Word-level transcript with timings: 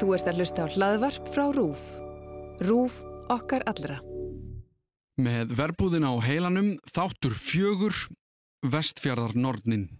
Þú 0.00 0.14
ert 0.16 0.28
að 0.30 0.38
hlusta 0.40 0.64
á 0.64 0.72
hlaðvarp 0.72 1.32
frá 1.34 1.44
RÚF. 1.54 1.82
RÚF 2.64 3.00
okkar 3.32 3.64
allra. 3.70 4.00
Með 5.22 5.52
verbúðin 5.58 6.08
á 6.08 6.12
heilanum 6.24 6.76
þáttur 6.88 7.34
fjögur 7.36 7.96
vestfjörðar 8.62 9.36
nornin. 9.36 9.90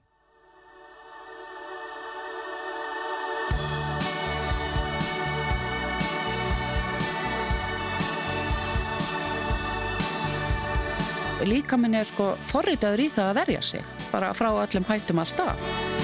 líka 11.43 11.77
minn 11.77 11.97
er 11.99 12.07
sko 12.07 12.33
forritaður 12.53 13.03
í 13.03 13.09
það 13.11 13.31
að 13.31 13.39
verja 13.41 13.63
sig 13.67 14.07
bara 14.13 14.31
frá 14.37 14.51
öllum 14.53 14.87
hættum 14.87 15.23
alltaf 15.23 16.02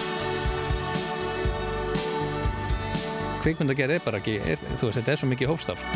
Kvikmyndagerð 3.48 3.94
er 3.96 4.02
bara 4.04 4.18
ekki, 4.20 4.34
er, 4.44 4.60
þú 4.76 4.90
veist, 4.90 4.98
þetta 4.98 5.12
er 5.14 5.20
svo 5.22 5.26
mikið 5.30 5.48
hófstaf 5.48 5.80
sko. 5.80 5.92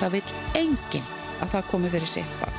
Það 0.00 0.14
vil 0.14 0.22
enginn 0.62 1.10
að 1.44 1.50
það 1.52 1.66
komi 1.68 1.90
fyrir 1.92 2.30
bara 2.40 2.52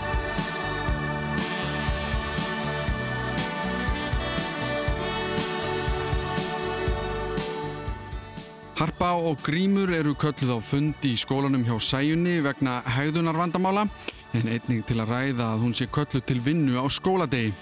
Harpa 8.78 9.10
og 9.16 9.42
Grímur 9.42 9.90
eru 9.96 10.14
kölluð 10.14 10.54
á 10.54 10.60
fund 10.62 11.06
í 11.10 11.16
skólanum 11.18 11.66
hjá 11.66 11.74
Sæjunni 11.82 12.42
vegna 12.46 12.84
hegðunarvandamála 12.94 13.88
en 14.38 14.50
einnig 14.54 14.86
til 14.86 15.00
að 15.02 15.14
ræða 15.14 15.50
að 15.56 15.66
hún 15.66 15.74
sé 15.74 15.90
kölluð 15.90 16.26
til 16.30 16.42
vinnu 16.46 16.78
á 16.78 16.86
skóladegi. 16.94 17.56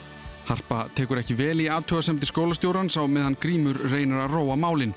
Harpa 0.50 0.90
tekur 0.98 1.22
ekki 1.22 1.38
vel 1.40 1.62
í 1.64 1.70
aðtöðasemti 1.72 2.28
skólastjórans 2.28 2.98
á 3.00 3.08
meðan 3.08 3.38
Grímur 3.40 3.78
reynir 3.92 4.24
að 4.24 4.34
róa 4.36 4.58
málinn. 4.60 4.96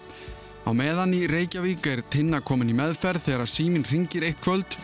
Á 0.64 0.72
meðan 0.72 1.12
í 1.12 1.26
Reykjavík 1.28 1.84
er 1.92 2.00
Tinna 2.08 2.38
komin 2.40 2.70
í 2.72 2.74
meðferð 2.76 3.26
þegar 3.26 3.42
að 3.44 3.50
síminn 3.52 3.84
ringir 3.84 4.24
eitt 4.24 4.38
kvöld. 4.40 4.76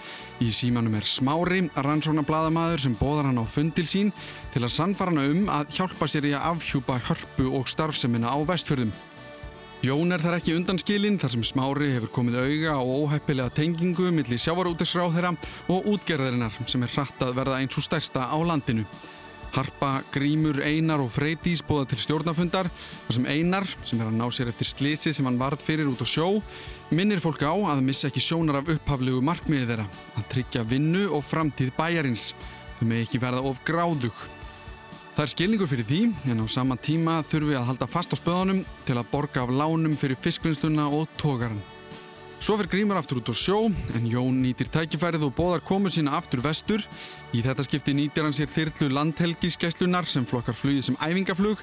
Í 0.44 0.50
símanum 0.52 0.98
er 0.98 1.06
Smári, 1.08 1.62
rannsóna 1.72 2.20
bladamæður 2.24 2.82
sem 2.84 2.96
bóðar 3.00 3.30
hann 3.30 3.40
á 3.40 3.48
fundil 3.48 3.86
sín 3.88 4.10
til 4.52 4.60
að 4.60 4.74
sannfara 4.74 5.14
hann 5.14 5.38
um 5.38 5.48
að 5.52 5.72
hjálpa 5.78 6.08
sér 6.08 6.28
í 6.28 6.34
að 6.36 6.50
afhjúpa 6.50 6.98
hörpu 7.08 7.46
og 7.56 7.70
starfsemina 7.72 8.28
á 8.28 8.36
vestfjörðum. 8.44 8.92
Jón 9.80 10.12
er 10.12 10.20
þar 10.20 10.36
ekki 10.36 10.58
undanskilinn 10.58 11.16
þar 11.22 11.32
sem 11.32 11.46
Smári 11.48 11.94
hefur 11.94 12.12
komið 12.12 12.36
auga 12.42 12.76
á 12.76 12.82
óheppilega 12.84 13.54
tengingu 13.56 14.10
millir 14.12 14.42
sjávarútisráð 14.42 15.16
þeirra 15.16 15.32
og 15.72 15.88
útgerðarinnar 15.94 16.60
sem 16.68 16.84
er 16.84 16.92
hratt 16.92 17.24
að 17.24 17.32
verða 17.40 17.62
eins 17.62 17.80
og 17.80 17.88
stærsta 17.88 18.28
á 18.28 18.36
landinu. 18.36 18.84
Harpa, 19.54 20.02
Grímur, 20.14 20.60
Einar 20.62 21.02
og 21.02 21.10
Freydís 21.14 21.62
bóða 21.66 21.88
til 21.90 22.00
stjórnafundar 22.04 22.70
þar 23.06 23.16
sem 23.16 23.28
Einar, 23.30 23.66
sem 23.84 24.00
er 24.00 24.10
að 24.10 24.18
ná 24.18 24.26
sér 24.30 24.50
eftir 24.52 24.70
slisi 24.70 25.12
sem 25.16 25.26
hann 25.26 25.40
varð 25.40 25.64
fyrir 25.66 25.90
út 25.90 26.02
á 26.02 26.06
sjó, 26.06 26.28
minnir 26.94 27.22
fólk 27.22 27.42
á 27.42 27.54
að 27.54 27.82
missa 27.86 28.10
ekki 28.10 28.22
sjónar 28.22 28.60
af 28.60 28.70
upphaflegu 28.76 29.22
markmiði 29.24 29.72
þeirra, 29.72 29.88
að 30.20 30.28
tryggja 30.34 30.66
vinnu 30.70 31.08
og 31.16 31.24
framtíð 31.26 31.74
bæjarins. 31.78 32.30
Þau 32.78 32.86
með 32.92 33.02
ekki 33.06 33.22
verða 33.22 33.42
of 33.50 33.64
gráðug. 33.66 34.22
Það 35.16 35.26
er 35.26 35.34
skilningur 35.34 35.68
fyrir 35.68 35.88
því 35.88 36.00
en 36.30 36.40
á 36.40 36.46
sama 36.48 36.78
tíma 36.78 37.18
þurfum 37.26 37.50
við 37.50 37.58
að 37.58 37.68
halda 37.72 37.90
fast 37.90 38.14
á 38.14 38.16
spöðunum 38.16 38.62
til 38.86 38.96
að 38.96 39.10
borga 39.10 39.42
af 39.42 39.52
lánum 39.52 39.98
fyrir 39.98 40.16
fiskvinnsluna 40.22 40.86
og 40.94 41.10
tógaran. 41.20 41.60
Svo 42.40 42.54
fyrir 42.56 42.70
Grímur 42.72 42.96
aftur 42.96 43.18
út 43.20 43.28
á 43.28 43.36
sjó 43.36 43.66
en 43.68 44.06
Jón 44.08 44.38
nýtir 44.40 44.70
tækifærið 44.72 45.26
og 45.26 45.34
bóðar 45.36 45.60
komu 45.60 45.90
sína 45.92 46.14
aftur 46.16 46.40
vestur. 46.40 46.80
Í 47.36 47.42
þetta 47.44 47.66
skipti 47.66 47.92
nýtir 47.92 48.24
hann 48.24 48.32
sér 48.32 48.48
þyrlu 48.48 48.88
landhelgiskeslunar 48.96 50.08
sem 50.08 50.24
flokkar 50.24 50.56
flugið 50.56 50.86
sem 50.86 50.96
æfingaflug 51.04 51.60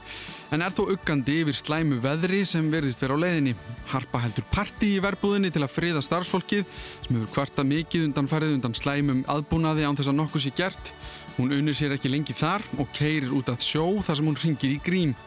en 0.54 0.62
er 0.62 0.76
þó 0.78 0.84
uggandi 0.94 1.40
yfir 1.42 1.58
slæmu 1.58 1.98
veðri 2.04 2.44
sem 2.46 2.70
verðist 2.70 3.02
vera 3.02 3.18
á 3.18 3.24
leiðinni. 3.26 3.56
Harpa 3.90 4.22
heldur 4.22 4.46
parti 4.54 4.92
í 5.00 5.02
verbúðinni 5.02 5.50
til 5.56 5.66
að 5.66 5.74
friða 5.80 6.06
starfsfólkið 6.06 6.70
sem 7.08 7.18
hefur 7.18 7.34
kvarta 7.40 7.66
mikið 7.66 8.12
undan 8.12 8.30
færið 8.30 8.54
undan 8.60 8.78
slæmum 8.78 9.26
aðbúnaði 9.34 9.90
án 9.90 9.98
þess 9.98 10.14
að 10.14 10.20
nokkuð 10.22 10.46
sé 10.46 10.54
gert. 10.62 10.94
Hún 11.40 11.58
unir 11.58 11.74
sér 11.74 11.98
ekki 11.98 12.14
lengi 12.14 12.38
þar 12.38 12.62
og 12.78 12.94
keirir 12.94 13.34
út 13.34 13.50
að 13.50 13.66
sjó 13.66 13.90
þar 14.06 14.22
sem 14.22 14.30
hún 14.30 14.42
ringir 14.46 14.78
í 14.78 14.80
grím. 14.86 15.18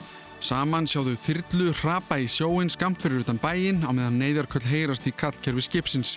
Saman 0.40 0.86
sjáðu 0.88 1.18
þyrlu 1.20 1.74
hrapa 1.82 2.16
í 2.16 2.24
sjóin 2.24 2.70
skamt 2.72 3.02
fyrir 3.04 3.20
utan 3.20 3.38
bæin 3.42 3.84
á 3.84 3.92
meðan 3.92 4.16
neyðarköll 4.22 4.64
heyrast 4.64 5.04
í 5.04 5.12
kallkerfi 5.12 5.66
skipsins. 5.66 6.14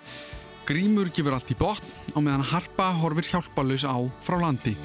Grímur 0.63 1.11
gefur 1.11 1.35
allt 1.35 1.51
í 1.51 1.59
botn 1.59 2.15
á 2.15 2.19
meðan 2.23 2.47
Harpa 2.53 2.93
horfir 3.03 3.27
hjálpalaus 3.33 3.83
á 3.83 3.99
frá 4.23 4.39
landi. 4.39 4.77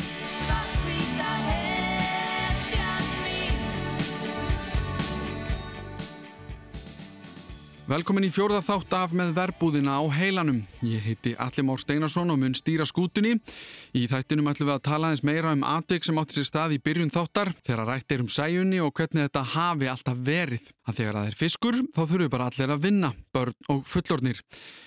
Velkomin 7.88 8.26
í 8.26 8.28
fjórða 8.28 8.58
þátt 8.60 8.90
af 8.98 9.12
með 9.16 9.30
verbúðina 9.32 9.94
á 9.96 10.04
heilanum. 10.12 10.58
Ég 10.84 11.06
heiti 11.06 11.30
Alli 11.40 11.62
Már 11.64 11.80
Steinarsson 11.80 12.28
og 12.28 12.36
mun 12.36 12.52
stýra 12.52 12.84
skútunni. 12.84 13.38
Í 13.96 14.02
þættinum 14.12 14.50
ætlum 14.52 14.68
við 14.68 14.74
að 14.74 14.82
tala 14.90 15.12
eins 15.14 15.22
meira 15.24 15.54
um 15.56 15.64
atvik 15.64 16.04
sem 16.04 16.20
átti 16.20 16.36
sér 16.36 16.48
stað 16.50 16.74
í 16.76 16.82
byrjun 16.84 17.14
þáttar 17.14 17.54
þegar 17.64 17.88
rætt 17.88 18.12
er 18.12 18.26
um 18.26 18.28
sæjunni 18.28 18.82
og 18.84 18.92
hvernig 18.92 19.30
þetta 19.30 19.46
hafi 19.54 19.88
alltaf 19.88 20.20
verið. 20.20 20.68
Að 20.88 21.02
þegar 21.02 21.16
það 21.18 21.26
er 21.28 21.34
fiskur 21.36 21.76
þá 21.92 21.98
þurfum 22.00 22.30
bara 22.32 22.44
allir 22.48 22.70
að 22.72 22.84
vinna, 22.86 23.08
börn 23.36 23.56
og 23.68 23.82
fullornir. 23.84 24.38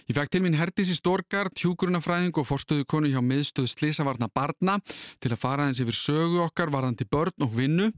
Ég 0.10 0.16
fekk 0.18 0.32
til 0.34 0.40
mín 0.42 0.56
Herdísi 0.58 0.96
Storgard, 0.98 1.54
hjúgrunafræðing 1.62 2.40
og 2.42 2.48
forstöðu 2.50 2.88
konu 2.90 3.12
hjá 3.12 3.20
miðstöðu 3.22 3.70
Slisavarna 3.70 4.26
barna 4.34 4.80
til 5.22 5.30
að 5.30 5.42
fara 5.44 5.68
eins 5.70 5.82
yfir 5.84 5.94
sögu 5.94 6.42
okkar 6.48 6.74
varðandi 6.74 7.06
börn 7.06 7.46
og 7.46 7.54
vinnu. 7.54 7.92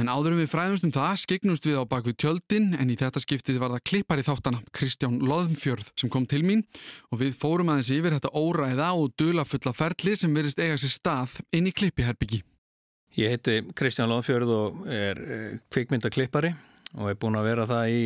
En 0.00 0.08
áðurum 0.08 0.40
við 0.40 0.48
fræðumst 0.54 0.86
um 0.88 0.94
það, 0.94 1.18
skiknumst 1.26 1.68
við 1.68 1.82
á 1.84 1.84
bakvið 1.90 2.16
tjöldin 2.24 2.70
en 2.80 2.94
í 2.94 2.96
þetta 2.96 3.20
skiptið 3.26 3.60
var 3.60 3.76
það 3.76 3.84
klippar 3.92 4.24
í 4.24 4.26
þáttana, 4.30 4.62
Kristján 4.72 5.20
Loðmfjörð 5.20 5.92
sem 6.00 6.12
kom 6.12 6.24
til 6.30 6.40
mín 6.46 6.64
og 7.12 7.20
við 7.20 7.36
fórum 7.42 7.74
aðeins 7.74 7.92
yfir 7.92 8.16
þetta 8.16 8.32
óræða 8.32 8.88
og 8.96 9.12
dula 9.20 9.44
fulla 9.44 9.76
ferli 9.76 10.16
sem 10.16 10.32
verist 10.32 10.64
eiga 10.64 10.80
sér 10.80 10.96
stað 10.96 11.36
inn 11.52 11.68
í 11.68 11.76
klippiherbyggi. 11.76 12.40
Ég 13.20 13.36
heiti 13.36 13.60
Kristján 13.76 14.08
Loðmfjörð 14.08 14.56
og 14.56 14.82
er 14.88 15.24
kvikmyndaklippari 15.68 16.54
og 16.98 17.10
er 17.10 17.18
búin 17.20 17.38
að 17.38 17.50
vera 17.50 17.66
það 17.70 17.92
í 17.94 18.00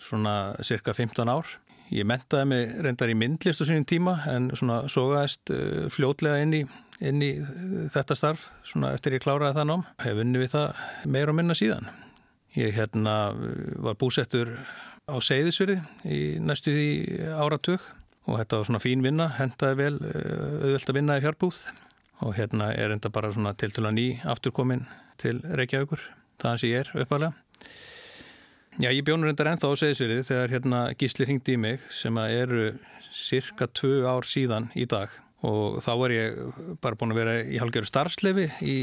svona 0.00 0.34
cirka 0.66 0.94
15 0.96 1.30
ár. 1.30 1.50
Ég 1.94 2.06
mentaði 2.08 2.48
mig 2.50 2.72
reyndar 2.82 3.12
í 3.12 3.18
myndlist 3.18 3.62
á 3.62 3.64
sínum 3.68 3.84
tíma 3.86 4.16
en 4.30 4.48
svona 4.56 4.84
sogaðist 4.90 5.52
uh, 5.54 5.84
fljótlega 5.92 6.40
inn 6.42 6.54
í, 6.56 6.62
inn 7.04 7.20
í 7.22 7.32
þetta 7.92 8.16
starf 8.18 8.48
svona 8.66 8.94
eftir 8.96 9.18
ég 9.18 9.24
kláraði 9.24 9.58
það 9.58 9.68
nám. 9.70 9.84
Hef 10.02 10.18
vunni 10.18 10.40
við 10.42 10.54
það 10.56 10.80
meir 11.16 11.30
og 11.30 11.38
minna 11.38 11.58
síðan. 11.58 11.92
Ég 12.54 12.74
hérna 12.76 13.14
var 13.82 13.98
búsettur 14.00 14.56
á 15.04 15.14
Seyðisverði 15.20 15.80
í 16.06 16.20
næstu 16.40 16.72
því 16.72 16.90
áratug 17.36 17.82
og 18.24 18.38
þetta 18.40 18.60
var 18.60 18.68
svona 18.70 18.80
fín 18.80 19.04
vinna, 19.04 19.28
hendaði 19.36 19.80
vel 19.82 19.96
auðvelt 20.00 20.92
að 20.92 20.96
vinna 20.96 21.18
í 21.18 21.24
fjárbúð 21.24 21.58
og 22.24 22.36
hérna 22.38 22.70
er 22.72 22.94
enda 22.94 23.10
bara 23.12 23.32
svona 23.34 23.52
til 23.58 23.72
til 23.74 23.84
að 23.84 23.96
ný 23.98 24.06
afturkomin 24.22 24.86
til 25.20 25.40
Reykjavíkur, 25.44 26.00
það 26.40 26.54
hans 26.54 26.64
ég 26.64 26.84
er 26.84 26.92
uppalega. 27.04 27.43
Já, 28.82 28.88
ég 28.90 29.04
bjónur 29.06 29.28
reyndar 29.30 29.52
ennþá 29.52 29.68
á 29.70 29.74
segisverið 29.78 30.24
þegar 30.26 30.50
hérna 30.50 30.78
gísli 30.98 31.26
hringdi 31.28 31.54
í 31.54 31.58
mig 31.62 31.82
sem 31.94 32.16
að 32.18 32.32
eru 32.40 32.62
cirka 33.14 33.68
tvö 33.70 34.00
ár 34.02 34.26
síðan 34.26 34.66
í 34.74 34.82
dag 34.90 35.12
og 35.46 35.76
þá 35.84 35.90
var 36.00 36.14
ég 36.14 36.40
bara 36.82 36.98
búin 36.98 37.14
að 37.14 37.20
vera 37.20 37.34
í 37.44 37.60
halgjöru 37.62 37.86
starfslefi 37.86 38.48
í 38.66 38.74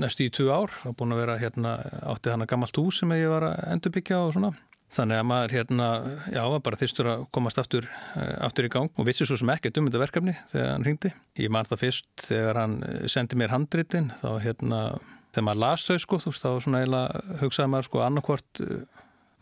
næstu 0.00 0.26
í 0.26 0.32
tvö 0.34 0.48
ár 0.50 0.74
og 0.88 0.96
búin 0.98 1.14
að 1.14 1.22
vera 1.22 1.36
hérna 1.38 1.76
átti 2.10 2.32
hana 2.34 2.48
gammalt 2.50 2.80
hús 2.80 2.98
sem 3.04 3.14
ég 3.14 3.30
var 3.30 3.46
að 3.52 3.62
endurbyggja 3.76 4.18
og 4.24 4.34
svona. 4.34 4.50
Þannig 4.96 5.20
að 5.20 5.28
maður 5.30 5.54
hérna, 5.54 5.86
já, 6.30 6.42
bara 6.66 6.80
þyrstur 6.80 7.12
að 7.12 7.24
komast 7.34 7.62
aftur, 7.62 7.86
aftur 8.16 8.66
í 8.66 8.72
gang 8.72 8.98
og 8.98 9.06
vissi 9.06 9.26
svo 9.28 9.38
sem 9.38 9.50
ekkert 9.54 9.78
um 9.78 9.86
þetta 9.86 10.02
verkefni 10.02 10.34
þegar 10.50 10.70
hann 10.72 10.86
hringdi. 10.86 11.14
Ég 11.38 11.54
man 11.54 11.70
það 11.70 11.82
fyrst 11.84 12.26
þegar 12.32 12.60
hann 12.64 12.76
sendi 13.10 13.38
mér 13.38 13.54
handritin 13.54 14.12
þá 14.22 14.28
hérna, 14.42 14.82
þegar 15.34 15.48
maður 15.50 15.62
las 15.66 15.86
þau 15.86 15.98
sko, 16.02 16.20
þú 16.22 16.32
veist, 16.32 16.46
þá 16.46 16.66
svona 16.66 16.82
eiginlega 16.82 17.40
hugsaði 17.42 17.74
maður 17.74 17.90
sko 17.90 18.06
annarkvort 18.06 18.62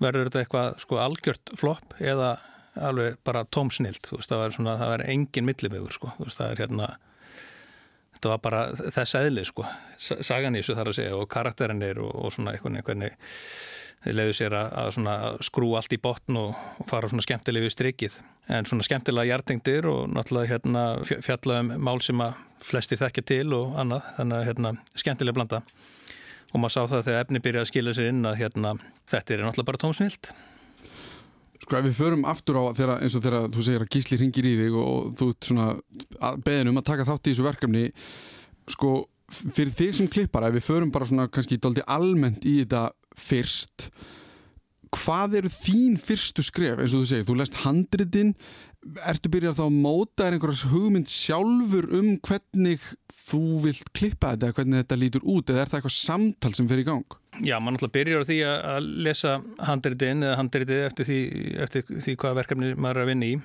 verður 0.03 0.29
þetta 0.29 0.43
eitthvað 0.43 0.79
sko 0.83 1.01
algjört 1.03 1.55
flopp 1.59 1.97
eða 2.01 2.37
alveg 2.75 3.19
bara 3.27 3.45
tómsnild 3.55 4.03
þú 4.09 4.19
veist 4.19 4.33
það 4.33 4.41
var 4.43 4.55
svona, 4.57 4.79
það 4.81 4.95
var 4.95 5.05
engin 5.07 5.47
millivegur 5.47 5.95
sko, 5.95 6.15
þú 6.17 6.27
veist 6.27 6.41
það 6.41 6.55
er 6.55 6.63
hérna 6.65 6.89
þetta 8.25 8.33
var 8.33 8.43
bara 8.45 8.91
þess 8.95 9.17
eðli 9.21 9.45
sko. 9.47 9.67
Sagan 10.01 10.57
í 10.57 10.63
þessu 10.63 10.77
þar 10.79 10.91
að 10.91 10.99
segja 10.99 11.17
og 11.19 11.31
karakterinir 11.31 12.01
og, 12.03 12.13
og 12.25 12.35
svona 12.35 12.55
eitthvað 12.55 12.81
hvernig 12.89 13.17
þeir 14.05 14.17
leiðu 14.19 14.37
sér 14.37 14.57
að, 14.59 14.71
að 14.81 14.91
svona 14.97 15.17
skrú 15.45 15.71
allt 15.79 15.97
í 15.97 16.01
botn 16.01 16.39
og, 16.41 16.55
og 16.81 16.89
fara 16.89 17.09
svona 17.09 17.25
skemmtileg 17.25 17.65
við 17.65 17.75
strikið. 17.75 18.19
En 18.53 18.69
svona 18.69 18.85
skemmtilega 18.85 19.33
hjartengdir 19.33 19.89
og 19.89 20.09
náttúrulega 20.13 20.53
hérna 20.53 20.85
fjallaðum 21.05 21.75
mál 21.81 22.01
sem 22.05 22.21
að 22.21 22.41
flestir 22.65 23.01
þekkja 23.01 23.27
til 23.29 23.47
og 23.57 23.77
annað 23.81 24.09
þannig 24.19 24.39
að 24.39 24.49
hérna 24.51 24.75
skemmtileg 25.05 25.37
blanda 25.37 25.63
og 26.55 26.63
maður 26.63 26.75
sá 26.75 26.83
það 26.93 27.07
þegar 27.09 27.25
efni 27.25 27.43
byrjaði 27.45 27.67
að 27.67 27.71
skilja 27.73 27.95
sér 27.97 28.11
inn 28.13 28.29
að 28.29 28.39
hérna, 28.41 28.75
þetta 29.11 29.35
er 29.35 29.45
náttúrulega 29.45 29.71
bara 29.73 29.83
tómsnilt 29.85 30.31
Sko 31.65 31.79
ef 31.79 31.87
við 31.87 31.97
förum 31.97 32.27
aftur 32.29 32.59
á 32.61 32.65
þeirra, 32.77 32.99
eins 33.01 33.15
og 33.17 33.23
þegar 33.25 33.47
þú 33.55 33.63
segir 33.65 33.83
að 33.85 33.93
gísli 33.95 34.19
ringir 34.21 34.49
í 34.49 34.55
þig 34.59 34.75
og 34.77 35.13
þú 35.17 35.29
ert 35.33 35.49
svona 35.49 35.69
beðin 36.45 36.73
um 36.73 36.81
að 36.81 36.89
taka 36.91 37.07
þátt 37.09 37.31
í 37.31 37.33
þessu 37.33 37.47
verkefni 37.47 37.85
sko 38.75 38.91
fyrir 39.33 39.73
þig 39.73 39.95
sem 39.97 40.11
klippar 40.13 40.45
ef 40.49 40.59
við 40.59 40.67
förum 40.67 40.93
bara 40.93 41.09
svona 41.09 41.31
kannski 41.33 41.57
doldi 41.63 41.85
almennt 41.89 42.45
í 42.45 42.59
þetta 42.61 42.91
fyrst 43.17 43.89
hvað 44.95 45.39
eru 45.41 45.51
þín 45.51 45.97
fyrstu 46.01 46.45
skref? 46.45 46.79
Eins 46.79 46.95
og 46.95 47.03
þú 47.03 47.11
segir, 47.11 47.27
þú 47.29 47.39
lest 47.41 47.61
handritin 47.65 48.35
ertu 49.09 49.31
byrjað 49.33 49.59
þá 49.59 49.65
að 49.65 49.79
móta 49.87 50.27
er 50.27 50.37
einhverjas 50.37 50.67
hugmynd 50.71 51.11
sjálfur 51.11 51.89
um 51.99 52.15
hvernig 52.25 52.85
þú 53.25 53.43
vilt 53.65 53.91
klippa 53.97 54.35
þetta 54.35 54.53
hvernig 54.59 54.83
þetta 54.83 54.99
lítur 55.01 55.27
út 55.35 55.51
eða 55.51 55.65
er 55.65 55.73
það 55.73 55.81
eitthvað 55.81 55.97
samtal 55.97 56.53
sem 56.57 56.69
fer 56.71 56.83
í 56.83 56.87
gang? 56.87 57.19
Já, 57.43 57.57
maður 57.59 57.77
náttúrulega 57.77 57.97
byrjar 57.97 58.25
á 58.25 58.29
því 58.29 58.39
að 58.51 58.89
lesa 59.09 59.35
handritin 59.71 60.27
eða 60.27 60.39
handritið 60.43 60.83
eftir 60.85 61.09
því, 61.09 61.21
eftir 61.65 61.87
því 61.91 62.17
hvað 62.23 62.39
verkefni 62.43 62.75
maður 62.77 63.01
er 63.01 63.05
að 63.07 63.13
vinna 63.13 63.31
í 63.31 63.39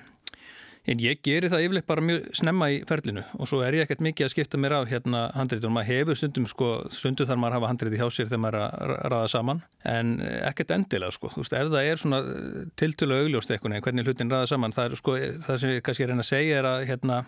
En 0.90 0.98
ég 0.98 1.20
geri 1.22 1.46
það 1.50 1.64
yfirleitt 1.66 1.86
bara 1.86 2.02
mjög 2.02 2.24
snemma 2.34 2.66
í 2.74 2.78
ferlinu 2.88 3.22
og 3.38 3.46
svo 3.46 3.60
er 3.62 3.76
ég 3.78 3.84
ekkert 3.84 4.02
mikið 4.02 4.26
að 4.26 4.32
skipta 4.32 4.58
mér 4.58 4.74
af 4.80 4.88
hérna 4.90 5.20
handritunum. 5.36 5.76
Maður 5.78 5.90
hefur 5.92 6.18
stundum 6.18 6.48
sko, 6.50 6.70
stundum 6.90 7.28
þar 7.28 7.38
maður 7.38 7.58
hafa 7.58 7.70
handriti 7.70 8.00
hjá 8.00 8.08
sér 8.10 8.30
þegar 8.30 8.42
maður 8.42 8.58
er 8.60 8.94
að 8.96 9.12
raða 9.14 9.28
saman 9.30 9.60
en 9.86 10.14
ekkert 10.50 10.74
endilega 10.74 11.14
sko. 11.14 11.30
Þú 11.30 11.44
veist, 11.44 11.54
ef 11.60 11.70
það 11.70 11.90
er 11.92 12.02
svona 12.02 12.20
tiltölu 12.80 13.20
augljóst 13.20 13.54
eitthvað 13.54 13.78
hvernig 13.86 14.08
hlutin 14.08 14.32
raða 14.34 14.50
saman, 14.50 14.74
það 14.74 14.88
er 14.88 14.98
sko, 14.98 15.18
það 15.46 15.60
sem 15.62 15.76
ég 15.76 15.86
kannski 15.86 16.06
er 16.08 16.14
að 16.16 16.26
segja 16.26 16.58
er 16.58 16.70
að 16.72 16.86
hérna 16.90 17.20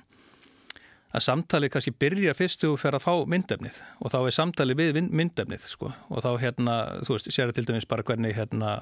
að 1.13 1.25
samtali 1.27 1.69
kannski 1.73 1.93
byrja 2.01 2.33
fyrst 2.37 2.65
og 2.67 2.79
fer 2.81 2.97
að 2.97 3.05
fá 3.05 3.13
myndefnið 3.29 3.83
og 4.01 4.13
þá 4.15 4.19
er 4.23 4.35
samtali 4.37 4.77
við 4.79 4.99
myndefnið 5.13 5.67
sko 5.69 5.93
og 6.09 6.25
þá 6.25 6.31
hérna, 6.41 6.77
þú 7.05 7.17
veist, 7.17 7.31
sér 7.37 7.53
til 7.53 7.67
dæmis 7.69 7.89
bara 7.89 8.05
hvernig 8.07 8.35
hérna 8.37 8.79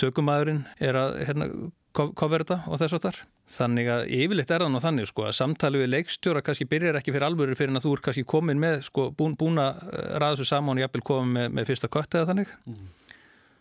tökumæðurinn 0.00 0.66
er 0.84 1.00
að 1.00 1.16
hérna 1.24 1.48
cover 1.96 2.44
þetta 2.44 2.58
og 2.68 2.80
þess 2.80 2.96
að 2.96 3.06
þar. 3.06 3.20
Þannig 3.56 3.88
að 3.92 4.02
yfirleitt 4.16 4.52
er 4.52 4.64
það 4.64 4.72
nú 4.74 4.82
þannig 4.84 5.08
sko 5.10 5.26
að 5.26 5.36
samtali 5.38 5.80
við 5.82 5.92
leikstjóra 5.94 6.42
kannski 6.44 6.68
byrjar 6.70 6.98
ekki 7.00 7.14
fyrir 7.14 7.26
alvöru 7.28 7.56
fyrir 7.58 7.72
en 7.72 7.80
að 7.80 7.86
þú 7.86 7.94
er 7.96 8.02
kannski 8.08 8.26
komin 8.28 8.60
með 8.62 8.80
sko 8.88 9.08
búin, 9.16 9.36
búin 9.38 9.62
að 9.62 9.82
eh, 9.86 10.12
ræða 10.20 10.36
þessu 10.36 10.48
saman 10.50 10.76
og 10.76 10.84
jafnvel 10.84 11.04
komin 11.10 11.34
með, 11.38 11.50
með 11.58 11.70
fyrsta 11.70 11.90
kött 11.92 12.18
eða 12.18 12.30
þannig. 12.32 12.54
Mm. 12.66 12.88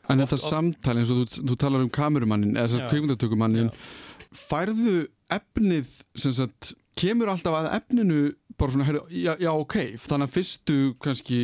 En 0.05 0.21
þetta 0.21 0.41
samtali 0.41 1.01
eins 1.01 1.13
og 1.13 1.21
þú, 1.21 1.43
þú 1.49 1.59
talar 1.61 1.85
um 1.85 1.91
kamerumannin 1.93 2.57
eða 2.57 2.69
þess 2.69 2.81
að 2.81 2.91
kvíkundatökumannin 2.93 3.71
færðu 4.35 4.97
efnið 5.33 5.93
sem 6.19 6.35
sagt 6.35 6.75
kemur 6.99 7.31
alltaf 7.31 7.57
að 7.57 7.71
efninu 7.79 8.19
bara 8.59 8.71
svona, 8.71 9.01
já, 9.11 9.33
já 9.41 9.51
ok, 9.51 9.75
þannig 9.99 10.29
að 10.29 10.35
fyrstu 10.37 10.77
kannski 11.03 11.39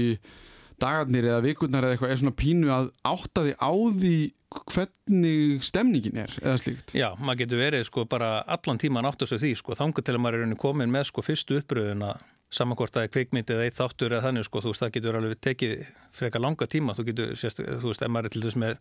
dagarnir 0.81 1.29
eða 1.29 1.45
vikurnar 1.45 1.87
eða 1.87 1.97
eitthvað 1.97 2.13
er 2.13 2.21
svona 2.21 2.37
pínu 2.41 2.71
að 2.73 2.91
átta 3.07 3.45
því 3.45 3.55
á 3.61 3.71
því 4.01 4.15
hvernig 4.51 5.63
stemningin 5.63 6.21
er 6.25 6.33
eða 6.41 6.57
slíkt. 6.59 6.91
Já, 6.97 7.13
maður 7.19 7.45
getur 7.45 7.61
verið 7.61 7.87
sko 7.87 8.05
bara 8.09 8.33
allan 8.43 8.81
tíman 8.81 9.07
átt 9.07 9.23
að 9.23 9.37
því 9.39 9.55
sko 9.61 9.77
þangu 9.79 10.03
til 10.03 10.17
að 10.17 10.23
maður 10.25 10.45
er 10.45 10.59
komin 10.59 10.91
með 10.91 11.07
sko 11.11 11.23
fyrstu 11.25 11.61
uppröðuna 11.61 12.15
samankort 12.51 12.91
að 12.91 12.99
það 12.99 13.05
er 13.05 13.11
kveikmynd 13.15 13.51
eða 13.53 13.65
eitt 13.65 13.77
þáttur 13.77 14.11
eða 14.11 14.23
þannig 14.25 14.45
sko, 14.47 14.61
þú 14.63 14.71
veist, 14.73 14.83
það 14.83 14.93
getur 14.97 15.17
alveg 15.17 15.37
tekið 15.45 15.73
frekar 16.17 16.43
langa 16.43 16.67
tíma, 16.67 16.95
þú 16.97 17.05
getur, 17.07 17.29
sérst, 17.39 17.61
þú 17.63 17.91
veist, 17.91 18.03
ef 18.03 18.11
maður 18.11 18.27
er 18.27 18.33
til 18.33 18.41
dæs 18.43 18.57
með, 18.59 18.73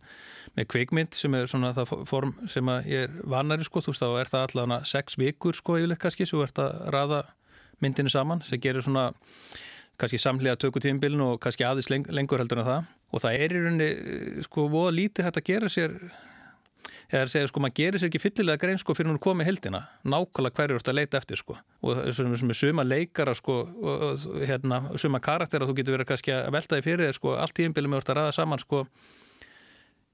með 0.57 0.67
kveikmynd 0.73 1.15
sem 1.15 1.37
er 1.39 1.47
svona 1.47 1.71
það 1.77 1.93
form 2.09 2.33
sem 2.51 2.71
að 2.73 2.89
ég 2.91 3.05
er 3.07 3.29
vanari 3.31 3.67
sko, 3.67 3.83
þú 3.85 3.93
veist, 3.93 4.03
þá 4.03 4.19
er 4.19 4.31
það 4.33 4.47
allavega 4.49 4.91
sex 4.91 5.15
vikur 5.21 5.55
sko 5.55 5.77
yfirleitt 5.79 6.03
kannski, 6.03 6.27
svo 6.27 6.43
ert 6.43 6.59
að 6.59 6.81
raða 6.97 7.21
myndinu 7.81 8.11
saman, 8.11 8.43
sem 8.45 8.59
gerir 8.61 8.83
svona 8.83 9.07
kannski 10.01 10.19
samlega 10.21 10.57
tökutímbilin 10.59 11.21
og 11.25 11.39
kannski 11.43 11.65
aðeins 11.67 11.91
lengur 11.91 12.41
heldur 12.41 12.63
en 12.63 12.67
það. 12.67 12.91
Og 13.11 13.23
það 13.23 13.45
er 13.45 13.53
í 13.53 13.61
rauninni 13.61 14.43
sko 14.47 14.67
voða 14.71 14.97
lítið 14.97 15.27
hægt 15.27 15.41
að 15.41 15.49
gera 15.51 15.71
sér 15.71 15.97
eða 17.11 17.25
að 17.25 17.31
segja 17.33 17.49
sko 17.51 17.61
maður 17.61 17.77
gerir 17.77 18.01
sér 18.01 18.09
ekki 18.09 18.21
fyllilega 18.23 18.61
grein 18.61 18.79
sko 18.79 18.95
fyrir 18.95 19.11
hún 19.11 19.21
komið 19.21 19.49
heldina 19.49 19.81
nákvæmlega 20.07 20.55
hverju 20.57 20.77
þú 20.77 20.81
ert 20.81 20.91
að 20.91 20.97
leita 20.97 21.19
eftir 21.19 21.41
sko. 21.41 21.57
Og 21.83 21.97
það 21.97 22.11
er 22.11 22.55
suma 22.57 22.85
leikara 22.87 23.33
sko 23.37 23.57
og, 23.67 24.27
hérna, 24.47 24.83
suma 25.01 25.19
karakter 25.23 25.63
að 25.63 25.71
þú 25.71 25.77
getur 25.81 25.97
verið 25.97 26.11
kannski 26.13 26.35
að 26.37 26.53
velta 26.55 26.77
því 26.77 26.85
fyrir 26.87 27.09
þér 27.09 27.19
sko 27.19 27.35
allt 27.35 27.59
þú 27.59 27.97
ert 27.99 28.13
að 28.13 28.21
ræða 28.21 28.37
saman 28.39 28.63
sko 28.63 28.85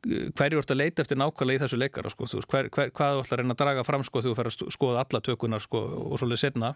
hverju 0.08 0.58
þú 0.58 0.64
ert 0.64 0.74
að 0.74 0.82
leita 0.82 1.04
eftir 1.04 1.20
nákvæmlega 1.22 1.60
í 1.60 1.62
þessu 1.64 1.80
leikara 1.82 2.12
sko 2.14 2.28
veist, 2.30 2.50
hver, 2.50 2.70
hver, 2.74 2.92
hvað 2.96 3.16
þú 3.16 3.24
ætlar 3.24 3.40
að 3.40 3.44
reyna 3.44 3.56
að 3.56 3.62
draga 3.64 3.86
fram 3.88 4.06
sko 4.06 4.22
þegar 4.22 4.34
þú 4.34 4.38
fer 4.40 4.50
að 4.52 4.76
skoða 4.76 5.04
alla 5.04 5.22
tökunar 5.26 5.64
sko 5.64 5.84
og 6.08 6.22
svolítið 6.22 6.44
setna 6.44 6.74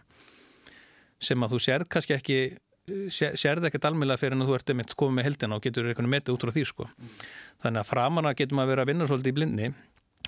sem 1.21 1.45
að 1.45 1.53
þú 1.53 1.61
sér 1.61 1.85
kannski 1.89 2.17
ekki 2.17 2.39
sérði 3.11 3.69
ekkert 3.69 3.85
almeinlega 3.91 4.19
fyrir 4.19 4.35
en 4.37 4.47
þú 4.47 4.57
ert 4.57 4.73
einmitt 4.73 4.95
komið 4.97 5.17
með 5.17 5.27
heldina 5.29 5.57
og 5.57 5.63
getur 5.65 5.87
einhvern 5.89 6.09
metið 6.11 6.35
út 6.35 6.45
frá 6.45 6.51
því 6.55 6.65
sko. 6.67 6.87
Mm. 6.89 7.15
Þannig 7.63 7.83
að 7.83 7.89
framanna 7.91 8.33
getur 8.37 8.57
maður 8.57 8.73
verið 8.73 8.83
að 8.83 8.91
vinna 8.91 9.07
svolítið 9.09 9.31
í 9.31 9.37
blindni 9.37 9.71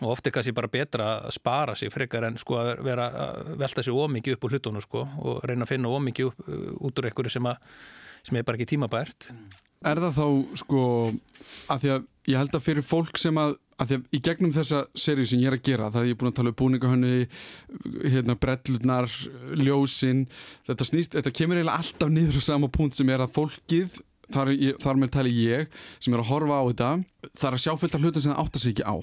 og 0.02 0.14
ofte 0.16 0.32
kannski 0.34 0.54
bara 0.56 0.72
betra 0.72 1.10
að 1.24 1.36
spara 1.36 1.76
sig 1.78 1.92
frekar 1.94 2.28
en 2.28 2.38
sko 2.42 2.58
að 2.60 2.72
vera 2.86 3.10
að 3.26 3.52
velta 3.62 3.84
sig 3.86 3.94
ómikið 3.94 4.38
upp 4.38 4.48
úr 4.48 4.56
hlutunum 4.56 4.84
sko 4.84 5.04
og 5.04 5.44
reyna 5.48 5.68
að 5.68 5.74
finna 5.76 5.92
ómikið 5.94 6.32
uh, 6.32 6.72
út 6.82 7.00
úr 7.00 7.10
einhverju 7.10 7.36
sem, 7.36 7.52
sem 8.24 8.40
er 8.40 8.48
bara 8.48 8.60
ekki 8.60 8.74
tímabært. 8.74 9.30
Er 9.84 10.00
það 10.00 10.18
þá 10.20 10.58
sko 10.64 10.84
að 11.72 11.84
því 11.84 11.94
að 11.98 12.10
ég 12.32 12.40
held 12.40 12.56
að 12.56 12.66
fyrir 12.70 12.88
fólk 12.88 13.20
sem 13.20 13.38
að 13.42 13.58
að 13.82 13.90
því 13.90 13.98
að 13.98 14.04
í 14.14 14.20
gegnum 14.24 14.54
þessa 14.54 14.80
seri 15.04 15.26
sem 15.28 15.42
ég 15.42 15.50
er 15.50 15.58
að 15.58 15.66
gera 15.66 15.90
það 15.92 16.04
er 16.04 16.10
ég 16.12 16.18
búin 16.20 16.30
að 16.30 16.36
tala 16.38 16.52
um 16.54 16.58
búningahönni 16.60 17.14
hérna 18.14 18.36
brellurnar 18.40 19.08
ljósinn, 19.60 20.26
þetta 20.68 20.88
snýst, 20.88 21.18
þetta 21.18 21.34
kemur 21.34 21.60
eiginlega 21.60 21.82
alltaf 21.82 22.12
niður 22.14 22.38
á 22.40 22.44
sama 22.46 22.70
punkt 22.74 22.98
sem 22.98 23.10
er 23.10 23.24
að 23.26 23.34
fólkið 23.38 23.98
þar, 24.34 24.54
þar 24.84 25.02
með 25.02 25.14
tali 25.18 25.34
ég 25.40 25.80
sem 25.98 26.14
er 26.14 26.22
að 26.22 26.30
horfa 26.30 26.60
á 26.62 26.64
þetta 26.70 26.92
það 27.32 27.48
er 27.50 27.58
að 27.58 27.64
sjá 27.66 27.74
fullt 27.82 27.98
af 27.98 28.06
hlutum 28.06 28.26
sem 28.26 28.34
það 28.34 28.44
áttar 28.44 28.64
sig 28.64 28.76
ekki 28.76 28.88
á. 28.88 28.96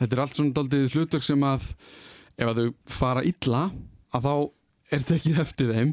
Þetta 0.00 0.16
er 0.16 0.22
allt 0.24 0.38
svona 0.38 0.56
daldið 0.56 0.96
hlutur 0.96 1.26
sem 1.26 1.46
að 1.46 1.68
ef 2.40 2.48
að 2.48 2.62
þau 2.62 2.96
fara 2.96 3.26
illa 3.28 3.62
að 4.12 4.26
þá 4.26 4.34
er 4.92 5.04
þetta 5.04 5.18
ekki 5.18 5.34
eftir 5.44 5.74
þeim 5.76 5.92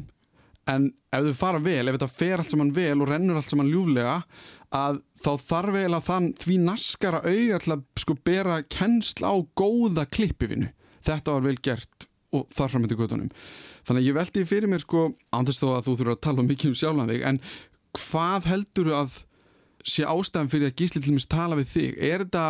en 0.70 0.90
ef 1.10 1.26
þau 1.26 1.36
fara 1.40 1.62
vel, 1.62 1.88
ef 1.88 1.96
þetta 1.96 2.10
fer 2.20 2.42
allt 2.42 2.52
saman 2.52 2.74
vel 2.76 2.98
og 3.00 3.10
rennur 3.10 3.40
allt 3.40 3.50
saman 3.50 3.70
ljúflega 3.70 4.20
að 4.76 5.00
þá 5.18 5.30
þarf 5.48 5.78
eiginlega 5.80 6.06
þann 6.06 6.28
því 6.38 6.58
naskara 6.66 7.22
auga 7.24 7.58
til 7.62 7.72
að 7.74 7.82
sko 8.04 8.16
bera 8.28 8.60
kennsl 8.70 9.26
á 9.26 9.34
góða 9.58 10.06
klippifinu 10.06 10.70
þetta 11.06 11.34
var 11.34 11.48
vel 11.48 11.56
gert 11.64 12.06
og 12.30 12.46
þar 12.54 12.70
fram 12.70 12.86
með 12.86 13.00
gödunum 13.00 13.32
þannig 13.88 14.04
að 14.04 14.06
ég 14.06 14.18
veldi 14.20 14.44
fyrir 14.46 14.70
mér 14.70 14.84
sko 14.84 15.08
andast 15.34 15.64
þó 15.64 15.72
að 15.72 15.88
þú 15.88 15.96
þurfa 15.98 16.16
að 16.16 16.22
tala 16.28 16.46
mikið 16.46 16.70
um 16.70 16.78
sjálfan 16.78 17.10
þig 17.10 17.26
en 17.26 17.42
hvað 17.98 18.48
heldur 18.52 18.92
að 18.94 19.18
sé 19.86 20.04
ástæðan 20.06 20.50
fyrir 20.52 20.70
að 20.70 20.78
gísli 20.78 21.02
til 21.02 21.14
mis 21.16 21.28
tala 21.30 21.58
við 21.58 21.72
þig? 21.72 21.90
Er 21.98 22.24
þetta 22.24 22.44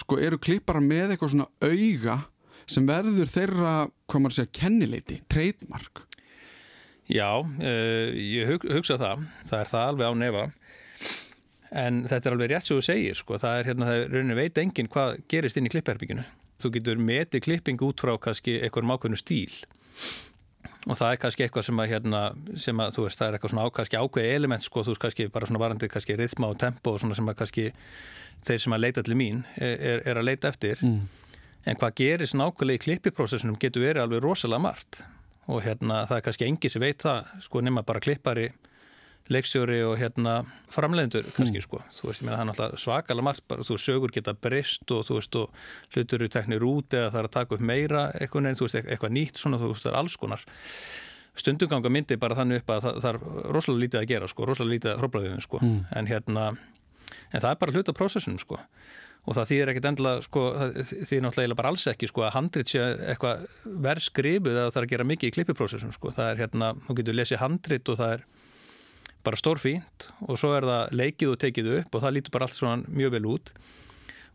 sko 0.00 0.18
eru 0.22 0.38
klippara 0.40 0.82
með 0.82 1.14
eitthvað 1.14 1.34
svona 1.34 1.48
auga 1.64 2.18
sem 2.66 2.86
verður 2.88 3.30
þeirra 3.30 3.74
hvað 4.06 4.22
maður 4.22 4.36
segja 4.38 4.54
kennileiti, 4.60 5.20
treytmark 5.30 6.04
Já, 7.12 7.30
uh, 7.38 8.16
ég 8.16 8.56
hugsa 8.66 8.98
það. 8.98 9.28
Það 9.46 9.60
er 9.60 9.70
það 9.74 9.92
alveg 9.92 10.10
á 10.10 10.14
nefa 10.22 10.46
en 11.76 12.04
þetta 12.06 12.28
er 12.28 12.34
alveg 12.36 12.50
rétt 12.52 12.66
sem 12.68 12.78
þú 12.78 12.84
segir 12.86 13.16
sko. 13.18 13.38
það 13.42 13.60
er 13.60 13.68
hérna, 13.70 13.86
það 13.88 14.00
er 14.00 14.12
rauninni 14.14 14.36
veit 14.38 14.58
enginn 14.62 14.88
hvað 14.90 15.16
gerist 15.28 15.58
inn 15.58 15.66
í 15.66 15.72
klippherbygginu 15.72 16.24
þú 16.62 16.70
getur 16.76 17.00
metið 17.00 17.44
klipping 17.46 17.82
út 17.84 18.00
frá 18.00 18.14
kannski 18.20 18.60
eitthvað 18.62 18.94
ákveðnu 18.94 19.18
stíl. 19.20 19.52
Og 20.86 20.94
það 20.94 21.12
er 21.12 21.20
kannski 21.20 21.44
eitthvað 21.44 21.66
sem 21.66 21.80
að, 21.82 21.88
hérna, 21.90 22.20
sem 22.62 22.80
að 22.80 22.92
þú 22.94 23.06
veist, 23.08 23.18
það 23.18 23.28
er 23.28 23.36
eitthvað 23.36 23.52
svona 23.52 23.66
á, 23.66 23.68
kannski 23.74 23.98
ákveði 23.98 24.34
element 24.36 24.64
sko, 24.64 24.84
þú 24.86 24.92
veist, 24.92 25.02
kannski 25.02 25.26
bara 25.34 25.48
svona 25.50 25.62
varandi 25.64 25.90
kannski 25.90 26.16
rithma 26.16 26.50
og 26.52 26.60
tempo 26.62 26.94
og 26.94 27.02
svona 27.02 27.18
sem 27.18 27.30
að 27.32 27.38
kannski 27.40 27.66
þeir 28.46 28.62
sem 28.62 28.76
að 28.76 28.82
leita 28.84 29.02
til 29.02 29.18
mín 29.18 29.42
er, 29.58 30.04
er 30.06 30.20
að 30.20 30.28
leita 30.28 30.52
eftir. 30.52 30.82
Mm. 30.86 31.08
en 31.66 31.78
hvað 31.80 31.96
gerist 31.98 32.36
nákvæmlega 32.38 32.78
í 32.78 32.84
klippiprocessunum 32.84 33.56
getur 33.58 33.82
verið 33.82 34.04
alveg 34.04 34.22
rosalega 34.22 34.62
margt 34.62 35.00
og 35.46 35.60
hérna 35.64 36.04
það 36.08 36.18
er 36.18 36.24
kannski 36.26 36.48
engi 36.48 36.70
sem 36.72 36.82
veit 36.82 37.04
það 37.04 37.28
sko 37.44 37.62
nema 37.64 37.84
bara 37.86 38.02
klippari 38.02 38.50
leikstjóri 39.32 39.80
og 39.86 39.96
hérna 39.98 40.36
framleiðendur 40.70 41.26
kannski 41.34 41.58
mm. 41.58 41.64
sko, 41.64 41.80
þú 41.94 42.10
veist, 42.10 42.22
ég 42.22 42.28
meina 42.28 42.36
það 42.36 42.44
er 42.44 42.48
náttúrulega 42.50 42.82
svakalega 42.82 43.26
margt, 43.26 43.44
bara, 43.50 43.64
þú 43.66 43.78
sögur 43.82 44.14
geta 44.14 44.36
breyst 44.38 44.92
og 44.94 45.02
þú 45.08 45.18
veist, 45.18 45.38
og 45.40 45.96
hlutur 45.96 46.22
eru 46.22 46.30
teknir 46.30 46.66
út 46.66 46.94
eða 46.94 47.10
það 47.10 47.20
er 47.20 47.28
að 47.28 47.34
taka 47.34 47.56
upp 47.56 47.64
meira 47.72 48.04
eitthvað 48.20 48.46
neina, 48.46 48.60
þú 48.60 48.68
veist, 48.68 48.78
eitthvað 48.84 49.14
nýtt 49.16 49.42
svona, 49.42 49.58
þú 49.62 49.72
veist, 49.72 49.86
það 49.86 49.92
er 49.92 49.98
alls 50.02 50.16
konar 50.22 50.46
stundunganga 51.36 51.92
myndi 51.92 52.20
bara 52.20 52.38
þannig 52.38 52.62
upp 52.62 52.72
að 52.76 52.86
það, 52.86 53.02
það 53.02 53.10
er 53.10 53.50
rosalega 53.56 53.84
lítið 53.84 54.00
að 54.00 54.08
gera 54.12 54.30
sko, 54.30 54.46
rosalega 54.48 54.76
lítið 54.76 54.92
að 54.92 55.02
hróplaðiðum 55.02 55.44
sko, 55.44 55.62
mm. 55.62 55.82
en 55.98 56.10
hérna 56.12 56.46
en 57.32 57.42
það 57.42 57.50
er 57.50 57.60
bara 57.64 57.74
hlut 57.74 57.90
af 57.90 57.98
prósessunum 57.98 58.40
sko 58.40 58.60
og 59.26 59.34
það 59.34 59.48
þýðir 59.50 59.70
ekkert 59.72 59.88
endla 59.90 60.12
sko, 60.22 60.42
þýðir 60.86 61.22
náttúrulega 61.24 61.58
bara 61.58 61.70
alls 61.72 61.86
ekki 61.90 62.08
sko 62.10 62.24
að 62.26 62.34
handrit 62.36 62.70
sé 62.70 62.82
eitthvað 63.10 63.46
verð 63.84 64.04
skrifuð 64.06 64.52
eða 64.52 64.68
það 64.70 64.80
er 64.80 64.86
að 64.86 64.92
gera 64.92 65.06
mikið 65.10 65.30
í 65.30 65.34
klippiprósessum 65.34 65.94
sko, 65.94 66.12
það 66.14 66.30
er 66.30 66.42
hérna, 66.44 66.68
þú 66.86 66.98
getur 67.00 67.16
lesið 67.18 67.42
handrit 67.42 67.90
og 67.90 67.98
það 67.98 68.14
er 68.16 68.26
bara 69.26 69.40
stórfínt 69.40 70.06
og 70.28 70.38
svo 70.38 70.52
er 70.54 70.66
það 70.68 70.94
leikið 71.00 71.32
og 71.32 71.40
tekið 71.42 71.72
upp 71.80 71.98
og 71.98 72.04
það 72.04 72.14
lítur 72.16 72.36
bara 72.36 72.46
allt 72.46 72.58
svona 72.58 72.94
mjög 73.00 73.16
vel 73.16 73.26
út. 73.32 73.52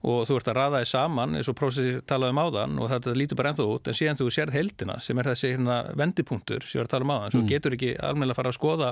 Og 0.02 0.24
þú 0.26 0.38
ert 0.40 0.48
að 0.50 0.58
raða 0.58 0.80
þið 0.82 0.90
saman 0.90 1.38
eins 1.38 1.50
og 1.52 1.56
prósessi 1.60 2.00
talaði 2.10 2.34
um 2.34 2.42
áðan 2.42 2.80
og 2.82 2.88
þetta 2.90 3.14
lítur 3.16 3.38
bara 3.38 3.52
ennþá 3.54 3.68
út 3.70 3.88
en 3.88 3.98
síðan 4.00 4.18
þú 4.18 4.30
sérð 4.34 4.58
heldina 4.58 4.96
sem 5.04 5.20
er 5.22 5.30
þessi 5.30 5.52
hérna 5.54 5.76
vendipunktur 6.00 6.66
sem 6.66 6.80
ég 6.80 6.82
var 6.82 6.90
að 6.90 6.96
tala 6.96 7.06
um 7.06 7.14
áðan, 7.14 7.36
svo 7.36 7.42
mm. 7.44 7.52
getur 7.52 7.76
ekki 7.78 7.92
almenna 8.10 8.34
að 8.34 8.40
fara 8.40 8.52
að 8.52 8.58
skoða 8.58 8.90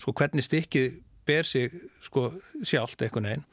sko 0.00 0.14
hvernig 0.16 0.46
stikkið 0.48 0.96
ber 1.28 1.50
sig 1.50 1.76
sko 2.08 2.30
sjálft 2.64 3.04
eitthvað 3.04 3.26
neginn 3.26 3.44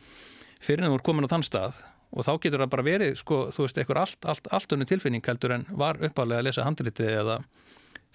fyrir 0.64 0.84
en 0.84 0.92
þú 0.92 1.00
er 1.00 1.06
komin 1.06 1.28
á 1.28 1.34
þann 1.34 1.46
stað 1.48 1.86
og 2.08 2.24
þá 2.24 2.34
getur 2.44 2.64
það 2.64 2.74
bara 2.74 2.88
verið 2.88 3.16
sko 3.20 3.40
þú 3.54 3.66
veist 3.66 3.80
eitthvað 3.82 4.02
allt, 4.04 4.28
allt, 4.32 4.52
allt 4.56 4.76
önnu 4.76 4.88
tilfinning 4.88 5.26
heldur 5.28 5.56
en 5.58 5.66
var 5.70 6.00
uppalega 6.04 6.42
að 6.42 6.48
lesa 6.48 6.68
handritið 6.68 7.16
eða 7.22 7.40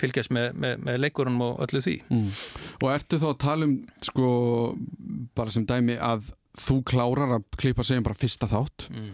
fylgjast 0.00 0.32
með, 0.34 0.54
með, 0.58 0.78
með 0.86 1.00
leikurunum 1.04 1.42
og 1.46 1.64
öllu 1.66 1.82
því. 1.84 1.96
Mm. 2.10 2.28
Og 2.80 2.86
ertu 2.90 3.18
þá 3.20 3.26
að 3.28 3.40
tala 3.44 3.68
um 3.68 3.74
sko 4.02 4.28
bara 5.36 5.54
sem 5.54 5.66
dæmi 5.68 5.98
að 6.00 6.32
þú 6.58 6.78
klárar 6.88 7.36
að 7.38 7.44
klippa 7.60 7.84
segjum 7.86 8.06
bara 8.06 8.18
fyrsta 8.18 8.48
þátt 8.50 8.88
mm. 8.92 9.12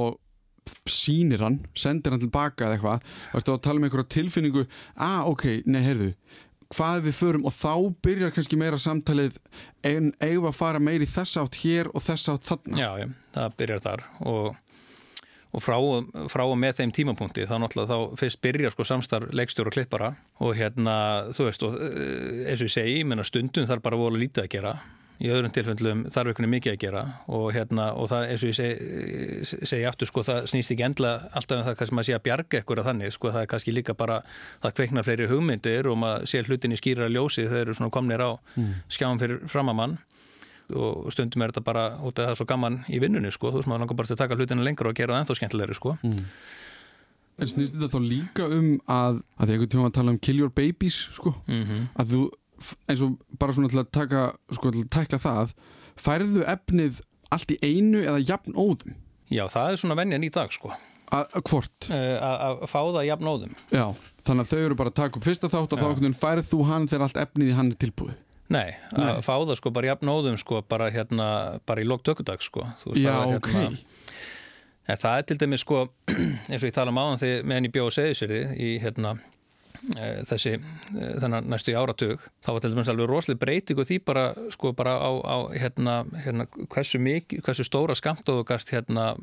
og 0.00 0.20
sýnir 0.88 1.42
hann, 1.42 1.58
sendir 1.76 2.14
hann 2.14 2.22
tilbaka 2.22 2.68
eða 2.68 2.76
eitthvað, 2.76 3.10
varstu 3.34 3.52
að 3.52 3.62
tala 3.64 3.80
um 3.80 3.86
einhverja 3.88 4.12
tilfinningu 4.14 4.62
ah, 4.94 5.26
ok, 5.28 5.46
nei, 5.66 5.80
heyrðu 5.84 6.12
hvað 6.74 7.04
við 7.08 7.16
förum 7.18 7.46
og 7.48 7.54
þá 7.56 7.72
byrjar 8.04 8.34
kannski 8.34 8.58
meira 8.60 8.78
samtalið 8.80 9.38
en 9.86 10.12
eigum 10.22 10.50
að 10.50 10.58
fara 10.60 10.82
meir 10.82 11.02
í 11.02 11.08
þess 11.10 11.38
átt 11.40 11.60
hér 11.64 11.90
og 11.92 12.04
þess 12.06 12.30
átt 12.32 12.46
þarna? 12.46 12.78
Já, 12.78 12.90
já, 13.02 13.06
það 13.36 13.56
byrjar 13.62 13.82
þar 13.86 14.04
og, 14.30 14.60
og 15.50 15.64
frá, 15.64 15.76
frá 16.30 16.44
og 16.46 16.56
með 16.62 16.78
þeim 16.80 16.94
tímapunkti 17.00 17.48
þá 17.50 17.56
náttúrulega 17.58 17.90
þá 17.90 18.22
fyrst 18.22 18.42
byrjar 18.46 18.76
sko 18.76 18.86
samstarf 18.86 19.34
leikstjóru 19.34 19.72
og 19.72 19.78
klippara 19.78 20.12
og 20.38 20.54
hérna, 20.58 20.96
þú 21.34 21.50
veist, 21.50 21.66
og 21.66 21.76
eh, 21.80 22.46
eins 22.46 22.62
og 22.62 22.70
ég 22.70 22.76
segi, 22.76 23.04
menna 23.04 23.26
stundum 23.26 23.66
þarf 23.70 23.86
bara 23.88 24.00
voru 24.00 24.22
lítið 24.22 24.46
að 24.46 24.52
gera 24.54 24.78
í 25.20 25.28
öðrum 25.28 25.52
tilfellum 25.52 26.04
þarf 26.08 26.30
einhvern 26.30 26.46
veginn 26.46 26.54
mikið 26.54 26.72
að 26.72 26.78
gera 26.80 27.02
og 27.28 27.46
hérna, 27.52 27.86
og 27.92 28.08
það, 28.08 28.26
eins 28.32 28.44
og 28.44 28.50
ég 28.50 28.56
segi, 28.56 29.64
segi 29.68 29.88
aftur, 29.88 30.08
sko, 30.08 30.24
það 30.24 30.46
snýst 30.52 30.74
ekki 30.74 30.86
endla 30.86 31.10
alltaf 31.36 31.58
um 31.58 31.66
það 31.66 31.76
kannski 31.80 31.96
maður 31.98 32.08
sé 32.08 32.16
að 32.16 32.24
bjarga 32.28 32.60
ekkur 32.62 32.80
að 32.80 32.88
þannig, 32.88 33.14
sko, 33.16 33.32
það 33.34 33.44
er 33.44 33.50
kannski 33.52 33.74
líka 33.74 33.96
bara 34.00 34.20
það 34.62 34.76
kveiknar 34.78 35.06
fleiri 35.08 35.28
hugmyndir 35.30 35.90
og 35.90 36.00
maður 36.00 36.30
sé 36.32 36.42
hlutin 36.46 36.76
í 36.76 36.80
skýra 36.80 37.10
ljósi 37.12 37.44
þegar 37.44 37.66
eru 37.66 37.76
svona 37.76 37.92
komnir 37.92 38.24
á 38.24 38.30
mm. 38.32 38.72
skjáum 38.96 39.20
fyrir 39.20 39.44
framamann 39.50 39.98
og 40.70 41.10
stundum 41.12 41.42
er 41.42 41.52
þetta 41.52 41.66
bara 41.66 41.84
út 41.98 42.16
af 42.16 42.30
það 42.30 42.32
er 42.32 42.40
svo 42.40 42.48
gaman 42.48 42.80
í 42.88 43.02
vinnunni, 43.02 43.32
sko, 43.34 43.52
þú 43.52 43.60
veist, 43.60 43.70
maður 43.70 43.84
langar 43.84 44.00
bara 44.00 44.14
að 44.14 44.22
taka 44.22 44.40
hlutina 44.40 44.64
lengur 44.64 44.88
og 44.88 44.96
gera 44.96 45.16
það 45.16 45.24
ennþá 45.24 45.38
skemmtilegri, 45.40 45.76
sko 45.76 45.96
mm. 46.00 46.26
En 47.40 47.48
snýst 47.48 47.72
þetta 47.72 47.88
þá 47.94 48.02
líka 48.04 48.46
um 48.52 48.66
að, 48.84 49.22
að 49.40 49.48
því 49.48 49.54
einhvern 49.54 49.70
tíma 49.72 49.88
að 49.88 49.94
tala 49.96 50.12
um 50.12 50.18
kill 50.20 50.42
your 50.42 50.50
babies, 50.52 50.98
sko, 51.16 51.32
mm 51.46 51.62
-hmm. 51.64 51.86
að 51.96 52.10
þú 52.12 52.20
eins 52.90 53.02
og 53.04 53.16
bara 53.40 53.54
svona 53.56 53.70
til 53.72 53.80
að 53.82 53.90
taka 53.94 54.24
sko 54.54 54.72
til 54.74 54.84
að 54.84 54.92
tækla 54.96 55.20
það 55.22 55.54
færðu 56.00 56.44
efnið 56.48 57.00
allt 57.34 57.54
í 57.54 57.58
einu 57.62 58.02
eða 58.02 58.22
jafn 58.22 58.56
óðum? 58.56 58.96
Já, 59.30 59.44
það 59.50 59.72
er 59.72 59.82
svona 59.82 59.98
venjan 60.00 60.26
í 60.26 60.32
dag 60.34 60.50
sko. 60.52 60.72
A 61.10 61.24
hvort? 61.42 61.88
Að 61.90 62.64
fá 62.70 62.80
það 62.80 63.06
jafn 63.08 63.30
óðum. 63.30 63.54
Já, 63.74 63.86
þannig 64.26 64.44
að 64.44 64.50
þau 64.52 64.64
eru 64.64 64.78
bara 64.78 64.92
að 64.92 64.98
taka 65.00 65.18
upp 65.18 65.26
fyrsta 65.26 65.50
þátt 65.50 65.74
og 65.74 65.82
þá 65.82 66.18
færðu 66.18 66.44
þú 66.50 66.60
hann 66.68 66.88
þegar 66.90 67.06
allt 67.06 67.22
efnið 67.24 67.50
í 67.50 67.56
hann 67.58 67.72
er 67.72 67.80
tilbúið? 67.82 68.18
Nei, 68.50 68.70
Nei, 68.96 69.06
að 69.06 69.20
fá 69.22 69.34
það 69.38 69.56
sko 69.60 69.70
bara 69.74 69.92
jafn 69.92 70.10
óðum 70.10 70.38
sko 70.42 70.60
bara 70.66 70.88
hérna, 70.90 71.26
bara 71.66 71.82
í 71.82 71.86
lóktökudag 71.86 72.42
sko. 72.42 72.66
Veist, 72.82 73.02
Já, 73.02 73.12
hérna, 73.14 73.38
ok. 73.38 74.30
En 74.90 74.98
það 74.98 75.18
er 75.20 75.26
til 75.28 75.36
dæmis 75.38 75.62
sko 75.62 75.84
eins 76.50 76.62
og 76.64 76.66
ég 76.66 76.74
tala 76.74 76.90
um 76.90 76.98
áðan 76.98 77.22
þegar 77.22 77.46
meðan 77.46 77.68
ég 77.68 77.74
bjóð 77.76 77.90
að 77.90 78.16
sér 78.18 78.34
í 78.58 78.70
hérna 78.82 79.14
Eh, 79.14 79.39
þessi 80.28 80.52
eh, 80.56 81.12
þannig 81.22 81.48
næstu 81.50 81.72
í 81.72 81.76
áratug 81.78 82.24
þá 82.44 82.50
var 82.52 82.62
til 82.62 82.70
dæmis 82.72 82.90
alveg 82.92 83.08
rosalega 83.08 83.40
breyting 83.44 83.80
og 83.80 83.88
því 83.88 83.98
bara 84.06 84.24
sko 84.52 84.72
bara 84.76 84.96
á, 85.00 85.10
á 85.24 85.36
hérna, 85.54 85.94
hérna 86.24 86.46
hversu 86.72 87.00
mikið, 87.02 87.42
hversu 87.46 87.66
stóra 87.66 87.96
skamtóðugast 87.98 88.72
hérna 88.74 89.14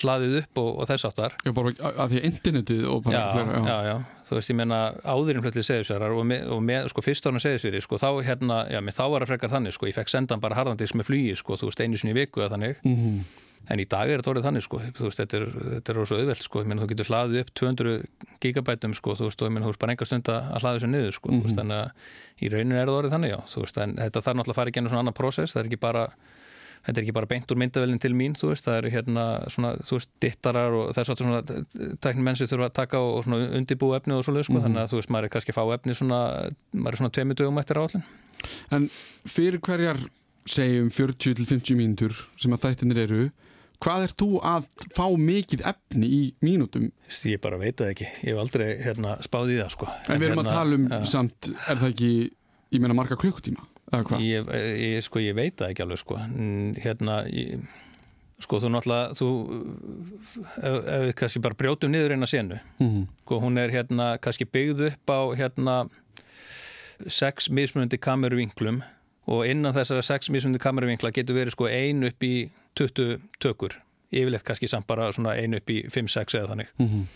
hlaðið 0.00 0.42
upp 0.42 0.62
og, 0.62 0.70
og 0.82 0.90
þess 0.90 1.08
áttar 1.08 1.38
Já 1.46 1.52
bara 1.56 1.72
af 1.92 2.12
því 2.12 2.20
að 2.20 2.28
internetið 2.30 2.84
og 2.92 3.02
bara 3.06 3.22
já, 3.22 3.24
flera, 3.32 3.56
já. 3.56 3.64
já, 3.70 3.78
já, 3.88 4.20
þú 4.28 4.38
veist 4.40 4.52
ég 4.52 4.60
menna 4.60 4.82
áðurinn 5.04 5.46
hlutlega 5.46 5.70
segðisverðar 5.70 6.18
og, 6.18 6.28
með, 6.28 6.52
og 6.56 6.62
með 6.66 6.92
sko 6.92 7.06
fyrst 7.06 7.30
árun 7.30 7.44
segðisverði 7.46 7.82
sko 7.86 8.02
þá 8.02 8.10
hérna, 8.26 8.60
já 8.72 8.82
mér 8.84 8.98
þá 8.98 9.04
var 9.06 9.24
það 9.24 9.32
frekar 9.32 9.56
þannig 9.56 9.78
sko 9.78 9.90
ég 9.90 9.96
fekk 9.96 10.12
sendan 10.12 10.44
bara 10.44 10.60
harðandis 10.60 10.94
með 10.96 11.10
flugi 11.10 11.40
sko 11.40 11.58
þú 11.60 11.72
veist 11.72 11.84
einu 11.84 12.00
sinni 12.00 12.16
viku 12.16 12.44
eða 12.44 12.56
þannig. 12.56 12.80
Mm 12.84 12.96
-hmm 13.00 13.44
en 13.72 13.82
í 13.82 13.86
dag 13.90 14.10
er 14.10 14.20
þetta 14.20 14.32
orðið 14.32 14.46
þannig 14.46 14.64
sko, 14.66 14.80
þú 14.94 15.08
veist, 15.08 15.20
þetta 15.22 15.38
er, 15.40 15.46
er 15.80 16.00
svo 16.06 16.20
auðvelt 16.20 16.46
sko, 16.46 16.62
menn 16.64 16.82
þú 16.82 16.88
getur 16.92 17.10
hlaðið 17.10 17.42
upp 17.42 17.52
200 17.60 17.96
gigabætum 18.44 18.94
sko, 18.94 19.16
þú 19.18 19.28
veist, 19.28 19.42
og 19.42 19.52
þú 19.56 19.72
veist 19.72 19.82
bara 19.82 19.96
enga 19.96 20.08
stund 20.08 20.30
að 20.30 20.48
hlaða 20.60 20.78
þessu 20.78 20.90
niður 20.92 21.16
sko, 21.18 21.28
mm 21.28 21.36
-hmm. 21.36 21.44
veist, 21.44 21.58
þannig 21.58 21.76
að 21.82 21.90
í 22.36 22.52
rauninu 22.52 22.76
er 22.76 22.86
þetta 22.86 22.98
orðið 23.00 23.14
þannig, 23.16 23.30
já, 23.34 23.40
veist, 23.56 23.78
en 23.78 23.96
þetta 23.96 24.22
þarf 24.22 24.36
náttúrulega 24.36 24.56
að 24.56 24.60
fara 24.60 24.70
í 24.70 24.76
genið 24.76 24.90
svona 24.90 25.02
annan 25.04 25.20
prósess, 25.20 25.52
það 25.52 25.60
er 25.60 25.66
ekki 25.70 25.80
bara 25.80 26.04
þetta 26.86 27.00
er 27.00 27.02
ekki 27.02 27.16
bara 27.16 27.26
beint 27.26 27.50
úr 27.50 27.58
myndavelin 27.58 27.98
til 27.98 28.14
mín, 28.14 28.36
þú 28.38 28.52
veist, 28.52 28.66
það 28.66 28.76
eru 28.80 28.90
hérna 28.94 29.24
svona, 29.50 29.72
þú 29.82 29.96
veist, 29.98 30.10
dittarar 30.22 30.76
og 30.76 30.92
þess 30.94 31.10
að 31.10 31.22
svona 31.22 31.40
teknum 32.04 32.28
menn 32.28 32.38
sem 32.38 32.46
þurfa 32.46 32.68
að 32.70 32.76
taka 32.78 33.00
og, 33.02 33.10
og 33.16 33.24
svona 33.26 33.48
undibú 33.58 33.88
efni 33.96 34.14
og 34.14 34.22
svoleið, 34.22 34.46
sko, 34.46 34.52
mm 34.52 34.58
-hmm. 34.58 34.66
þannig 34.66 34.82
að 34.82 34.90
þú 34.92 35.00
veist, 35.00 35.10
maður 35.10 35.24
er 35.24 35.32
kannski 35.34 35.56
fá 35.56 35.64
efni 35.74 35.94
svona, 35.94 36.20
maður 36.72 36.92
er 36.92 36.96
svona 36.96 37.14
tveimu 37.16 37.34
dögum 37.34 37.58
eftir 37.58 37.76
áallin. 37.76 38.04
En 38.70 38.90
fyrir 39.26 39.58
hverjar 39.58 39.98
segjum 40.46 40.90
40-50 40.90 41.74
mínútur 41.74 42.14
sem 42.38 42.52
að 42.52 42.62
þættinir 42.62 43.02
eru 43.02 43.30
hvað 43.82 44.06
er 44.06 44.14
þú 44.22 44.30
að 44.52 44.68
fá 44.96 45.06
mikið 45.20 45.64
efni 45.72 46.06
í 46.08 46.22
mínútum? 46.44 46.90
Ég 47.28 47.40
bara 47.44 47.60
veit 47.60 47.78
það 47.80 47.92
ekki, 47.94 48.10
ég 48.22 48.32
hef 48.32 48.42
aldrei 48.42 48.68
hérna, 48.82 49.16
spáð 49.26 49.54
í 49.54 49.58
það 49.60 49.72
sko. 49.76 49.88
En 50.08 50.20
við 50.20 50.28
erum 50.30 50.42
hérna, 50.42 50.50
að 50.50 50.60
tala 50.60 50.78
um 50.80 50.86
ja. 50.90 51.00
samt, 51.04 51.50
er 51.54 51.80
það 51.82 51.90
ekki 51.94 52.12
ég 52.74 52.82
meina 52.82 52.96
marga 52.98 53.18
klukkutíma? 53.20 53.66
Ég, 54.18 54.48
ég, 54.50 55.02
sko, 55.06 55.20
ég 55.22 55.36
veit 55.38 55.58
það 55.60 55.72
ekki 55.72 55.84
alveg 55.84 56.00
sko. 56.02 56.16
hérna 56.82 57.20
ég, 57.30 57.68
sko 58.42 58.58
þú 58.62 58.70
náttúrulega 58.74 59.14
þú, 59.16 59.28
ef, 60.56 60.74
ef 60.80 61.04
við 61.06 61.12
kannski 61.20 61.42
bara 61.44 61.58
brjótum 61.58 61.94
niður 61.94 62.16
eina 62.16 62.26
senu 62.28 62.58
mm 62.78 62.88
-hmm. 62.88 63.06
sko 63.22 63.40
hún 63.40 63.58
er 63.58 63.70
hérna 63.70 64.18
kannski 64.18 64.44
byggð 64.44 64.86
upp 64.90 65.10
á 65.10 65.20
hérna 65.38 65.88
sex 67.06 67.50
mismunandi 67.50 67.98
kameruvinklum 67.98 68.82
og 69.26 69.46
innan 69.46 69.74
þessara 69.74 70.04
sex 70.06 70.30
mismunandi 70.30 70.62
kameruvinkla 70.62 71.12
getur 71.14 71.38
verið 71.38 71.56
sko 71.56 71.68
ein 71.70 72.04
upp 72.06 72.26
í 72.26 72.34
20 72.78 73.20
tökur 73.42 73.78
yfirleitt 74.14 74.46
kannski 74.46 74.68
samt 74.70 74.86
bara 74.86 75.08
svona 75.12 75.34
einu 75.34 75.60
upp 75.60 75.72
í 75.72 75.82
5-6 75.90 76.38
eða 76.38 76.50
þannig 76.52 76.68
mm 76.78 76.86
-hmm. 76.86 77.06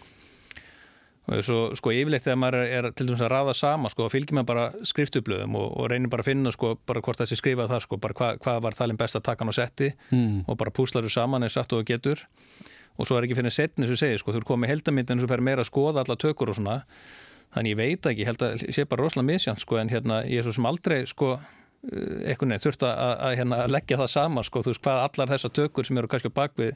og 1.30 1.44
svo 1.44 1.60
sko 1.78 1.92
yfirleitt 1.94 2.24
þegar 2.24 2.40
maður 2.42 2.66
er, 2.66 2.90
til 2.90 3.06
dæmis 3.06 3.22
að 3.22 3.32
raða 3.32 3.54
sama 3.54 3.88
sko 3.88 4.08
fylgjum 4.08 4.40
maður 4.40 4.50
bara 4.52 4.72
skriftublöðum 4.82 5.54
og, 5.54 5.76
og 5.80 5.90
reynir 5.90 6.10
bara 6.10 6.20
að 6.20 6.30
finna 6.32 6.52
sko 6.52 6.78
bara 6.86 7.00
hvort 7.00 7.20
þessi 7.20 7.36
skrifað 7.36 7.70
það 7.70 7.80
sko 7.80 7.96
bara 7.96 8.14
hvað 8.14 8.38
hva 8.38 8.60
var 8.60 8.74
þalinn 8.74 8.98
best 8.98 9.16
að 9.16 9.22
taka 9.22 9.44
hann 9.44 9.54
á 9.54 9.60
setti 9.60 9.92
mm. 10.10 10.44
og 10.48 10.58
bara 10.58 10.70
púslar 10.70 11.04
þú 11.04 11.10
saman 11.10 11.42
eins 11.42 11.56
aftur 11.56 11.78
og 11.78 11.86
getur 11.86 12.26
og 12.98 13.06
svo 13.06 13.16
er 13.16 13.24
ekki 13.24 13.38
finnir 13.38 13.54
setni 13.54 13.86
sem 13.86 13.96
segir 13.96 14.18
sko 14.18 14.32
þú 14.32 14.42
er 14.42 14.50
komið 14.50 14.68
heldamindin 14.68 15.20
sem 15.20 15.28
fer 15.28 15.40
meira 15.40 15.62
að 15.62 15.70
skoða 15.70 16.02
alla 16.02 16.16
tökur 16.16 16.50
og 16.50 16.56
svona 16.56 16.82
þannig 17.54 17.70
ég 17.70 17.76
veit 17.76 18.06
ekki, 18.06 18.26
held 18.26 18.42
að 18.42 18.66
sé 18.74 18.84
bara 18.84 19.02
rosalega 19.02 19.32
misjant 19.32 19.60
sko 19.60 19.78
en 19.78 19.88
hérna 19.88 20.24
ég 20.26 20.38
er 20.38 20.42
svo 20.42 20.52
sem 20.52 20.66
aldrei 20.66 21.06
sko 21.06 21.38
einhvern 21.80 22.52
veginn 22.52 22.64
þurft 22.66 22.84
að, 22.84 22.94
að 23.26 23.36
hérna, 23.40 23.60
leggja 23.72 24.00
það 24.02 24.14
saman 24.14 24.46
sko, 24.46 24.64
þú 24.64 24.74
veist 24.74 24.84
hvað 24.84 25.04
allar 25.06 25.34
þessar 25.34 25.54
tökur 25.56 25.88
sem 25.88 26.00
eru 26.00 26.10
kannski 26.12 26.32
á 26.32 26.38
bakvið 26.40 26.74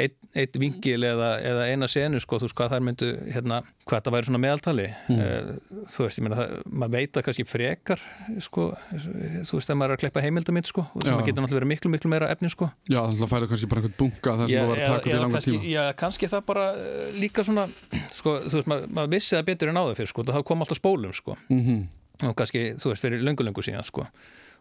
eitt, 0.00 0.16
eitt 0.36 0.56
vingil 0.60 1.04
eða, 1.06 1.30
eða 1.44 1.66
eina 1.70 1.88
senu 1.90 2.20
sko, 2.22 2.38
þú 2.40 2.48
veist 2.48 2.56
hvað 2.58 2.74
þær 2.74 2.84
myndu 2.86 3.08
hérna, 3.34 3.60
hvað 3.88 4.06
það 4.06 4.16
væri 4.16 4.28
svona 4.28 4.40
meðaltali. 4.42 4.86
Mm. 5.10 5.60
þú 5.90 6.06
veist, 6.06 6.20
ég 6.20 6.26
meina 6.26 6.38
það, 6.38 6.54
maður 6.82 6.94
veit 6.96 7.20
að 7.20 7.26
kannski 7.26 7.46
frekar 7.48 8.04
sko, 8.46 8.66
þú 8.94 9.58
veist 9.58 9.70
þegar 9.70 9.80
maður 9.82 9.94
er 9.94 9.96
að 9.96 10.02
kleppa 10.04 10.24
heimildamind 10.24 10.70
sko, 10.70 10.86
og 10.88 11.06
maður 11.06 11.28
getur 11.28 11.44
náttúrulega 11.44 11.60
verið 11.60 11.72
miklu 11.74 11.94
miklu 11.94 12.12
meira 12.12 12.32
efni 12.34 12.52
sko. 12.52 12.70
Já, 12.86 13.00
þannig 13.00 13.24
að 13.26 13.32
fæða 13.34 13.52
kannski 13.52 13.70
bara 13.70 13.84
einhvern 13.84 13.98
bunga 14.00 14.36
það 14.42 14.44
sem 14.44 14.58
maður 14.58 14.72
var 14.72 14.82
að 14.82 14.92
taka 14.94 15.00
upp 15.00 15.12
í 15.12 15.22
langa 15.24 15.44
tíma. 15.46 15.62
Já, 15.70 15.84
kannski 16.04 16.32
það 16.34 16.44
bara 16.50 16.66
uh, 16.74 17.06
líka 17.20 17.46
svona 17.46 17.68
sko, 18.16 18.36
þú 18.46 18.60
veist, 18.60 18.74
maður, 18.74 18.92
maður 18.98 19.16
vissi 19.16 19.36
það 19.36 19.48
betur 19.52 19.72
en 19.72 19.80
áður 19.80 19.98
fyrir 20.00 20.12
sko, 20.14 20.28
það 20.30 20.46
kom 20.50 20.66
alltaf 20.66 20.80
spólum 20.80 21.16
sko. 21.16 21.38
Mm 21.48 21.64
-hmm 21.64 21.88
og 22.28 22.36
kannski, 22.38 22.64
þú 22.80 22.92
veist, 22.92 23.04
fyrir 23.04 23.24
löngu-löngu 23.26 23.64
síðan 23.64 23.86
sko. 23.86 24.06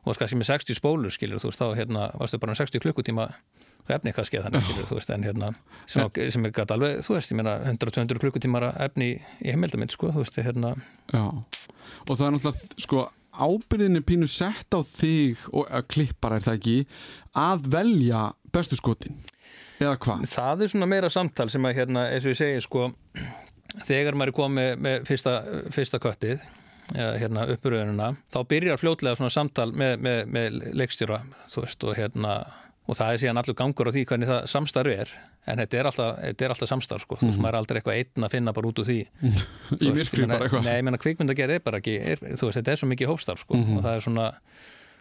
og 0.06 0.16
kannski 0.16 0.38
með 0.40 0.52
60 0.54 0.78
spólur 0.80 1.12
skilur, 1.12 1.42
þú 1.42 1.52
veist, 1.52 1.60
þá 1.60 1.76
hérna, 1.76 2.06
varstu 2.20 2.40
bara 2.40 2.54
með 2.54 2.62
60 2.64 2.84
klukkutíma 2.86 3.30
efni 3.90 4.14
kannski 4.14 4.40
þannig, 4.44 4.64
skilur, 4.64 4.88
þú 4.88 4.98
veist 5.00 5.14
en 5.14 5.26
hérna, 5.26 5.54
sem, 5.90 6.06
á, 6.06 6.08
sem 6.32 6.46
er 6.46 6.54
gæt 6.56 6.74
alveg, 6.76 7.00
þú 7.04 7.16
veist, 7.18 7.34
ég 7.34 7.40
meina 7.40 7.56
100-200 7.66 8.22
klukkutímara 8.22 8.74
efni 8.86 9.10
í 9.18 9.50
heimildamind, 9.50 9.92
sko, 9.92 10.12
þú 10.14 10.24
veist, 10.24 10.38
hérna 10.46 10.76
Já, 11.12 11.24
og 12.06 12.14
það 12.14 12.26
er 12.28 12.36
náttúrulega, 12.38 12.70
sko 12.86 13.08
ábyrðin 13.40 14.00
er 14.00 14.06
pínu 14.06 14.30
sett 14.30 14.76
á 14.76 14.80
þig 14.84 15.42
og 15.54 15.68
að 15.68 15.88
klippara 15.94 16.40
er 16.40 16.46
það 16.46 16.60
ekki 16.60 16.78
að 17.40 17.68
velja 17.76 18.24
bestu 18.54 18.80
skotin 18.80 19.20
eða 19.80 19.96
hvað? 20.04 20.26
Það 20.34 20.64
er 20.64 20.72
svona 20.74 20.90
meira 20.92 21.12
samtal 21.14 21.48
sem 21.52 21.68
að 21.68 21.78
hérna, 21.80 22.08
eins 22.14 22.28
og 22.28 22.34
ég 22.34 22.40
segi, 22.40 22.64
sko 22.66 22.90
þegar 23.88 24.18
maður 24.18 24.34
er 24.34 24.38
komið 24.40 24.72
með 24.86 25.06
fyrsta, 25.08 25.36
fyrsta 25.74 26.02
köttið 26.04 26.42
hérna, 26.96 27.46
uppuröðununa, 27.54 28.14
þá 28.34 28.40
byrjar 28.50 28.82
fljótlega 28.82 29.20
svona 29.20 29.34
samtal 29.34 29.70
með, 29.72 29.98
með, 30.06 30.22
með 30.34 30.60
leikstjóra 30.80 31.22
veist, 31.56 31.84
og, 31.84 31.96
hérna, 31.98 32.38
og 32.90 32.98
það 32.98 33.14
er 33.14 33.24
síðan 33.24 33.42
allur 33.42 33.58
gangur 33.60 33.90
á 33.90 33.96
því 33.96 34.06
hvernig 34.10 34.32
það 34.32 34.48
samstarfi 34.54 34.96
er 35.04 35.14
en 35.50 35.62
þetta 35.64 35.80
er 35.80 35.90
alltaf, 35.90 36.18
þetta 36.24 36.46
er 36.46 36.56
alltaf 36.56 36.72
samstarf 36.72 37.06
sko. 37.06 37.16
mm. 37.16 37.22
þú 37.22 37.30
veist, 37.30 37.38
mhm. 37.38 37.46
maður 37.46 37.56
er 37.56 37.60
aldrei 37.64 37.80
eitthvað 37.80 38.00
einn 38.02 38.28
að 38.28 38.36
finna 38.36 38.56
bara 38.56 38.72
út 38.72 38.82
úr 38.82 38.90
því 38.90 39.00
í 39.86 39.94
myrkri 39.96 40.28
bara 40.30 40.48
eitthvað 40.48 40.66
Nei, 40.66 40.74
ég 40.76 40.88
menna 40.88 41.02
kvikmyndagerð 41.02 41.56
er 41.58 41.64
bara 41.66 41.82
ekki, 41.82 41.96
er, 42.02 42.26
þú 42.26 42.50
veist, 42.50 42.60
þetta 42.60 42.76
er 42.76 42.82
svo 42.82 42.92
mikið 42.92 43.14
hófstarf 43.14 43.46
sko. 43.46 43.58
mm 43.58 43.66
-hmm. 43.66 43.78
og 43.78 43.88
það 43.88 43.96
er 43.96 44.06
svona 44.08 44.28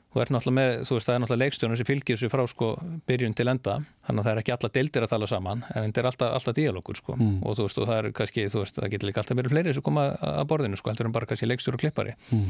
þú 0.09 0.23
ert 0.23 0.33
náttúrulega 0.33 0.57
með, 0.57 0.71
þú 0.89 0.97
veist, 0.97 1.09
það 1.09 1.15
er 1.15 1.21
náttúrulega 1.23 1.45
leikstjónum 1.45 1.79
sem 1.79 1.89
fylgir 1.89 2.17
þessu 2.17 2.31
frá 2.33 2.43
sko 2.49 2.69
byrjun 3.09 3.35
til 3.37 3.47
enda 3.53 3.75
þannig 4.07 4.23
að 4.23 4.29
það 4.29 4.31
er 4.33 4.41
ekki 4.43 4.55
alla 4.55 4.71
deildir 4.79 5.05
að 5.05 5.13
tala 5.13 5.29
saman 5.29 5.65
en 5.69 5.85
þetta 5.89 6.01
er 6.01 6.09
alltaf, 6.09 6.33
alltaf 6.39 6.57
díalókur 6.57 7.01
sko 7.01 7.17
mm. 7.19 7.35
og 7.45 7.59
þú 7.59 7.67
veist, 7.67 7.81
og 7.83 7.91
það 7.91 8.01
er 8.01 8.09
kannski, 8.17 8.47
þú 8.49 8.63
veist, 8.63 8.81
það 8.81 8.95
getur 8.95 9.11
líka 9.11 9.23
alltaf 9.23 9.41
verið 9.43 9.55
fleiri 9.55 9.77
sem 9.77 9.85
koma 9.85 10.07
að 10.17 10.49
borðinu 10.55 10.81
sko, 10.81 10.93
heldur 10.95 11.11
en 11.11 11.17
bara 11.19 11.29
kannski 11.29 11.51
leikstjóru 11.51 11.77
og 11.77 11.85
klippari 11.85 12.17
mm. 12.33 12.49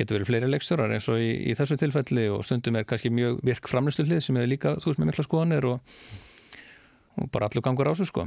getur 0.00 0.18
verið 0.18 0.30
fleiri 0.32 0.50
leikstjórar 0.50 0.96
eins 0.98 1.06
og 1.12 1.22
í, 1.22 1.30
í 1.46 1.56
þessu 1.58 1.78
tilfelli 1.78 2.26
og 2.34 2.42
stundum 2.48 2.80
er 2.80 2.90
kannski 2.90 3.14
mjög 3.14 3.38
virk 3.46 3.70
framlýslu 3.70 4.08
hlið 4.08 4.24
sem 4.26 4.42
er 4.42 4.50
líka, 4.50 4.74
þú 4.82 4.90
veist, 4.90 5.02
með 5.02 5.12
mikla 5.12 5.28
skoðanir 5.28 5.70
og, 5.70 5.98
og 7.22 7.30
bara 7.30 7.46
allur 7.46 7.64
gangur 7.64 7.94
ásug 7.94 8.10
sko. 8.10 8.26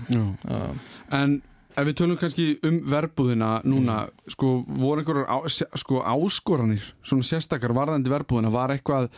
En 1.19 1.41
Ef 1.79 1.87
við 1.87 1.97
tölum 2.01 2.19
kannski 2.19 2.47
um 2.67 2.79
verbúðina 2.91 3.53
núna, 3.63 4.01
mm. 4.09 4.33
sko, 4.35 4.53
voru 4.67 5.03
einhverjar 5.03 5.29
á, 5.31 5.37
sko, 5.79 6.01
áskoranir, 6.03 6.83
svona 7.07 7.27
sérstakar 7.27 7.75
varðandi 7.77 8.11
verbúðina, 8.11 8.51
var 8.53 8.73
eitthvað 8.75 9.09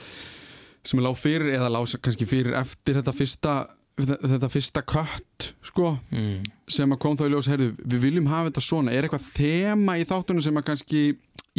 sem 0.85 0.99
er 0.99 1.05
lág 1.05 1.17
fyrir 1.19 1.53
eða 1.55 1.71
lág 1.73 1.89
kannski 2.01 2.27
fyrir 2.29 2.57
eftir 2.57 2.97
þetta 2.99 3.13
fyrsta 3.15 3.55
þetta 4.01 4.49
fyrsta 4.49 4.81
kött 4.87 5.51
sko 5.67 5.95
mm. 6.13 6.45
sem 6.71 6.93
að 6.93 7.01
kom 7.03 7.17
þá 7.19 7.25
í 7.27 7.31
ljós, 7.33 7.49
heyrðu, 7.51 7.69
við 7.83 8.03
viljum 8.05 8.29
hafa 8.31 8.49
þetta 8.49 8.63
svona 8.65 8.95
er 8.95 9.05
eitthvað 9.05 9.27
þema 9.35 9.97
í 9.99 10.07
þáttunum 10.07 10.45
sem 10.45 10.57
að 10.57 10.67
kannski 10.69 11.03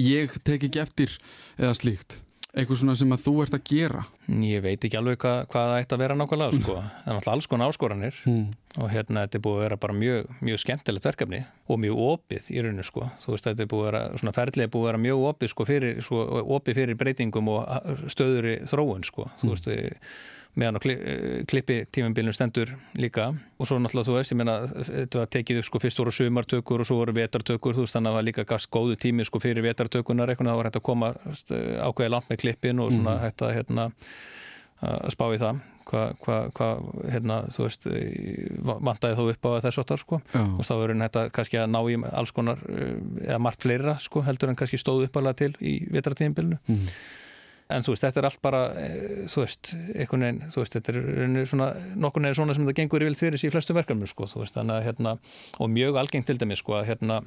ég 0.00 0.36
tek 0.46 0.66
ekki 0.68 0.82
eftir 0.82 1.16
eða 1.58 1.74
slíkt, 1.78 2.16
eitthvað 2.52 2.78
svona 2.82 2.94
sem 3.00 3.12
að 3.14 3.22
þú 3.24 3.32
ert 3.46 3.54
að 3.56 3.62
gera 3.70 4.02
Ég 4.28 4.60
veit 4.64 4.84
ekki 4.84 4.98
alveg 4.98 5.18
hvað, 5.22 5.38
hvað 5.52 5.68
það 5.70 5.78
ætti 5.82 5.96
að 5.96 6.02
vera 6.02 6.16
nákvæmlega 6.20 6.56
sko. 6.58 6.74
það 6.76 7.06
er 7.08 7.16
náttúrulega 7.16 7.36
alls 7.38 7.48
konar 7.52 7.72
áskoranir 7.72 8.18
mm. 8.28 8.42
og 8.82 8.90
hérna 8.92 9.22
þetta 9.24 9.38
er 9.38 9.44
búið 9.46 9.56
að 9.56 9.64
vera 9.66 9.78
bara 9.86 9.96
mjög, 10.02 10.28
mjög 10.44 10.60
skemmtilegt 10.62 11.08
verkefni 11.08 11.40
og 11.72 11.80
mjög 11.80 12.02
opið 12.08 12.50
í 12.52 12.60
rauninu 12.66 12.84
sko. 12.84 13.08
þú 13.24 13.32
veist 13.34 13.48
þetta 13.48 13.64
er 13.64 13.70
búið 13.72 13.86
að 13.86 13.88
vera, 13.90 14.02
svona 14.20 14.36
ferðlega 14.36 14.72
búið 14.74 14.84
að 14.84 14.90
vera 14.90 15.02
mjög 15.06 15.24
opið 15.32 15.52
sko 15.54 15.68
fyrir, 15.72 16.02
svo, 16.04 16.22
opið 16.58 16.80
fyrir 16.82 17.00
breytingum 17.00 17.48
og 17.56 18.06
stöður 18.12 18.50
í 18.52 18.54
þróun 18.68 19.08
sko, 19.08 19.30
þú 19.40 19.48
Mm. 19.48 19.56
veist 19.56 19.72
meðan 20.58 20.76
á 20.76 20.80
kli, 20.84 20.94
klippi 21.48 21.78
tímumbilinu 21.94 22.34
stendur 22.36 22.74
líka. 23.00 23.30
Og 23.56 23.68
svo 23.68 23.78
náttúrulega 23.80 24.08
þú 24.10 24.16
veist, 24.18 24.32
ég 24.34 24.38
meina 24.42 24.56
þetta 24.68 25.22
var 25.22 25.30
tekið 25.32 25.60
upp 25.62 25.68
sko 25.70 25.80
fyrst 25.80 26.02
voru 26.02 26.12
sumartökur 26.12 26.84
og 26.84 26.88
svo 26.90 26.98
voru 27.00 27.14
vetartökur, 27.16 27.76
þú 27.78 27.86
veist 27.86 27.96
þannig 27.96 28.10
að 28.10 28.12
það 28.12 28.18
var 28.20 28.28
líka 28.28 28.44
gafst 28.52 28.70
góðu 28.74 28.98
tími 29.00 29.24
sko 29.24 29.40
fyrir 29.40 29.64
vetartökunar 29.64 30.28
eitthvað, 30.34 30.50
það 30.52 30.60
var 30.60 30.68
hægt 30.70 30.80
að 30.82 30.86
koma 30.90 31.12
ákveði 31.88 32.12
langt 32.12 32.28
með 32.32 32.40
klippin 32.44 32.82
og 32.84 32.92
svona 32.92 33.18
hægt 33.24 33.44
að 33.48 33.54
hérna 33.56 33.88
að 34.82 35.12
spá 35.14 35.24
í 35.32 35.38
það. 35.40 35.60
Hvað 35.82 36.12
hva, 36.22 36.34
hva, 36.54 36.66
hérna, 37.10 37.36
þú 37.50 37.64
veist 37.66 37.86
vantaði 38.86 39.16
þó 39.18 39.22
upp 39.32 39.48
á 39.48 39.50
þessu 39.64 39.82
áttar 39.82 39.98
sko. 39.98 40.20
Já. 40.30 40.42
og 40.44 40.62
þá 40.68 40.72
verður 40.78 41.00
þetta 41.02 41.24
kannski 41.34 41.58
að 41.58 41.72
ná 41.72 41.80
í 41.90 41.96
alls 42.12 42.32
konar 42.36 42.60
eh, 42.70 42.92
eða 43.26 43.40
margt 43.42 43.64
fleira 43.66 43.96
sko 43.98 44.22
heldur 44.22 44.52
en 44.52 44.58
kannski 44.60 44.78
stóðu 44.78 45.08
uppalega 45.08 45.40
til 45.42 45.52
í 45.58 45.74
vetratíðinbylnu 45.90 46.60
Mm. 46.68 46.86
En 47.76 47.86
þú 47.86 47.94
veist, 47.94 48.04
þetta 48.06 48.22
er 48.22 48.28
allt 48.28 48.42
bara 48.44 48.62
eh, 48.80 49.22
þú 49.32 49.44
veist, 49.44 49.72
einhvern 49.94 50.26
veginn 50.26 50.42
þú 50.54 50.64
veist, 50.64 50.76
þetta 50.78 50.92
er 50.92 51.46
svona, 51.52 51.70
nokkur 52.06 52.24
neginn 52.24 52.40
svona 52.40 52.54
sem 52.58 52.66
það 52.68 52.78
gengur 52.80 53.06
yfirleitt 53.06 53.24
fyrir 53.24 53.42
sig 53.42 53.50
í 53.50 53.54
flestu 53.54 53.76
verkefnum 53.76 54.10
sko, 54.10 54.28
þú 54.30 54.44
veist, 54.44 54.58
þannig 54.58 54.78
að 54.78 54.86
hérna, 54.90 55.16
og 55.58 55.72
mjög 55.72 56.02
algengt 56.02 56.30
til 56.30 56.38
dæmis 56.40 56.62
sko, 56.62 56.78
að 56.80 56.92
hérna 56.92 57.22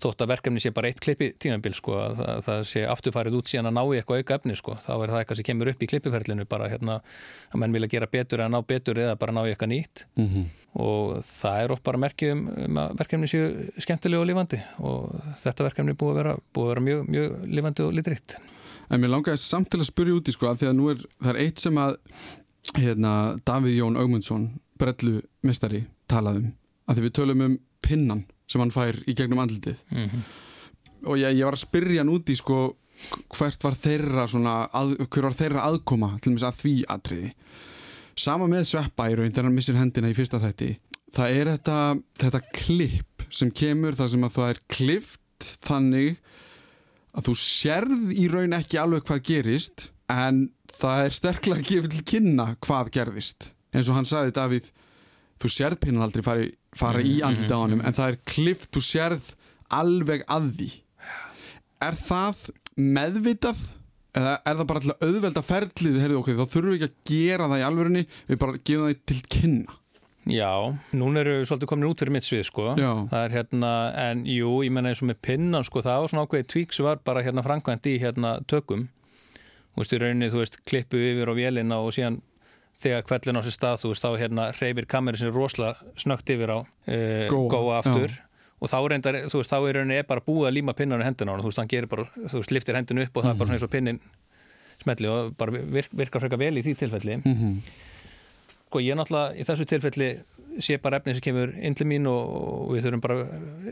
þótt 0.00 0.24
að 0.24 0.30
verkefni 0.32 0.62
sé 0.62 0.72
bara 0.74 0.90
eitt 0.90 1.00
klippi 1.02 1.30
tímanbíl 1.40 1.74
sko, 1.76 1.96
að 2.00 2.20
það, 2.20 2.38
það 2.46 2.62
sé 2.70 2.84
afturfarið 2.88 3.36
út 3.40 3.50
síðan 3.50 3.70
að 3.70 3.74
ná 3.76 3.82
í 3.82 3.98
eitthvað 3.98 4.22
auka 4.22 4.38
efni 4.38 4.56
sko, 4.58 4.76
þá 4.80 4.90
er 4.94 5.12
það 5.12 5.18
eitthvað 5.18 5.40
sem 5.40 5.48
kemur 5.50 5.70
upp 5.72 5.84
í 5.84 5.88
klippiferlinu 5.90 6.46
bara 6.50 6.70
hérna, 6.72 7.00
að 7.50 7.62
menn 7.62 7.76
vilja 7.76 7.90
gera 7.96 8.08
betur 8.10 8.40
eða 8.40 8.54
ná 8.54 8.60
betur 8.66 9.00
eða 9.02 9.18
bara 9.20 9.36
ná 9.36 9.42
í 9.44 9.52
eitthvað 9.52 9.72
nýtt 9.74 10.04
Mm 10.16 10.28
-hmm. 10.28 10.44
og 10.80 11.20
það 11.24 11.64
er 11.64 11.72
oft 11.72 11.82
bara 11.82 11.98
merkið 11.98 12.32
um, 12.32 12.48
um 12.66 12.78
að 12.78 12.96
verkefni 12.98 13.28
séu 13.28 13.70
skemmtilega 13.78 14.20
og 14.20 14.26
lifandi 14.26 14.62
og 14.78 15.20
þetta 15.36 15.64
verkefni 15.68 15.90
er 15.90 16.00
búið 16.00 16.10
að 16.10 16.20
vera, 16.22 16.36
búið 16.54 16.64
að 16.64 16.70
vera 16.70 16.86
mjög, 16.88 17.00
mjög 17.08 17.30
lifandi 17.46 17.82
og 17.82 17.92
litrikt 17.94 18.36
En 18.90 19.00
mér 19.00 19.12
langaði 19.14 19.38
samt 19.42 19.70
til 19.70 19.80
að 19.80 19.90
spyrja 19.90 20.18
út 20.18 20.28
í 20.30 20.34
sko 20.34 20.50
að 20.50 20.62
því 20.62 20.70
að 20.70 20.76
nú 20.78 20.90
er, 20.90 21.02
það 21.20 21.32
er 21.32 21.40
eitt 21.44 21.62
sem 21.62 21.78
að 21.78 21.96
hérna, 22.76 23.12
Davíð 23.46 23.78
Jón 23.78 23.98
Augmundsson 24.00 24.46
brellu 24.80 25.20
mestari 25.46 25.84
talaðum 26.10 26.50
að 26.90 26.98
því 26.98 27.06
við 27.06 27.16
tölum 27.18 27.44
um 27.46 27.56
pinnan 27.84 28.24
sem 28.50 28.62
hann 28.62 28.74
fær 28.74 28.98
í 29.06 29.14
gegnum 29.14 29.42
andlitið. 29.44 29.78
Mm 29.94 30.08
-hmm. 30.08 30.22
og 31.06 31.18
ég, 31.18 31.36
ég 31.38 31.44
var 31.44 31.54
að 31.54 31.66
spyrja 31.66 32.02
hann 32.02 32.14
út 32.14 32.30
í 32.30 32.36
sko 32.36 32.76
hvert 33.36 33.64
var 33.64 33.76
þeirra 33.78 34.26
svona 34.28 34.54
að, 34.76 34.96
hver 35.08 35.28
var 35.28 35.36
þeirra 35.38 35.66
aðkoma 35.68 36.18
til 36.20 36.34
að 36.34 36.58
því 36.62 36.74
atriði. 36.88 37.32
Sama 38.16 38.46
með 38.46 38.74
raun 38.74 39.32
þegar 39.32 39.44
hann 39.44 39.54
missir 39.54 39.78
hendina 39.78 40.10
í 40.10 40.14
fyrsta 40.14 40.40
þætti. 40.42 40.78
Það 41.14 41.30
er 41.30 41.46
þetta, 41.46 41.78
þetta 42.18 42.40
klipp 42.52 43.22
sem 43.30 43.50
kemur 43.50 43.94
þar 43.94 44.08
sem 44.08 44.24
að 44.24 44.34
það 44.36 44.50
er 44.50 44.60
klift 44.68 45.56
þannig 45.64 46.18
að 47.16 47.30
þú 47.30 47.34
sérð 47.40 48.12
í 48.14 48.26
raun 48.30 48.56
ekki 48.56 48.78
alveg 48.80 49.06
hvað 49.08 49.24
gerist 49.30 49.88
en 50.10 50.44
það 50.80 51.06
er 51.06 51.16
sterklega 51.16 51.66
gefið 51.70 51.96
til 51.96 52.06
kynna 52.14 52.46
hvað 52.66 52.92
gerðist. 52.98 53.50
Eins 53.74 53.90
og 53.90 53.98
hann 53.98 54.08
sagði 54.08 54.36
Davíð 54.36 54.70
þú 55.40 55.50
sérð 55.54 55.82
pinnan 55.84 56.04
aldrei 56.04 56.24
fari, 56.26 56.46
fara 56.76 57.02
í 57.02 57.20
andlita 57.24 57.56
á 57.56 57.62
honum 57.62 57.82
en 57.84 57.96
það 57.96 58.14
er 58.14 58.22
klift, 58.28 58.70
þú 58.74 58.84
sérð 58.84 59.28
alveg 59.72 60.24
að 60.30 60.48
því. 60.58 60.70
Er 61.80 61.96
það 61.96 62.48
meðvitað? 62.76 63.60
Eða 64.10 64.32
er 64.42 64.56
það 64.58 64.66
bara 64.66 64.80
alltaf 64.82 65.04
auðvelda 65.06 65.42
ferlið 65.46 66.00
heyrðu, 66.02 66.16
ok, 66.18 66.30
þá 66.34 66.44
þurfum 66.50 66.72
við 66.72 66.80
ekki 66.80 66.88
að 66.90 67.12
gera 67.12 67.46
það 67.46 67.60
í 67.60 67.66
alvörinni 67.68 68.00
við 68.26 68.40
bara 68.42 68.58
gefum 68.58 68.88
það 68.88 69.04
til 69.06 69.20
kynna 69.30 69.79
Já, 70.28 70.76
núna 70.92 71.22
eru 71.22 71.38
við 71.38 71.46
svolítið 71.48 71.68
komin 71.70 71.88
út 71.88 72.02
fyrir 72.02 72.12
mitt 72.12 72.26
svið 72.26 72.42
sko, 72.44 72.64
Já. 72.76 72.90
það 73.08 73.22
er 73.24 73.34
hérna 73.38 73.70
en 73.96 74.24
jú, 74.28 74.58
ég 74.66 74.72
menna 74.74 74.92
eins 74.92 75.00
og 75.00 75.08
með 75.08 75.20
pinnan 75.24 75.64
sko 75.64 75.80
það 75.80 76.02
var 76.02 76.12
svona 76.12 76.24
ákveðið 76.26 76.50
tvík 76.52 76.74
sem 76.76 76.84
var 76.84 77.00
bara 77.08 77.22
hérna 77.24 77.44
framkvæmt 77.46 77.88
í 77.88 77.94
hérna 78.02 78.34
tökum 78.50 78.88
þú 79.72 79.80
veist, 79.80 79.94
í 79.94 80.00
rauninni, 80.02 80.30
þú 80.32 80.42
veist, 80.42 80.58
klippu 80.68 81.00
yfir 81.00 81.32
á 81.32 81.34
vélina 81.38 81.80
og 81.80 81.94
síðan 81.96 82.20
þegar 82.80 83.06
kvellin 83.08 83.40
á 83.40 83.42
sér 83.46 83.56
stað, 83.56 83.82
þú 83.82 83.92
veist, 83.92 84.04
þá 84.04 84.10
hérna 84.20 84.48
reyfir 84.56 84.88
kamerin 84.90 85.20
sem 85.20 85.30
er 85.30 85.36
rosalega 85.36 85.92
snögt 86.00 86.32
yfir 86.32 86.52
á 86.52 86.58
uh, 86.60 87.26
Góa, 87.30 87.50
góa 87.52 87.78
aftur 87.80 88.12
já. 88.12 88.22
og 88.60 88.72
þá 88.72 88.78
reyndar, 88.92 89.20
þú 89.32 89.40
veist, 89.40 89.52
þá 89.52 89.58
er 89.60 89.78
rauninni 89.80 90.02
bara 90.08 90.24
búið 90.26 90.50
að 90.50 90.56
líma 90.58 90.76
pinnan 90.76 91.04
á 91.04 91.08
hendina 91.08 91.32
á 91.32 91.34
hann, 91.36 91.44
þú 91.44 91.52
veist, 91.52 91.62
hann 91.62 91.72
gerir 91.72 91.92
bara 91.92 92.08
þú 92.16 92.42
veist, 92.42 92.52
liftir 92.52 92.76
hendinu 92.76 93.06
upp 93.06 93.16
og 93.16 93.24
það 93.24 93.32
er 93.32 93.40
bara 93.40 93.50
svona 93.50 93.60
eins 93.60 93.68
og 93.68 93.72
pinnin 93.72 94.02
smelli 94.80 95.10
og 95.12 95.32
bara 95.40 95.62
virk, 95.76 95.92
virkar 95.96 96.24
frekar 96.24 96.40
vel 96.40 96.56
í 96.56 96.64
því 96.64 96.76
tilfelli 96.80 97.16
mm 97.20 97.34
-hmm. 97.36 97.56
Sko 98.70 98.80
ég 98.86 98.94
náttúrulega 98.96 99.34
í 99.42 99.46
þessu 99.48 99.66
tilfelli 99.66 100.10
sé 100.62 100.78
bara 100.82 100.98
efni 101.00 101.12
sem 101.14 101.22
kemur 101.24 101.52
inn 101.58 101.74
til 101.78 101.86
mín 101.90 102.06
og, 102.10 102.30
og 102.30 102.72
við 102.74 102.86
þurfum 102.88 103.02
bara 103.04 103.18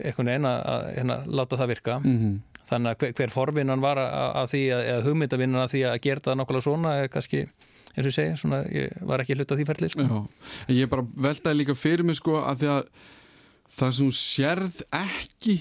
einhvern 0.03 0.29
veginn 0.31 0.47
að 0.47 0.85
hérna, 0.95 1.17
láta 1.27 1.57
það 1.59 1.71
virka 1.73 1.97
Mhm. 2.03 2.37
þannig 2.69 2.91
að 2.93 2.99
hver, 3.01 3.13
hver 3.17 3.31
forvinnan 3.33 3.81
var 3.81 3.97
að, 3.97 4.29
að 4.43 4.47
því 4.53 4.61
að, 4.75 4.81
eða 4.93 5.03
hugmyndavinnan 5.07 5.63
að 5.63 5.71
því 5.73 5.79
að 5.89 5.99
gera 6.05 6.23
það 6.27 6.37
nákvæmlega 6.39 6.65
svona 6.67 6.91
er 7.01 7.07
kannski, 7.09 7.39
eins 7.95 8.03
og 8.05 8.09
ég 8.11 8.15
segi, 8.19 8.35
svona, 8.43 8.59
ég 8.69 8.99
var 9.09 9.23
ekki 9.23 9.37
hluta 9.39 9.57
því 9.57 9.65
ferli 9.71 9.89
sko. 9.89 10.05
Já, 10.05 10.19
ég 10.77 10.89
bara 10.91 11.05
veltaði 11.27 11.57
líka 11.63 11.75
fyrir 11.79 12.05
mig 12.05 12.19
sko 12.19 12.37
að 12.43 12.61
því 12.61 12.69
að 12.75 12.83
það 13.79 13.95
sem 13.99 14.11
sérð 14.19 14.77
ekki 14.99 15.55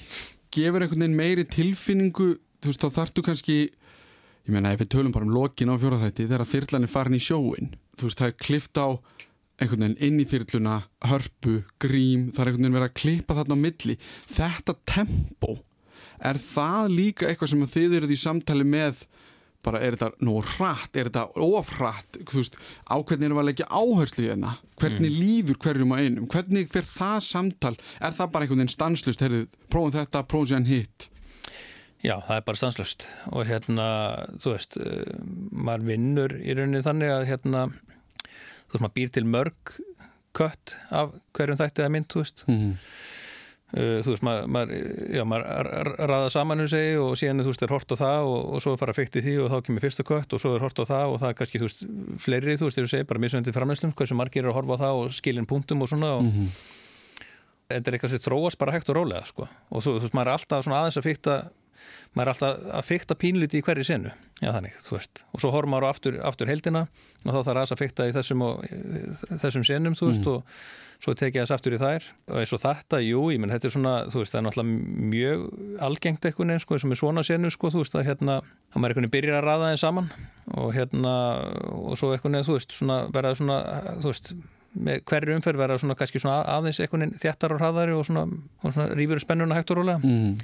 gefur 0.55 0.85
einhvern 0.85 1.05
veginn 1.07 1.17
meiri 1.19 1.45
tilfinningu 1.49 2.29
þú 2.63 2.71
veist 2.73 2.85
þá 2.85 2.89
þartu 3.01 3.25
kannski 3.27 3.57
ég 3.69 4.53
meina 4.55 4.73
ef 4.77 4.81
við 4.85 4.93
tölum 4.95 5.13
bara 5.15 5.27
um 5.29 5.33
lokin 5.35 5.73
á 5.73 5.77
fjóraþætti 5.81 6.29
þegar 6.29 6.47
þyrlan 6.53 6.87
er 6.87 6.93
farin 6.93 7.17
í 7.19 7.23
sjóin 7.25 7.73
þú 7.99 8.09
veist 8.09 8.21
það 8.23 8.31
er 8.33 8.39
klift 8.45 8.81
á 8.81 8.89
einhvern 9.59 9.85
veginn 9.85 10.03
inn 10.07 10.23
í 10.23 10.27
þyrluna, 10.29 10.81
hörpu, 11.11 11.63
grím 11.83 12.29
það 12.33 12.43
er 12.43 12.51
einhvern 12.51 12.65
veginn 12.65 12.77
verið 12.79 12.89
að 12.89 12.99
klippa 13.03 13.39
þarna 13.39 13.59
á 13.59 13.65
milli. 13.65 13.97
Þetta 14.31 14.77
tempo 14.89 15.57
er 16.19 16.41
það 16.43 16.93
líka 16.95 17.29
eitthvað 17.29 17.53
sem 17.55 17.65
að 17.65 17.75
þið 17.77 17.97
eruð 17.99 18.15
í 18.15 18.21
samtali 18.23 18.67
með? 18.67 19.03
Bara 19.67 19.81
er 19.83 19.97
þetta 19.99 20.25
nú 20.25 20.37
hratt, 20.39 20.95
er 20.95 21.09
þetta 21.11 21.43
ofhratt 21.43 22.21
þú 22.23 22.39
veist, 22.39 22.59
á 22.87 22.95
hvernig 22.95 23.27
erum 23.27 23.41
við 23.41 23.43
að 23.43 23.49
leggja 23.49 23.67
áherslu 23.75 24.25
í 24.25 24.29
hérna, 24.31 24.53
hvernig 24.79 25.17
líður 25.17 25.59
hverjum 25.65 25.95
á 25.95 25.97
einum? 25.99 26.29
Hvernig 26.31 26.71
fer 26.73 26.87
það 26.87 27.19
samtal? 27.27 27.75
Er 27.99 28.15
það 28.15 28.31
bara 28.35 28.47
einhvern 28.47 28.63
veginn 28.63 28.77
stanslust, 28.77 29.25
heyrðu 29.25 29.49
prófum 29.67 29.97
þetta, 29.99 30.23
prófum 30.31 30.53
sér 30.53 30.69
hitt. 30.71 31.09
Já, 31.99 32.15
það 32.23 32.37
er 32.37 32.45
bara 32.47 32.61
stanslust 32.61 33.09
og 33.35 33.49
hérna, 33.49 33.89
þú 34.39 34.55
veist 34.55 34.79
uh, 34.79 35.15
maður 35.51 35.89
vinnur 35.89 36.35
í 36.39 36.55
rauninni 36.55 36.85
þannig 36.87 37.11
að 37.11 37.25
hérna, 37.33 37.63
þú 38.69 38.75
veist, 38.77 38.83
maður 38.85 38.97
býr 39.01 39.13
til 39.17 39.25
mörg 39.25 39.79
kött 40.39 40.77
af 40.95 41.15
hverjum 41.35 41.59
þætti 41.59 41.85
að 41.87 41.95
mynd, 41.97 42.09
þú 42.13 42.25
veist 42.25 42.45
mm. 42.49 42.75
Uh, 43.69 43.99
þú 44.01 44.15
veist, 44.15 44.23
maður, 44.25 44.47
maður, 44.49 44.71
já, 45.13 45.23
maður 45.29 45.89
ræða 46.09 46.29
saman 46.33 46.63
um 46.65 46.69
sig 46.73 46.95
og 46.97 47.11
síðan 47.21 47.43
þú 47.45 47.51
veist 47.51 47.65
er 47.67 47.73
hort 47.75 47.91
á 47.93 47.97
það 48.01 48.29
og, 48.31 48.39
og 48.57 48.63
svo 48.65 48.73
er 48.73 48.79
fara 48.81 48.95
fyrkt 48.97 49.19
í 49.21 49.23
því 49.27 49.35
og 49.45 49.51
þá 49.53 49.59
kemur 49.67 49.85
fyrsta 49.85 50.07
kött 50.09 50.33
og 50.33 50.41
svo 50.41 50.55
er 50.57 50.65
hort 50.65 50.81
á 50.81 50.85
það 50.89 51.13
og 51.13 51.19
það 51.21 51.29
er 51.29 51.37
kannski, 51.37 51.61
þú 51.61 51.67
veist, 51.69 51.83
fleiri, 52.25 52.55
þú 52.57 52.65
veist, 52.71 52.79
þegar 52.79 52.89
þú 52.89 52.93
segir 52.95 53.09
bara 53.11 53.23
misvöndi 53.27 53.53
framleyslum, 53.53 53.93
hversu 53.99 54.17
margir 54.17 54.41
eru 54.47 54.55
að 54.55 54.57
horfa 54.63 54.79
á 54.81 54.83
það 54.87 55.01
og 55.03 55.13
skilin 55.19 55.49
punktum 55.53 55.85
og 55.85 55.91
svona 55.93 56.15
og 56.17 56.25
Mhm. 56.25 56.49
þetta 57.69 57.91
er 57.93 57.99
eitthvað 57.99 58.15
sem 58.15 58.25
þróast 58.25 58.59
bara 58.65 58.73
hægt 58.73 58.89
og 58.89 58.97
rólega, 59.03 59.27
sko 59.29 59.45
og 59.69 59.85
þú 59.85 59.99
veist, 60.01 60.17
maður 60.17 60.31
er 60.33 60.37
alltaf 60.39 60.65
svona 60.65 60.81
aðeins 60.81 60.97
að 61.03 61.09
fykta 61.11 61.37
maður 62.15 62.25
er 62.25 62.33
alltaf 62.33 62.67
að 62.79 62.89
fykta 62.89 63.17
pínliti 63.19 63.61
í 63.61 63.65
hverju 63.65 63.87
senu 63.87 64.13
já, 64.43 64.51
þannig, 64.55 64.77
þú 64.83 64.97
veist, 64.97 65.23
og 65.33 65.43
svo 65.43 65.53
horfum 65.55 65.75
maður 65.75 65.89
á 65.89 65.93
aftur, 65.93 66.19
aftur 66.27 66.51
heldina 66.51 66.85
og 67.25 67.31
þá 67.31 67.39
þarf 67.39 67.55
aðeins 67.55 67.75
að 67.75 67.81
fykta 67.83 68.09
í 68.09 68.13
þessum, 68.17 68.45
og, 68.47 68.69
þessum 69.43 69.67
senum, 69.67 69.97
þú 69.99 70.11
veist, 70.11 70.29
og 70.31 70.63
svo 70.99 71.15
tekið 71.19 71.45
þess 71.45 71.55
aftur 71.55 71.77
í 71.77 71.81
þær 71.81 72.07
og 72.29 72.41
eins 72.41 72.53
og 72.55 72.63
þetta, 72.65 73.01
jú, 73.07 73.23
ég 73.35 73.43
menn 73.43 73.55
þetta 73.55 73.69
er 73.69 73.75
svona, 73.75 73.95
þú 74.11 74.23
veist, 74.23 74.35
það 74.35 74.41
er 74.41 74.47
náttúrulega 74.49 75.09
mjög 75.15 75.45
algengt 75.89 76.29
einhvern 76.29 76.53
veginn, 76.53 76.65
sko, 76.65 76.77
eins 76.77 76.87
og 76.87 76.93
með 76.93 77.01
svona 77.03 77.27
senu, 77.27 77.53
sko, 77.55 77.73
þú 77.75 77.83
veist, 77.85 77.99
að 77.99 78.07
hérna, 78.11 78.39
að 78.75 78.83
maður 78.83 78.99
veginn 78.99 79.15
byrjar 79.15 79.39
að 79.39 79.47
raða 79.47 79.73
þeim 79.73 79.83
saman 79.85 80.13
og 80.59 80.71
hérna, 80.75 81.17
og 81.79 81.99
svo 82.01 82.13
einhvern 82.15 82.39
veginn, 82.39 82.49
þú 82.49 82.59
veist, 82.59 82.79
svona 82.81 83.01
verða 83.15 83.35
svona, 83.39 83.59
þú 84.03 84.11
veist, 84.11 84.33
hverju 85.09 85.37
umferð 85.39 85.63
verða 85.63 85.79
svona 85.81 85.97
kannski 85.99 86.21
svona 86.23 86.43
aðeins 86.57 86.81
veginn 86.83 87.15
þjættar 87.19 87.55
og 87.55 87.63
hraðari 87.63 87.95
og 87.97 88.07
svona, 88.07 88.27
og 88.63 88.75
svona 88.75 88.95
rífur 88.99 89.23
spennuna 89.23 89.57
hægt 89.59 89.73
og 89.73 89.81
rólega. 89.81 90.03
Mm. 90.03 90.35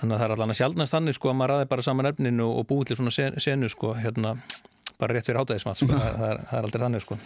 Þannig 0.00 0.14
að 0.16 0.20
það 0.20 0.26
er 0.26 0.34
allan 0.34 0.52
að 0.54 0.58
sjálfnast 0.60 0.94
þannig, 0.96 1.14
sko, 1.18 1.30
að 1.30 1.36
maður 1.38 1.52
raði 1.54 1.66
bara 1.70 1.84
saman 1.86 2.08
efninu 2.10 2.46
og, 2.50 2.64
búið 2.70 2.88
til 2.90 2.96
svona 2.98 3.12
sen- 3.14 3.36
senu, 3.44 3.68
sko, 3.70 3.92
hérna, 3.94 4.32
bara 4.98 5.14
rétt 5.14 5.28
fyrir 5.28 5.38
hátæðismat, 5.42 5.78
sko, 5.78 5.90
það, 5.94 6.16
það, 6.18 6.26
er, 6.32 6.40
það 6.50 6.58
er 6.58 6.68
aldrei 6.68 6.82
þannig, 6.84 7.04
sko. 7.04 7.18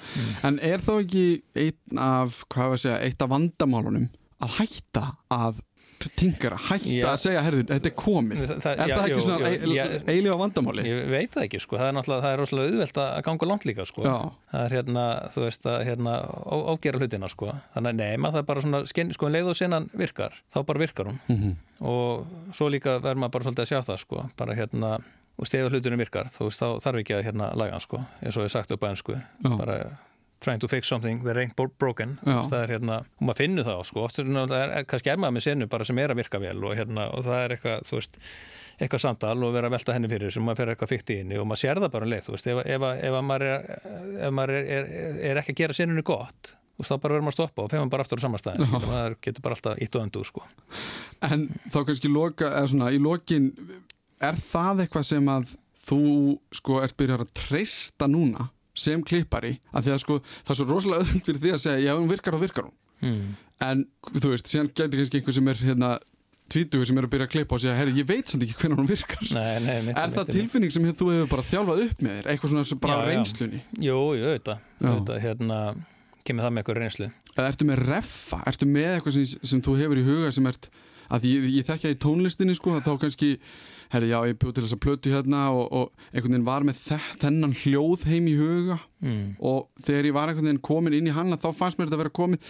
en 0.50 0.58
er 0.68 0.84
þá 0.84 0.92
ekki 0.98 1.24
einn 1.64 2.02
af, 2.08 2.42
hvað 2.52 2.72
var 2.74 2.76
að 2.78 2.82
segja, 2.84 2.98
eitt 3.08 3.24
af 3.24 3.32
vandamálunum 3.32 4.06
að 4.44 4.54
hætta 4.60 5.04
að 5.34 5.62
tinkara, 6.18 6.56
hætta 6.68 6.90
Já. 6.94 7.04
að 7.10 7.16
segja 7.24 7.40
herðu, 7.42 7.62
þetta 7.66 7.86
er 7.90 7.94
komið 7.98 8.38
Það- 8.38 8.60
það- 8.64 8.78
er 8.78 8.88
já, 8.88 8.96
það 8.98 9.08
ekki 9.08 9.22
svona 9.24 9.48
eilífa 10.14 10.36
vandamáli? 10.38 10.82
Ég 10.86 11.08
veit 11.10 11.30
það 11.34 11.44
ekki, 11.48 11.60
sko, 11.60 11.76
það 11.76 11.88
er 11.88 11.92
náttúrulega, 11.96 12.22
það 12.22 12.32
er 12.32 12.38
rosalega 12.38 12.70
auðvelt 12.72 13.00
að 13.02 13.22
ganga 13.28 13.46
langt 13.50 13.64
líka, 13.66 13.86
sko. 13.86 14.02
Já. 14.02 14.16
Það 14.52 14.64
er 14.64 14.70
hérna, 14.78 15.04
þú 15.34 15.44
veist, 15.44 15.62
að 15.66 15.84
hérna 15.88 16.12
ágera 16.72 16.98
hlutina, 16.98 17.28
sko. 17.28 17.52
Þannig 17.74 17.88
að 17.90 17.94
nei, 17.94 18.16
maður 18.16 18.32
það 18.32 18.38
er 18.38 18.42
bara 18.42 18.60
svona, 18.60 19.12
sko, 19.12 19.26
um 19.26 19.32
leið 19.32 19.48
og 19.48 19.56
sinnan 19.56 19.90
virkar, 19.94 20.32
þá 20.54 20.66
bara 20.66 20.78
virkar 20.78 21.06
hún. 21.06 21.18
Mhm. 21.28 21.56
Og 21.82 22.26
svo 22.52 22.68
líka 22.70 23.00
verður 23.00 23.18
maður 23.18 23.30
bara 23.30 23.44
svolítið 23.44 23.64
að 23.66 23.70
sjá 23.72 23.80
það, 23.84 23.98
sko, 23.98 24.30
bara 24.36 24.54
hérna, 24.54 25.02
og 25.38 25.46
stefa 25.46 25.70
hlutunum 25.70 25.98
virkar, 25.98 26.24
þú 26.26 26.46
veist, 26.46 26.60
þá 26.62 26.80
þarf 26.82 26.98
ekki 27.02 27.14
að 27.18 27.24
hérna 27.26 27.54
laga 27.56 27.70
hann, 27.72 27.80
sko, 27.80 28.06
eins 28.22 28.36
og 28.36 28.44
ég 28.44 28.50
sagt 28.50 28.70
upp 28.70 28.80
að 28.82 29.96
trying 30.40 30.60
to 30.62 30.68
fix 30.70 30.86
something 30.88 31.24
that 31.24 31.36
ain't 31.36 31.56
bro- 31.56 31.72
broken. 31.78 32.18
Það 32.24 32.62
er 32.62 32.72
hérna, 32.76 32.96
og 33.18 33.26
maður 33.26 33.40
finnur 33.42 33.66
það 33.66 33.80
sko, 33.88 34.04
oft 34.06 34.18
er, 34.22 34.84
kannski 34.86 35.10
er 35.12 35.18
maður 35.18 35.34
með 35.38 35.46
senu 35.48 35.66
bara 35.72 35.84
sem 35.88 35.98
er 35.98 36.14
að 36.14 36.20
virka 36.22 36.40
vel 36.42 36.56
og 36.68 36.76
hérna, 36.78 37.08
og 37.16 37.24
það 37.26 37.40
er 37.44 37.54
eitthvað, 37.56 37.82
þú 37.88 37.96
veist 37.98 38.18
eitthvað 38.78 39.02
samtal 39.02 39.34
og 39.42 39.56
vera 39.56 39.66
að 39.66 39.74
velta 39.74 39.96
henni 39.96 40.10
fyrir 40.12 40.30
sem 40.30 40.44
maður 40.46 40.60
fer 40.62 40.70
eitthvað 40.74 40.92
fyrt 40.92 41.10
í 41.10 41.16
inni 41.24 41.38
og 41.42 41.48
maður 41.50 41.62
sér 41.64 41.80
það 41.82 41.92
bara 41.96 42.06
um 42.06 42.12
leið, 42.12 42.22
þú 42.28 42.34
veist, 42.36 42.46
ef, 42.52 42.60
ef, 42.76 42.84
ef, 43.08 43.16
maður, 43.26 43.44
er, 43.48 43.66
ef 44.28 44.34
maður 44.38 44.52
er, 44.54 44.68
er, 44.78 45.18
er 45.32 45.40
ekki 45.42 45.54
að 45.56 45.60
gera 45.64 45.76
senunni 45.80 46.04
gott, 46.06 46.52
veist, 46.78 46.92
þá 46.92 46.94
bara 47.02 47.16
verður 47.16 47.26
maður 47.26 47.34
að 47.34 47.38
stoppa 47.40 47.64
og 47.64 47.72
fer 47.72 47.82
maður 47.82 47.94
bara 47.96 48.06
aftur 48.06 48.22
á 48.22 48.24
samastæðin, 48.28 48.68
skilur, 48.70 48.86
maður 48.92 49.16
getur 49.26 49.46
bara 49.48 49.58
alltaf 49.58 49.82
ítt 49.82 49.98
og 49.98 50.04
öndu, 50.06 50.22
sko. 50.30 50.44
En 51.26 51.48
þá 51.74 51.78
kannski 51.90 52.12
loka, 52.14 52.52
svona, 52.70 52.92
í 52.94 53.02
lokin 53.02 53.50
er 54.22 54.38
það 54.38 54.84
eitthvað 54.86 55.08
sem 55.10 55.32
að 55.34 55.56
þú 55.88 56.00
sko 56.54 56.78
ert 56.84 56.96
byrjar 57.00 57.26
að 57.26 57.34
treysta 57.34 58.06
núna 58.10 58.46
sem 58.78 59.02
klippari, 59.06 59.56
að 59.74 59.88
því 59.88 59.94
að 59.96 60.02
sko 60.04 60.20
það 60.24 60.52
er 60.54 60.58
svo 60.60 60.68
rosalega 60.70 61.04
öðvöld 61.04 61.26
fyrir 61.28 61.42
því 61.44 61.52
að 61.56 61.62
segja, 61.66 61.82
já, 61.88 61.92
hún 61.98 62.12
virkar 62.14 62.38
og 62.38 62.44
virkar 62.46 62.68
hún 62.70 62.76
Mm. 62.98 63.36
en 63.62 63.82
þú 64.18 64.30
veist, 64.32 64.48
síðan 64.50 64.68
getur 64.74 64.98
kannski 64.98 65.18
einhver 65.20 65.34
sem 65.36 65.48
er 65.52 65.58
hérna 65.62 65.88
tvítugur 66.50 66.86
sem 66.88 66.96
er 66.98 67.04
að 67.06 67.10
byrja 67.12 67.26
að 67.28 67.30
klippa 67.30 67.54
og 67.54 67.60
segja, 67.62 67.74
herri, 67.78 67.92
ég 68.00 68.06
veit 68.08 68.26
samt 68.32 68.42
ekki 68.42 68.56
hvernig 68.58 68.80
hún 68.80 68.88
virkar 68.88 69.20
Nei, 69.36 69.60
nei, 69.62 69.76
mitt, 69.86 70.00
Er 70.00 70.10
það 70.16 70.32
tilfinning 70.34 70.72
sem 70.74 70.82
þú 70.90 71.10
hefur 71.12 71.28
bara 71.30 71.44
þjálfað 71.46 71.82
upp 71.84 72.02
með 72.02 72.16
þér? 72.16 72.28
Eitthvað 72.32 72.50
svona 72.54 72.64
sem 72.72 72.80
bara 72.82 72.96
Já, 72.98 73.06
reynslunni? 73.12 73.60
Jú, 73.86 73.98
jú, 74.18 74.32
auðvitað, 74.32 75.20
hérna, 75.22 75.58
kemur 76.26 76.46
það 76.48 76.52
með 76.56 76.62
eitthvað 76.64 76.80
reynslu. 76.82 77.08
Eða 77.36 77.48
ertu 77.52 77.68
með 77.70 77.82
reffa? 77.86 78.40
Ertu 78.50 78.66
með 78.74 78.90
eitthvað 78.96 79.14
sem, 79.20 79.46
sem 79.52 79.62
þú 79.68 79.76
hefur 79.78 80.00
í 80.02 80.06
huga 80.08 80.32
sem 80.34 80.50
ert 80.50 80.68
að 81.14 81.28
ég, 81.30 81.46
ég 81.54 81.68
þekkja 81.70 81.94
í 81.94 82.00
tónlistinni 82.02 82.58
sko 82.58 82.74
að 82.80 82.88
þá 82.88 82.92
kannski, 83.04 83.30
herri 83.92 84.08
já 84.10 84.18
ég 84.28 84.38
bjóð 84.38 84.54
til 84.58 84.64
þess 84.66 84.76
að 84.76 84.82
plötu 84.84 85.12
hérna 85.14 85.42
og, 85.52 85.72
og 85.72 85.92
einhvern 86.12 86.32
veginn 86.36 86.44
var 86.48 86.62
með 86.68 86.80
þe 86.88 86.98
þennan 87.24 87.54
hljóð 87.62 88.04
heim 88.10 88.26
í 88.28 88.36
huga 88.38 88.78
Mm. 89.02 89.36
og 89.38 89.68
þegar 89.80 90.06
ég 90.08 90.14
var 90.16 90.28
einhvern 90.32 90.48
veginn 90.50 90.60
komin 90.66 90.92
inn 90.98 91.06
í 91.06 91.12
hann 91.14 91.30
þá 91.38 91.52
fannst 91.54 91.78
mér 91.78 91.86
þetta 91.86 91.98
að 92.00 92.04
vera 92.04 92.16
komið 92.18 92.40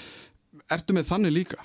Ertu 0.68 0.92
með 0.96 1.06
þannig 1.08 1.32
líka? 1.32 1.56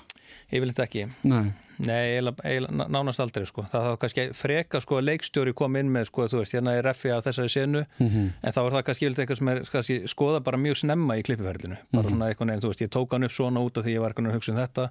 Ég 0.52 0.60
vil 0.62 0.70
þetta 0.72 0.84
ekki. 0.86 1.02
Nei 1.28 1.52
Nei, 1.74 2.14
eiginlega, 2.14 2.44
eiginlega 2.46 2.84
nánast 2.94 3.18
aldrei 3.20 3.42
sko. 3.48 3.64
það 3.72 3.82
þá 3.88 3.96
kannski 3.98 4.24
freka 4.38 4.80
sko 4.80 4.98
að 5.00 5.06
leikstjóri 5.08 5.54
kom 5.58 5.74
inn 5.76 5.88
með 5.90 6.04
sko, 6.06 6.28
þú 6.30 6.38
veist, 6.38 6.52
hérna 6.54 6.76
er 6.78 6.84
reffi 6.86 7.10
af 7.10 7.24
þessari 7.26 7.50
senu 7.50 7.80
Mhm. 7.98 8.28
en 8.44 8.52
þá 8.54 8.60
er 8.62 8.70
það 8.76 8.84
kannski 8.86 9.08
eitthvað 9.10 9.36
sem 9.40 9.48
er 9.48 9.60
kannski, 9.72 9.96
skoða 10.06 10.44
bara 10.44 10.56
mjög 10.56 10.76
snemma 10.84 11.16
í 11.18 11.24
klippiferðinu 11.26 11.76
bara 11.92 12.08
svona 12.08 12.28
eitthvað 12.30 12.46
neginn, 12.46 12.62
þú 12.62 12.70
veist, 12.70 12.84
ég 12.86 12.90
tók 12.94 13.10
hann 13.10 13.24
upp 13.24 13.32
svona 13.34 13.64
út 13.66 13.76
af 13.76 13.84
því 13.84 13.90
ég 13.96 14.00
var 14.00 14.12
eitthvað 14.14 14.30
að 14.30 14.36
hugsa 14.38 14.52
um 14.52 14.60
þetta 14.62 14.84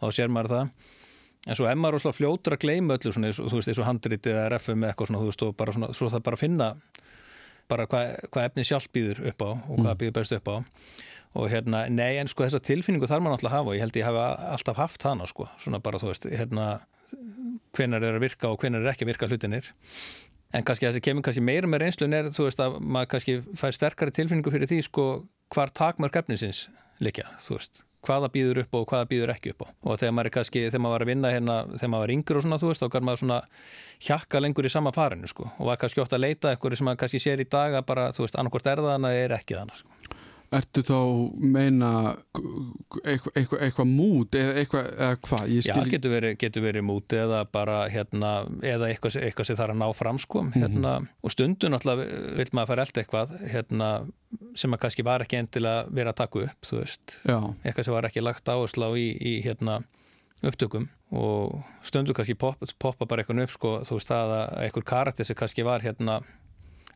og 0.00 0.08
þá 0.08 0.16
sér 0.16 0.32
maður 0.32 0.48
það 0.54 0.68
en 1.46 1.58
svo 1.58 1.66
emma 1.70 1.88
er 1.88 1.96
rosalega 1.96 2.18
fljótur 2.18 2.56
að 2.56 2.64
gleyma 2.64 2.98
öllu 2.98 3.12
svona, 3.14 3.32
þú 3.34 3.56
veist, 3.58 3.70
eins 3.72 3.80
og 3.82 3.88
handriti 3.88 4.30
eða 4.32 4.50
reffi 4.52 4.76
með 4.78 4.92
eitthvað 4.92 5.10
svona, 5.10 5.22
þú 5.22 5.30
veist, 5.30 5.46
og 5.46 5.56
bara 5.58 5.74
svona, 5.76 5.88
svo 5.98 6.10
það 6.12 6.26
bara 6.28 6.38
finna 6.40 6.68
bara 7.70 7.86
hvað 7.90 8.12
hva 8.34 8.44
efni 8.46 8.66
sjálf 8.66 8.88
býður 8.94 9.22
upp 9.32 9.42
á 9.42 9.50
og 9.50 9.80
hvað 9.80 9.98
býður 10.02 10.16
best 10.20 10.36
upp 10.36 10.50
á. 10.50 10.56
Og 11.32 11.46
hérna, 11.48 11.86
nei, 11.88 12.18
en 12.20 12.28
sko 12.28 12.44
þessa 12.44 12.60
tilfinningu 12.60 13.08
þarf 13.08 13.24
maður 13.24 13.38
náttúrulega 13.38 13.54
að 13.54 13.62
hafa 13.62 13.70
og 13.70 13.76
ég 13.78 13.84
held 13.86 13.96
ég 13.96 14.08
hafa 14.10 14.24
alltaf 14.52 14.80
haft 14.82 15.06
hana 15.08 15.28
sko, 15.30 15.46
svona 15.62 15.80
bara, 15.80 16.00
þú 16.02 16.10
veist, 16.10 16.26
hérna 16.28 16.66
hvenar 17.72 18.04
er 18.04 18.18
að 18.18 18.26
virka 18.26 18.50
og 18.52 18.60
hvenar 18.60 18.84
er 18.84 18.92
ekki 18.92 19.06
að 19.06 19.12
virka 19.14 19.28
hlutinir 19.30 19.70
en 20.52 20.66
kannski 20.68 20.90
sem 20.92 21.04
kemur 21.04 21.24
kannski 21.24 21.44
meira 21.44 21.70
með 21.70 21.86
reynslun 21.86 22.16
er, 22.16 22.28
þú 22.36 22.48
veist, 22.48 22.60
að 22.60 22.76
maður 22.84 23.14
kannski 23.14 23.38
fær 23.56 23.76
sterkari 23.76 24.12
tilfinningu 24.12 24.52
fyrir 24.52 24.68
því, 24.68 24.82
sko, 24.90 25.06
hvar 25.52 25.72
takmörk 25.72 26.20
efnisins 26.20 26.66
likja, 27.00 27.30
þú 27.40 27.56
veist 27.56 27.82
hvaða 28.06 28.30
býður 28.34 28.62
upp 28.64 28.76
og 28.78 28.86
hvaða 28.90 29.08
býður 29.10 29.32
ekki 29.36 29.52
upp 29.54 29.64
á 29.64 29.68
og 29.70 30.00
þegar 30.00 30.14
maður 30.16 30.30
er 30.30 30.34
kannski, 30.36 30.64
þegar 30.68 30.82
maður 30.84 30.96
var 30.96 31.04
að 31.04 31.10
vinna 31.12 31.32
hérna 31.32 31.56
þegar 31.72 31.92
maður 31.92 32.04
var 32.04 32.14
yngur 32.16 32.38
og 32.38 32.46
svona, 32.46 32.58
þú 32.62 32.70
veist, 32.72 32.82
þá 32.82 32.94
kann 32.94 33.06
maður 33.08 33.22
svona 33.22 33.40
hjakka 34.08 34.42
lengur 34.42 34.68
í 34.68 34.72
sama 34.72 34.92
farinu, 34.94 35.30
sko 35.30 35.48
og 35.52 35.70
var 35.70 35.80
kannski 35.82 36.02
oft 36.02 36.16
að 36.16 36.24
leita 36.26 36.52
eitthvað 36.52 36.78
sem 36.80 36.88
maður 36.90 37.02
kannski 37.04 37.22
sér 37.22 37.44
í 37.44 37.48
dag 37.52 37.78
að 37.78 37.86
bara, 37.92 38.08
þú 38.16 38.26
veist, 38.26 38.38
annarkvort 38.40 38.70
er 38.72 38.82
það 38.82 38.96
hana 38.96 39.14
er 39.14 39.36
ekki 39.38 39.58
hana, 39.58 39.78
sko. 39.78 40.01
Ertu 40.52 40.82
þá 40.84 40.96
meina 41.40 41.90
eitthvað 43.02 43.38
eitthva, 43.40 43.58
eitthva 43.64 43.86
mút 43.88 44.36
eða 44.36 44.56
eitthvað, 44.60 44.88
eða 44.92 45.20
hvað? 45.24 45.52
Já, 45.56 45.76
getur 45.88 46.12
verið, 46.12 46.34
getur 46.42 46.64
verið 46.66 46.84
múti 46.84 47.20
eða 47.22 47.38
bara 47.52 47.78
hérna, 47.92 48.32
eða 48.60 48.90
eitthvað, 48.90 49.16
eitthvað 49.22 49.48
sem 49.48 49.58
þarf 49.62 49.74
að 49.74 49.80
ná 49.80 49.86
fram 49.96 50.20
sko, 50.20 50.42
hérna, 50.52 50.92
og 51.24 51.32
stundum 51.32 51.72
náttúrulega 51.72 52.36
vil 52.36 52.48
maður 52.52 52.72
fara 52.72 52.84
elda 52.84 53.04
eitthvað 53.04 53.32
hérna, 53.54 53.88
sem 54.60 54.76
að 54.76 54.82
kannski 54.84 55.06
var 55.08 55.24
ekki 55.24 55.40
endilega 55.40 55.86
verið 55.88 56.12
að 56.12 56.20
taka 56.20 56.44
upp, 56.44 56.68
þú 56.68 56.82
veist. 56.82 57.16
Já, 57.24 57.38
eitthvað 57.62 57.88
sem 57.88 57.96
var 57.96 58.10
ekki 58.10 58.26
lagt 58.26 58.52
áherslu 58.52 58.88
á 58.88 58.90
í, 58.92 59.08
í 59.16 59.34
hérna, 59.46 59.80
upptökum. 60.44 60.90
Og 61.16 61.58
stundum 61.86 62.16
kannski 62.16 62.36
pop, 62.36 62.60
poppa 62.80 63.08
bara 63.08 63.24
eitthvað 63.24 63.46
upp 63.46 63.56
sko, 63.56 63.74
þú 63.88 63.98
veist 63.98 64.12
það 64.12 64.36
að 64.36 64.54
eitthvað 64.66 64.88
karakter 64.92 65.28
sem 65.28 65.38
kannski 65.38 65.64
var 65.64 65.84
hérna 65.84 66.20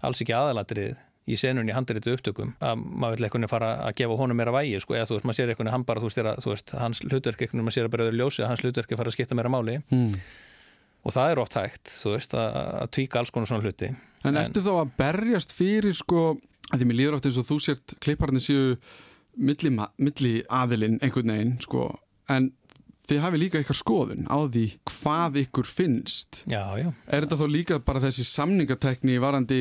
alls 0.04 0.20
ekki 0.20 0.36
aðalatrið 0.36 0.96
í 1.26 1.36
senunni 1.40 1.74
handritu 1.74 2.14
upptökum 2.14 2.54
að 2.62 2.82
maður 2.86 3.16
vil 3.18 3.28
eitthvað 3.28 3.50
fara 3.50 3.70
að 3.88 3.94
gefa 3.98 4.18
honum 4.20 4.38
meira 4.38 4.54
vægi 4.54 4.80
sko, 4.82 4.94
eða 4.94 5.08
þú 5.10 5.16
veist, 5.16 5.28
maður 5.28 5.38
sér 5.40 5.52
eitthvað 5.52 5.72
hann 5.74 5.86
bara, 5.88 6.02
þú 6.02 6.10
veist, 6.10 6.20
er 6.22 6.42
þú 6.44 6.52
veist 6.52 6.74
hans 6.78 7.02
hlutverk, 7.02 7.40
eitthvað, 7.42 7.64
maður 7.66 7.76
sér 7.76 7.88
að 7.88 8.04
öðru 8.06 8.20
ljósi 8.20 8.44
að 8.44 8.52
hans 8.52 8.62
hlutverk 8.62 8.92
er 8.92 9.00
fara 9.00 9.12
að 9.12 9.16
skipta 9.16 9.38
meira 9.38 9.52
máli 9.52 9.78
mm. 9.82 10.12
og 11.02 11.16
það 11.16 11.32
er 11.32 11.42
oft 11.42 11.58
hægt, 11.58 11.94
þú 12.02 12.14
veist, 12.14 12.36
að, 12.38 12.60
að 12.82 12.92
tvíka 12.98 13.22
alls 13.22 13.34
konar 13.34 13.50
svona 13.50 13.66
hluti 13.66 13.90
En 14.26 14.38
ertu 14.40 14.62
þá 14.64 14.72
að 14.80 14.94
berjast 14.98 15.52
fyrir 15.54 15.94
sko, 15.94 16.28
að 16.72 16.80
því 16.80 16.88
mér 16.90 16.98
líður 17.00 17.18
oft 17.18 17.28
eins 17.28 17.40
og 17.40 17.46
þú 17.46 17.58
sért 17.62 17.96
klipparnir 18.02 18.42
séu 18.42 18.76
milli, 19.36 19.70
milli 20.02 20.32
aðilinn 20.50 20.98
einhvern 21.04 21.34
veginn 21.34 21.58
sko, 21.62 21.90
en 22.32 22.50
þið 23.06 23.22
hafi 23.22 23.40
líka 23.40 23.60
eitthvað 23.60 23.80
skoðun 23.80 24.26
á 24.26 24.38
því 24.50 24.64
hvað 24.90 25.38
ykkur 25.44 25.68
finnst. 25.70 26.42
Já, 26.50 26.62
já, 26.80 26.88
Er 27.06 27.26
þetta 27.26 27.38
þá 27.38 27.46
líka 27.52 27.78
bara 27.86 28.02
þessi 28.02 28.26
samningatekni 28.26 29.20
varandi, 29.22 29.60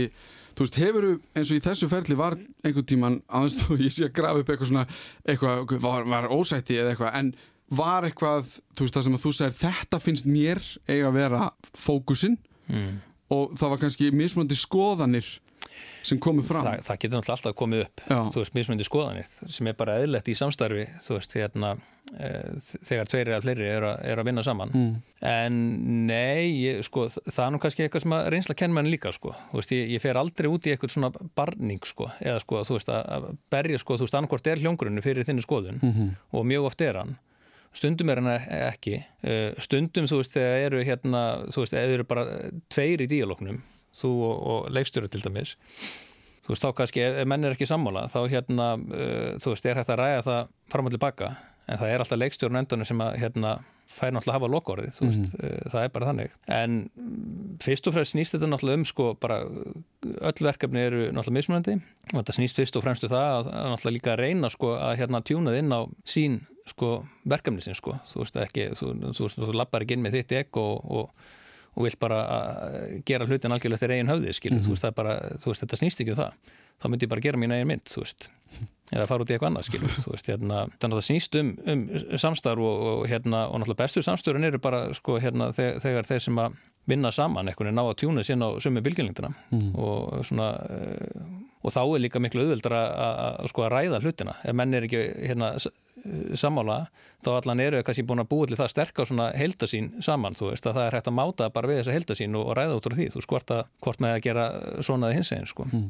þú 0.56 0.66
veist, 0.66 0.80
hefur 0.82 1.08
eins 1.36 1.50
og 1.52 1.58
í 1.58 1.64
þessu 1.66 1.90
ferli 1.92 2.18
var 2.20 2.38
einhvern 2.64 2.88
tíman 2.90 3.18
aðeins 3.28 3.58
þú, 3.62 3.80
ég 3.84 3.94
sé 3.94 4.08
að 4.08 4.16
grafa 4.20 4.42
upp 4.42 4.52
eitthvað 4.54 4.72
svona 4.72 4.86
eitthvað, 5.26 5.76
var, 5.84 6.08
var 6.14 6.30
ósætti 6.34 6.80
eða 6.80 6.94
eitthvað, 6.94 7.18
en 7.20 7.34
var 7.76 8.08
eitthvað, 8.08 8.52
þú 8.78 8.86
veist, 8.86 8.98
það 8.98 9.08
sem 9.08 9.18
að 9.18 9.26
þú 9.26 9.34
segir 9.36 9.58
þetta 9.60 10.02
finnst 10.04 10.30
mér 10.30 10.62
eiga 10.88 11.10
að 11.10 11.18
vera 11.18 11.50
fókusinn 11.86 12.38
mm. 12.70 12.94
og 13.36 13.56
það 13.60 13.74
var 13.74 13.84
kannski 13.84 14.12
mismunandi 14.14 14.60
skoðanir 14.60 15.32
sem 16.06 16.20
komu 16.22 16.44
fram 16.46 16.64
það, 16.68 16.84
það 16.86 17.00
getur 17.02 17.18
náttúrulega 17.20 17.36
alltaf 17.40 17.56
komið 17.60 17.84
upp 17.86 18.02
Já. 18.10 18.18
þú 18.34 18.42
veist, 18.44 18.54
mismundi 18.56 18.86
skoðanir 18.88 19.30
sem 19.58 19.68
er 19.72 19.78
bara 19.80 19.98
eðlert 20.04 20.28
í 20.30 20.36
samstarfi 20.38 20.86
þú 21.02 21.18
veist, 21.18 21.36
hérna 21.40 21.72
e, 22.14 22.30
þegar 22.86 23.10
tveiri 23.10 23.34
eða 23.34 23.42
fleiri 23.48 23.68
eru 23.74 23.92
er 24.06 24.22
að 24.22 24.30
vinna 24.30 24.44
saman 24.46 24.74
mm. 24.76 24.94
en 25.32 25.60
nei, 26.06 26.46
ég, 26.62 26.82
sko, 26.86 27.08
það 27.10 27.42
er 27.48 27.54
nú 27.56 27.62
kannski 27.66 27.86
eitthvað 27.88 28.06
sem 28.06 28.16
að 28.20 28.30
reynsla 28.36 28.58
kenn 28.62 28.76
mann 28.78 28.92
líka 28.92 29.12
sko. 29.16 29.34
þú 29.52 29.62
veist, 29.62 29.76
ég, 29.76 29.94
ég 29.96 30.04
fer 30.06 30.22
aldrei 30.22 30.52
út 30.52 30.70
í 30.70 30.74
eitthvað 30.76 30.94
svona 30.96 31.12
barning 31.36 31.82
sko, 31.90 32.12
eða 32.22 32.40
sko, 32.46 32.62
þú 32.70 32.78
veist, 32.80 32.94
að 32.94 33.30
berja 33.54 33.82
sko, 33.82 33.98
þú 33.98 34.06
veist, 34.08 34.20
annarkvort 34.22 34.52
er 34.54 34.62
hljóngrunni 34.62 35.02
fyrir 35.06 35.26
þinni 35.28 35.46
skoðun 35.46 35.82
Mhm. 35.82 36.12
og 36.32 36.46
mjög 36.46 36.70
oft 36.72 36.82
er 36.86 37.02
hann 37.02 37.18
stundum 37.76 38.10
er 38.14 38.22
hann 38.22 38.32
ekki 38.70 39.02
Eh, 39.26 39.56
stundum, 39.58 40.06
þú 40.06 40.20
veist, 40.22 40.32
þegar 40.36 40.60
eru 40.68 40.84
hérna 40.86 41.22
þú 41.50 41.64
veist, 41.64 41.74
eða 41.74 41.96
eru 41.98 42.04
bara 42.06 42.26
tveir 42.70 43.02
í 43.02 43.08
díalóknum 43.10 43.58
þú 43.96 44.12
og, 44.28 44.36
og 44.54 44.70
leikstjóri 44.76 45.12
til 45.12 45.24
dæmis 45.26 45.56
þú 46.46 46.54
veist, 46.54 46.66
þá 46.66 46.78
kannski 46.78 47.04
ef 47.06 47.28
menn 47.30 47.48
er 47.48 47.56
ekki 47.56 47.68
sammála, 47.70 48.08
þá 48.14 48.20
hérna 48.30 48.72
uh, 48.78 49.36
þú 49.42 49.56
veist, 49.56 49.68
er 49.68 49.82
hægt 49.82 49.94
að 49.94 50.02
ræða 50.04 50.26
það 50.28 50.42
fram 50.74 50.90
og 50.90 50.96
tilbaka 50.96 51.32
en 51.66 51.80
það 51.82 51.92
er 51.92 52.04
alltaf 52.04 52.20
leikstjórn 52.22 52.60
endunum 52.60 52.86
sem 52.86 53.02
að 53.02 53.16
hérna 53.24 53.56
fær 53.90 54.14
náttúrulega 54.14 54.34
að 54.34 54.38
hafa 54.40 54.50
lokorðið, 54.54 54.92
þú 54.98 55.08
veist, 55.10 55.34
uh, 55.40 55.56
það 55.74 55.86
er 55.86 55.92
bara 55.94 56.10
þannig. 56.10 56.36
En 56.54 56.76
mm, 56.86 57.56
fyrst 57.66 57.90
og 57.90 57.96
fremst 57.96 58.14
snýst 58.14 58.36
þetta 58.36 58.50
náttúrulega 58.50 58.82
um 58.82 58.86
sko, 58.90 59.08
bara 59.22 59.40
öll 60.30 60.46
verkefni 60.46 60.84
eru 60.86 61.04
náttúrulega 61.08 61.38
mismunandi. 61.38 61.76
Og 62.12 62.18
þetta 62.20 62.36
snýst 62.38 62.62
fyrst 62.62 62.78
og 62.78 62.86
fremst 62.86 63.06
um 63.06 63.14
það 63.14 63.30
að 63.32 63.50
náttúrulega 63.54 63.96
líka 63.98 64.14
að 64.14 64.22
reyna 64.22 64.52
sko 64.54 64.74
að 64.78 64.94
hérna 65.02 65.22
tjúnað 65.26 65.60
inn 65.62 65.74
á 65.74 65.82
sín 66.16 66.40
sko 66.70 66.92
verkefni 67.30 67.62
sin 67.62 67.78
sko, 67.78 67.98
þú 68.10 68.24
veist 68.24 68.38
ekki 68.42 68.70
þú, 68.78 68.92
þú, 69.06 69.30
þú, 69.30 69.50
þú 69.50 69.58
lappar 69.58 69.86
ekki 69.86 69.98
inn 69.98 70.06
með 70.06 70.20
þitt 70.20 70.38
ekk 70.42 70.62
og, 70.62 70.86
og 70.98 71.28
og 71.76 71.88
vill 71.88 71.98
bara 72.00 72.22
að 72.36 72.78
gera 73.08 73.28
hlutin 73.28 73.56
algjörlega 73.56 73.80
eftir 73.80 73.96
eigin 73.96 74.12
höfði, 74.12 74.36
skilur, 74.38 74.64
þú 74.64 74.74
veist, 74.74 74.86
það 74.86 74.92
er 74.92 75.00
bara 75.02 75.16
þú 75.44 75.52
veist, 75.52 75.66
þetta 75.66 75.80
snýst 75.82 76.04
ekki 76.04 76.14
um 76.16 76.20
það, 76.22 76.54
þá 76.82 76.88
myndi 76.92 77.08
ég 77.08 77.12
bara 77.12 77.26
gera 77.26 77.42
mín 77.42 77.56
eigin 77.56 77.72
mynd, 77.72 77.84
þú 77.92 78.04
veist, 78.04 78.30
eða 78.94 79.08
fara 79.10 79.26
út 79.26 79.34
í 79.34 79.36
eitthvað 79.36 79.52
annað, 79.52 79.68
skilur, 79.70 79.98
þú 80.04 80.14
veist, 80.14 80.30
hérna, 80.32 80.62
þannig 80.80 80.96
að 80.96 81.02
það 81.02 81.08
snýst 81.10 81.40
um, 81.42 81.52
um 81.74 81.84
samstarf 82.24 82.70
og, 82.70 82.86
og 82.92 83.04
hérna, 83.12 83.44
og 83.50 83.60
náttúrulega 83.60 83.84
bestu 83.84 84.06
samstarfin 84.06 84.48
eru 84.52 84.62
bara, 84.64 84.86
sko, 84.96 85.20
hérna, 85.20 85.52
þegar, 85.58 85.82
þegar 85.84 86.10
þeir 86.12 86.26
sem 86.30 86.42
að 86.46 86.56
vinna 86.86 87.10
saman, 87.12 87.50
eitthvað 87.50 87.74
ná 87.74 87.82
að 87.82 87.96
tjúna 88.04 88.24
sín 88.24 88.46
á 88.46 88.50
sömu 88.62 88.84
bylgjulengdina. 88.86 89.32
Og 89.82 90.20
svona 90.28 90.52
uh, 90.70 91.24
og 91.66 91.74
þá 91.74 91.82
er 91.82 92.04
líka 92.04 92.22
miklu 92.22 92.46
auðveldar 92.46 92.76
að, 92.78 93.48
sko, 93.50 93.66
að 93.66 93.74
ræða 93.74 94.02
hlutina. 94.04 94.36
Ef 94.46 94.56
menn 94.58 94.78
er 94.78 94.86
ekki, 94.86 95.02
hérna, 95.26 95.56
sammála 96.38 96.80
þá 97.26 97.30
allan 97.36 97.62
eru 97.64 97.84
kannski 97.86 98.06
búin 98.08 98.24
að 98.24 98.32
búið 98.34 98.52
til 98.52 98.60
það 98.62 98.74
sterk 98.74 99.00
á 99.02 99.04
svona 99.10 99.30
heldasín 99.38 99.94
saman 100.06 100.38
þú 100.38 100.52
veist 100.52 100.68
að 100.68 100.78
það 100.80 100.90
er 100.90 100.98
hægt 101.00 101.10
að 101.12 101.18
máta 101.20 101.48
bara 101.54 101.72
við 101.72 101.82
þessa 101.82 101.96
heldasín 101.96 102.38
og, 102.38 102.50
og 102.50 102.60
ræða 102.60 102.76
út 102.80 102.90
úr 102.90 102.98
því 102.98 103.08
þú 103.14 103.22
veist 103.22 103.32
hvort, 103.32 104.04
með 104.04 104.18
að 104.18 104.26
gera 104.28 104.46
svonaði 104.86 105.20
hins 105.20 105.34
eginn 105.36 105.50
sko 105.50 105.68
mm. 105.72 105.88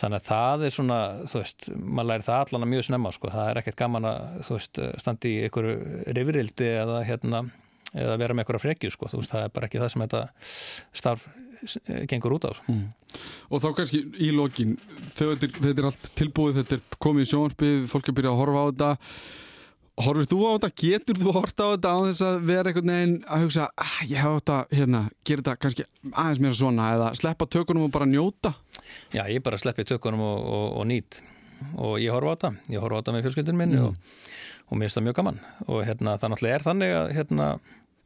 Þannig 0.00 0.16
að 0.22 0.28
það 0.30 0.62
er 0.64 0.72
svona, 0.72 0.98
þú 1.28 1.40
veist, 1.42 1.66
maður 1.76 2.08
læri 2.08 2.24
það 2.24 2.42
allan 2.44 2.62
að 2.64 2.70
mjög 2.70 2.84
snemma, 2.86 3.10
sko. 3.12 3.30
Það 3.34 3.48
er 3.50 3.58
ekkert 3.60 3.78
gaman 3.82 4.06
að, 4.08 4.38
þú 4.48 4.54
veist, 4.56 4.80
standi 5.02 5.32
í 5.34 5.42
einhverju 5.44 5.74
rifrildi 6.16 6.68
eða, 6.70 7.02
hérna, 7.04 7.42
eða 7.92 8.14
vera 8.22 8.36
með 8.36 8.46
einhverja 8.46 8.62
frekju, 8.62 8.92
sko. 8.94 9.10
Þú 9.12 9.20
veist, 9.20 9.34
það 9.34 9.44
er 9.44 9.52
bara 9.58 9.68
ekki 9.68 9.82
það 9.82 9.92
sem 9.92 10.04
þetta 10.06 10.22
starf 11.02 11.26
gengur 12.10 12.36
út 12.36 12.48
á. 12.48 12.52
Mm. 12.70 12.88
Og 13.50 13.62
þá 13.62 13.68
kannski 13.76 14.02
í 14.22 14.30
lokin, 14.34 14.76
þegar 15.16 15.38
þetta, 15.40 15.62
þetta 15.66 15.82
er 15.82 15.90
allt 15.90 16.10
tilbúið, 16.18 16.58
þetta 16.60 16.78
er 16.78 16.98
komið 17.02 17.26
í 17.26 17.30
sjónarpið, 17.32 17.86
fólk 17.90 18.10
er 18.10 18.18
byrjað 18.18 18.34
að 18.34 18.42
horfa 18.44 18.60
á 18.60 18.68
þetta. 18.70 18.90
Horfur 20.00 20.28
þú 20.30 20.38
á 20.40 20.50
þetta? 20.54 20.70
Getur 20.80 21.18
þú 21.20 21.26
að 21.28 21.36
horta 21.36 21.64
á 21.66 21.72
þetta 21.74 21.90
á 21.92 21.98
þess 22.06 22.22
að 22.24 22.36
vera 22.48 22.70
einhvern 22.70 22.92
veginn 22.94 23.16
að 23.26 23.42
hugsa, 23.44 23.66
ah, 23.76 23.96
ég 24.08 24.22
hef 24.22 24.52
að, 24.54 24.76
hérna, 24.78 25.02
gera 25.28 25.42
þetta 25.42 25.56
kannski 25.60 25.86
aðeins 26.12 26.40
mér 26.40 26.54
svona 26.56 26.86
eða 26.94 27.10
sleppa 27.20 27.48
tökunum 27.50 27.88
og 27.88 27.92
bara 27.92 28.08
njóta? 28.08 28.54
Já, 29.12 29.26
ég 29.28 29.42
bara 29.44 29.60
sleppi 29.60 29.84
tökunum 29.90 30.22
og, 30.24 30.38
og, 30.40 30.64
og 30.80 30.88
nýtt 30.88 31.20
og 31.76 31.98
ég 32.00 32.14
horfa 32.14 32.32
á 32.32 32.36
þetta, 32.36 32.50
ég 32.72 32.84
horfa 32.84 32.96
á 32.96 33.00
þetta 33.00 33.14
með 33.14 33.26
fjölskyldin 33.26 33.58
minni 33.58 33.80
mm. 33.80 33.90
og, 33.90 34.24
og 34.70 34.78
mér 34.78 34.88
finnst 34.88 34.98
það 34.98 35.06
mjög 35.08 35.18
gaman 35.20 35.40
og 35.66 35.82
hérna 35.88 36.16
það 36.20 36.32
náttúrulega 36.32 36.56
er 36.56 36.66
þannig 36.66 36.94
að 36.96 37.12
hérna 37.18 37.48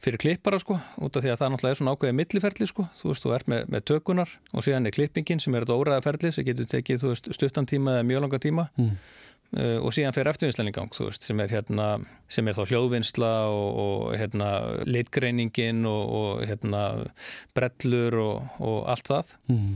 fyrir 0.05 0.21
klippara 0.21 0.59
sko, 0.61 0.77
út 1.01 1.17
af 1.17 1.25
því 1.25 1.33
að 1.33 1.41
það 1.41 1.51
náttúrulega 1.53 1.75
er 1.75 1.79
svona 1.79 1.93
ákveðið 1.95 2.17
milliferli 2.19 2.69
sko, 2.69 2.87
þú 2.99 3.11
veist, 3.11 3.25
þú 3.25 3.35
ert 3.35 3.51
með, 3.51 3.67
með 3.73 3.85
tökunar 3.91 4.33
og 4.53 4.65
síðan 4.65 4.89
er 4.89 4.95
klippingin 4.95 5.41
sem 5.41 5.55
er 5.55 5.65
þetta 5.65 5.77
óræðaferli 5.81 6.31
sem 6.35 6.47
getur 6.47 6.69
tekið, 6.71 6.99
þú 7.01 7.13
veist, 7.13 7.29
stuttan 7.37 7.69
tíma 7.69 7.97
eða 7.97 8.09
mjög 8.11 8.25
langa 8.25 8.41
tíma 8.43 8.67
mm. 8.77 8.91
uh, 9.57 9.79
og 9.81 9.95
síðan 9.97 10.15
fer 10.17 10.29
eftirvinnslega 10.29 10.73
í 10.73 10.77
gang, 10.77 10.93
þú 10.93 11.09
veist, 11.09 11.25
sem 11.25 11.41
er 11.41 11.55
hérna 11.55 11.89
sem 12.37 12.51
er 12.51 12.57
þá 12.57 12.63
hljóðvinnsla 12.69 13.33
og, 13.55 13.81
og 13.85 14.05
hérna 14.19 14.51
litgreiningin 14.85 15.83
og, 15.89 16.15
og 16.19 16.45
hérna 16.45 16.85
brellur 17.57 18.21
og, 18.21 18.55
og 18.61 18.79
allt 18.93 19.11
það 19.13 19.35
mm. 19.49 19.75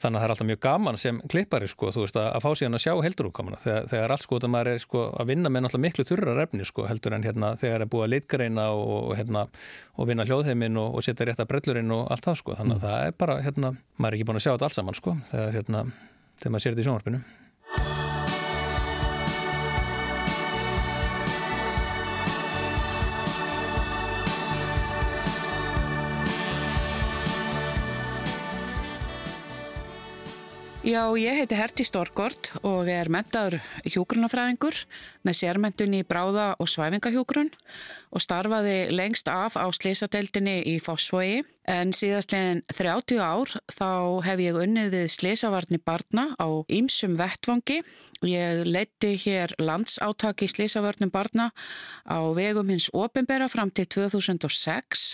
Þannig 0.00 0.16
að 0.16 0.22
það 0.22 0.26
er 0.26 0.32
alltaf 0.32 0.48
mjög 0.48 0.60
gaman 0.64 0.98
sem 1.00 1.16
klippari 1.28 1.66
sko, 1.68 1.90
þú 1.92 2.04
veist, 2.06 2.16
að, 2.16 2.28
að 2.36 2.44
fá 2.44 2.50
síðan 2.56 2.76
að 2.78 2.82
sjá 2.86 2.92
heldurúkkamana 3.04 3.58
þegar, 3.60 3.88
þegar 3.90 4.14
allt 4.14 4.24
sko, 4.24 4.38
það 4.40 4.52
maður 4.54 4.70
er 4.70 4.80
sko 4.80 5.02
að 5.12 5.28
vinna 5.28 5.52
með 5.52 5.64
náttúrulega 5.66 5.84
miklu 5.84 6.06
þurra 6.08 6.36
refni 6.38 6.68
sko, 6.68 6.86
heldur 6.88 7.16
en 7.16 7.26
hérna 7.26 7.50
þegar 7.60 7.84
er 7.84 7.90
búið 7.92 8.06
að 8.06 8.12
litgreina 8.14 8.64
og 8.72 9.10
hérna 9.18 9.42
og 10.00 10.08
vinna 10.08 10.24
hljóðheimin 10.24 10.80
og, 10.80 10.96
og 10.96 11.04
setja 11.04 11.28
rétt 11.28 11.42
að 11.44 11.50
brellurinn 11.52 11.92
og 11.98 12.08
allt 12.14 12.30
það 12.30 12.40
sko, 12.40 12.56
þannig 12.62 12.78
að 12.78 12.80
mm. 12.80 12.86
það 12.86 13.10
er 13.10 13.18
bara 13.24 13.36
hérna, 13.44 13.74
maður 13.98 14.16
er 14.16 14.18
ekki 14.18 14.30
búin 14.30 14.40
að 14.40 14.46
sjá 14.46 14.52
þetta 14.54 14.70
alls 14.70 14.80
saman 14.80 15.00
sko, 15.02 15.16
þegar 15.34 15.60
hérna, 15.60 15.84
þegar 16.40 16.56
maður 16.56 16.64
sér 16.64 16.76
þetta 16.76 16.86
í 16.86 16.88
sjónvarpinu. 16.88 17.22
Já, 30.80 31.12
ég 31.12 31.36
heiti 31.36 31.56
Herti 31.58 31.84
Storgård 31.84 32.54
og 32.64 32.88
er 32.88 33.10
mentaður 33.12 33.58
hjógrunafræðingur 33.84 34.78
með 35.28 35.36
sérmentun 35.36 35.92
í 35.98 36.00
bráða 36.08 36.54
og 36.56 36.70
svæfingahjógrun 36.72 37.50
og 38.10 38.22
starfaði 38.24 38.90
lengst 38.90 39.28
af 39.30 39.54
á 39.54 39.66
slísadeildinni 39.70 40.60
í 40.66 40.78
Fossvogi 40.82 41.44
en 41.70 41.92
síðastlegin 41.94 42.62
30 42.72 43.20
ár 43.22 43.50
þá 43.70 43.90
hef 44.24 44.40
ég 44.42 44.56
unnið 44.58 44.94
við 44.94 45.06
slísavarni 45.12 45.78
barna 45.84 46.30
á 46.40 46.48
ýmsum 46.72 47.14
vettvangi. 47.18 47.80
Ég 48.26 48.62
leiti 48.66 49.12
hér 49.22 49.54
landsátaki 49.60 50.48
í 50.48 50.50
slísavarnum 50.50 51.12
barna 51.12 51.50
á 52.08 52.18
vegum 52.36 52.72
hins 52.72 52.88
ofinbera 52.96 53.48
fram 53.52 53.70
til 53.70 53.86
2006 53.86 55.04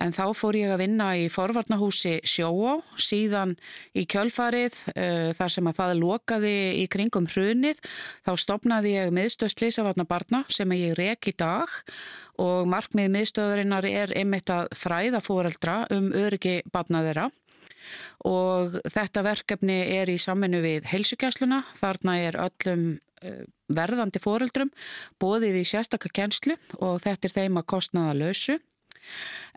en 0.00 0.14
þá 0.16 0.24
fór 0.36 0.58
ég 0.58 0.72
að 0.72 0.84
vinna 0.86 1.10
í 1.18 1.28
forvarnahúsi 1.32 2.20
Sjóá 2.24 2.80
síðan 2.96 3.56
í 3.92 4.06
kjölfarið 4.08 4.80
uh, 4.94 5.30
þar 5.36 5.54
sem 5.56 5.70
að 5.70 5.78
það 5.82 5.94
lokaði 6.00 6.56
í 6.80 6.88
kringum 6.90 7.28
hrunið 7.30 7.82
þá 8.24 8.32
stopnaði 8.40 8.96
ég 8.96 9.14
miðstöð 9.14 9.54
slísavarna 9.56 10.08
barna 10.08 10.44
sem 10.48 10.70
ég 10.78 10.96
rek 10.98 11.30
í 11.30 11.36
dag 11.36 11.70
og 12.40 12.68
markmið 12.70 13.10
miðstöðurinnar 13.16 13.86
er 13.88 14.14
einmitt 14.16 14.50
að 14.52 14.70
fræða 14.78 15.20
fóreldra 15.24 15.82
um 15.94 16.10
öryggi 16.16 16.60
barna 16.72 17.04
þeirra. 17.06 17.28
Og 18.28 18.76
þetta 18.92 19.24
verkefni 19.24 19.78
er 19.96 20.10
í 20.12 20.18
saminu 20.20 20.60
við 20.64 20.88
heilsugjæsluna, 20.90 21.62
þarna 21.78 22.16
er 22.20 22.36
öllum 22.40 22.84
eh, 23.24 23.44
verðandi 23.72 24.20
fóreldrum 24.22 24.72
bóðið 25.22 25.62
í 25.62 25.68
sérstakka 25.68 26.12
kjenslu 26.12 26.58
og 26.78 27.00
þetta 27.04 27.28
er 27.28 27.36
þeim 27.38 27.60
að 27.60 27.70
kostnaða 27.72 28.18
lausu. 28.20 28.58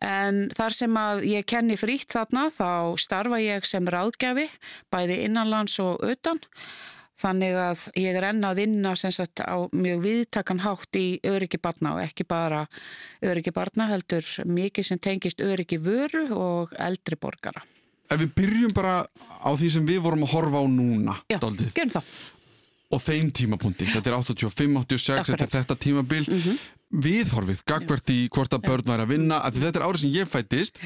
En 0.04 0.48
þar 0.56 0.76
sem 0.76 0.98
að 0.98 1.26
ég 1.30 1.46
kenni 1.48 1.76
frýtt 1.78 2.16
þarna 2.16 2.48
þá 2.56 2.96
starfa 3.00 3.40
ég 3.44 3.68
sem 3.68 3.86
ráðgjafi 3.86 4.48
bæði 4.94 5.20
innanlands 5.28 5.76
og 5.84 6.02
utan 6.08 6.40
Þannig 7.24 7.56
að 7.56 7.84
ég 7.96 8.18
er 8.20 8.26
enna 8.34 8.52
að 8.52 8.60
vinna 8.60 8.94
sagt, 9.00 9.40
á 9.40 9.56
mjög 9.72 10.02
viðtakan 10.04 10.64
hátt 10.66 11.00
í 11.00 11.08
öryggi 11.24 11.60
barna 11.64 11.96
og 11.96 12.04
ekki 12.04 12.26
bara 12.28 12.66
öryggi 13.24 13.54
barna 13.56 13.88
heldur 13.94 14.28
mikið 14.44 14.90
sem 14.90 15.00
tengist 15.00 15.40
öryggi 15.44 15.80
vöru 15.80 16.26
og 16.36 16.76
eldri 16.76 17.16
borgara. 17.16 17.64
Ef 18.12 18.20
við 18.20 18.34
byrjum 18.36 18.76
bara 18.76 18.96
á 19.40 19.50
því 19.56 19.72
sem 19.78 19.88
við 19.88 20.04
vorum 20.04 20.26
að 20.28 20.34
horfa 20.36 20.62
á 20.62 20.66
núna, 20.68 21.18
Já, 21.32 21.40
Daldið. 21.40 21.74
gerum 21.78 21.96
það. 21.96 22.14
Og 22.94 23.02
þeim 23.02 23.30
tímapunkti, 23.34 23.88
þetta 23.90 24.12
er 24.12 24.18
85, 24.20 24.76
86, 24.84 25.30
þetta 25.32 25.46
er 25.48 25.54
þetta 25.54 25.78
tímabil. 25.82 26.26
Mm 26.28 26.42
-hmm. 26.44 26.58
Viðhorfið, 27.04 27.64
gagvert 27.66 28.10
í 28.14 28.20
hvort 28.30 28.54
að 28.54 28.68
börn 28.68 28.86
væri 28.86 29.02
að 29.02 29.14
vinna, 29.16 29.40
að 29.42 29.64
þetta 29.64 29.80
er 29.80 29.86
árið 29.88 30.02
sem 30.04 30.12
ég 30.14 30.28
fættist, 30.30 30.78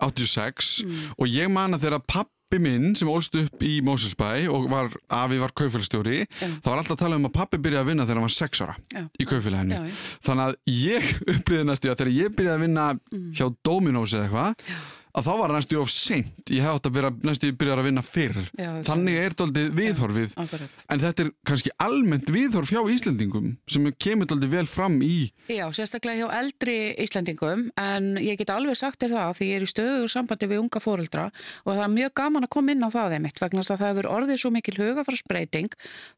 86, 0.00 0.70
mm. 0.86 1.02
og 1.18 1.26
ég 1.28 1.50
man 1.52 1.74
að 1.74 1.84
þegar 1.84 2.06
papp 2.08 2.30
pappi 2.44 2.60
minn 2.62 2.94
sem 2.94 3.08
ólst 3.08 3.34
upp 3.38 3.62
í 3.64 3.80
Mósesbæ 3.84 4.46
og 4.52 4.68
var, 4.70 4.90
afi 5.08 5.38
var 5.40 5.52
kaufélagstjóri 5.56 6.24
þá 6.38 6.66
var 6.68 6.78
alltaf 6.78 6.94
að 6.94 7.02
tala 7.02 7.16
um 7.18 7.28
að 7.28 7.34
pappi 7.34 7.58
byrjaði 7.58 7.82
að 7.82 7.88
vinna 7.90 8.04
þegar 8.04 8.20
hann 8.20 8.28
var 8.28 8.34
6 8.36 8.62
ára 8.64 8.74
já. 8.92 9.04
í 9.18 9.26
kaufélaginu 9.28 9.80
þannig 10.26 10.44
að 10.44 10.58
ég 10.70 11.08
upplýði 11.34 11.64
næstu 11.68 11.90
að 11.90 11.98
þegar 12.02 12.12
ég 12.14 12.36
byrjaði 12.36 12.54
að 12.54 12.66
vinna 12.66 12.86
mm. 12.94 13.30
hjá 13.38 13.46
Dominós 13.64 14.14
eða 14.14 14.28
eitthvað 14.28 14.68
að 15.14 15.28
þá 15.28 15.32
var 15.38 15.44
það 15.44 15.56
næstu 15.58 15.80
of 15.80 15.90
seint. 15.92 16.32
Ég 16.50 16.64
hef 16.64 16.78
átt 16.78 16.88
að 16.88 16.96
vera 16.98 17.10
næstu 17.24 17.50
byrjar 17.54 17.82
að 17.82 17.88
vinna 17.88 18.02
fyrr. 18.04 18.38
Já, 18.58 18.70
þannig 18.88 19.18
er 19.18 19.34
þetta 19.34 19.46
aldrei 19.46 19.64
viðhorfið. 19.78 20.34
Já, 20.34 20.68
en 20.90 21.02
þetta 21.04 21.24
er 21.24 21.30
kannski 21.46 21.70
almennt 21.84 22.30
viðhorf 22.34 22.72
hjá 22.74 22.80
Íslandingum 22.94 23.52
sem 23.70 23.86
kemur 24.00 24.26
aldrei 24.34 24.50
vel 24.50 24.66
fram 24.70 24.98
í 25.04 25.30
Já, 25.50 25.68
sérstaklega 25.76 26.24
hjá 26.24 26.28
eldri 26.40 26.76
Íslandingum 27.04 27.66
en 27.80 28.04
ég 28.22 28.38
get 28.40 28.50
alveg 28.52 28.76
sagt 28.80 29.02
þér 29.02 29.12
það 29.14 29.34
því 29.38 29.44
ég 29.50 29.56
er 29.58 29.66
í 29.66 29.70
stöður 29.70 30.08
sambandi 30.12 30.48
við 30.50 30.62
unga 30.62 30.80
fóruldra 30.82 31.24
og 31.64 31.70
það 31.70 31.84
er 31.84 31.92
mjög 31.94 32.12
gaman 32.20 32.46
að 32.46 32.52
koma 32.56 32.72
inn 32.74 32.86
á 32.86 32.90
það 32.94 33.16
einmitt 33.18 33.40
vegna 33.42 33.60
að 33.62 33.70
það 33.70 33.84
hefur 33.84 34.10
orðið 34.14 34.40
svo 34.40 34.50
mikil 34.54 34.76
hugafræsbreyting 34.78 35.70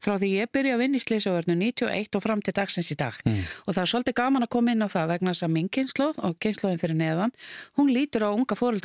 frá 0.03 0.13
því 0.15 0.29
ég 0.31 0.51
byrja 0.55 0.77
að 0.77 0.81
vinna 0.83 0.97
í 0.97 1.03
Sliðsavörnu 1.03 1.55
91 1.59 2.17
og 2.17 2.23
fram 2.23 2.41
til 2.45 2.55
dagsins 2.55 2.91
í 2.93 2.97
dag. 2.97 3.15
Mm. 3.27 3.43
og 3.65 3.75
það 3.75 3.83
er 3.83 3.91
svolítið 3.91 4.17
gaman 4.21 4.45
að 4.45 4.53
koma 4.55 4.71
inn 4.73 4.85
á 4.85 4.87
það 4.87 5.11
vegna 5.11 5.33
að 5.33 5.41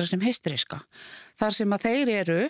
fóreldra 0.02 0.10
sem 0.10 0.22
heistiriska 0.26 0.82
þar 1.40 1.56
sem 1.56 1.74
að 1.74 1.86
þeir 1.86 2.12
eru 2.20 2.40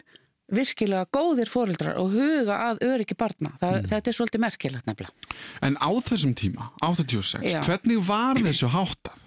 virkilega 0.52 1.06
góðir 1.14 1.48
fóreldrar 1.48 1.98
og 2.00 2.12
huga 2.12 2.58
að 2.68 2.82
öryggi 2.84 3.16
barna. 3.16 3.54
Það, 3.60 3.76
mm. 3.78 3.86
Þetta 3.92 4.10
er 4.10 4.16
svolítið 4.16 4.42
merkilegt 4.42 4.88
nefnilega. 4.88 5.36
En 5.64 5.78
á 5.80 5.90
þessum 6.04 6.34
tíma, 6.36 6.72
86, 6.84 7.46
Já. 7.46 7.62
hvernig 7.64 8.02
var 8.04 8.40
þessu 8.42 8.68
háttað? 8.72 9.22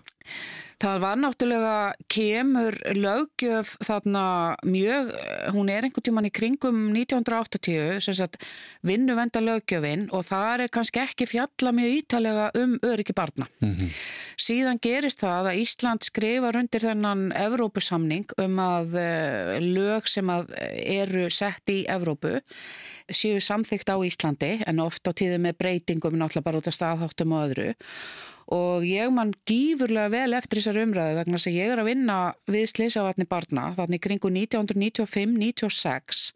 Það 0.81 0.97
var 1.03 1.19
náttúrulega 1.21 1.75
kemur 2.11 2.75
lögjöf 2.97 3.75
þarna 3.85 4.23
mjög, 4.67 5.11
hún 5.55 5.69
er 5.71 5.87
einhvern 5.87 6.03
tíman 6.03 6.27
í 6.27 6.31
kringum 6.35 6.81
1980, 6.91 8.01
sem 8.03 8.17
sagt 8.17 8.41
vinnuvenda 8.85 9.39
lögjöfin 9.43 10.09
og 10.11 10.25
það 10.27 10.65
er 10.65 10.73
kannski 10.75 11.01
ekki 11.05 11.29
fjalla 11.31 11.71
mjög 11.75 11.95
ítalega 12.01 12.49
um 12.59 12.75
öryggi 12.83 13.15
barna. 13.15 13.47
Mm 13.61 13.73
-hmm. 13.73 13.89
Síðan 14.37 14.81
gerist 14.81 15.23
það 15.23 15.49
að 15.49 15.59
Ísland 15.63 16.03
skrifar 16.03 16.55
undir 16.55 16.81
þennan 16.81 17.31
Evrópusamning 17.31 18.25
um 18.37 18.59
að 18.59 18.95
eh, 18.99 19.59
lög 19.61 20.07
sem 20.07 20.27
að 20.27 20.53
eru 20.75 21.29
sett 21.29 21.69
í 21.69 21.85
Evrópu 21.87 22.41
séu 23.09 23.39
samþygt 23.39 23.89
á 23.89 23.97
Íslandi 24.01 24.63
en 24.65 24.79
oft 24.79 25.07
á 25.07 25.11
tíðu 25.13 25.37
með 25.39 25.57
breytingum 25.57 26.17
náttúrulega 26.17 26.43
bara 26.43 26.57
út 26.57 26.67
af 26.67 26.73
staðháttum 26.73 27.31
og 27.31 27.49
öðru 27.49 27.75
og 28.53 28.85
ég 28.85 29.09
mann 29.09 29.33
gífurlega 29.49 30.11
vel 30.13 30.33
eftir 30.37 30.59
þessar 30.61 30.83
umræðu 30.83 31.15
vegna 31.17 31.37
þess 31.39 31.49
að 31.49 31.57
ég 31.57 31.71
er 31.73 31.79
að 31.81 31.89
vinna 31.89 32.17
við 32.51 32.65
slisavatni 32.69 33.25
barna 33.29 33.63
þannig 33.77 34.03
kringu 34.05 34.29
1995-96 34.35 36.29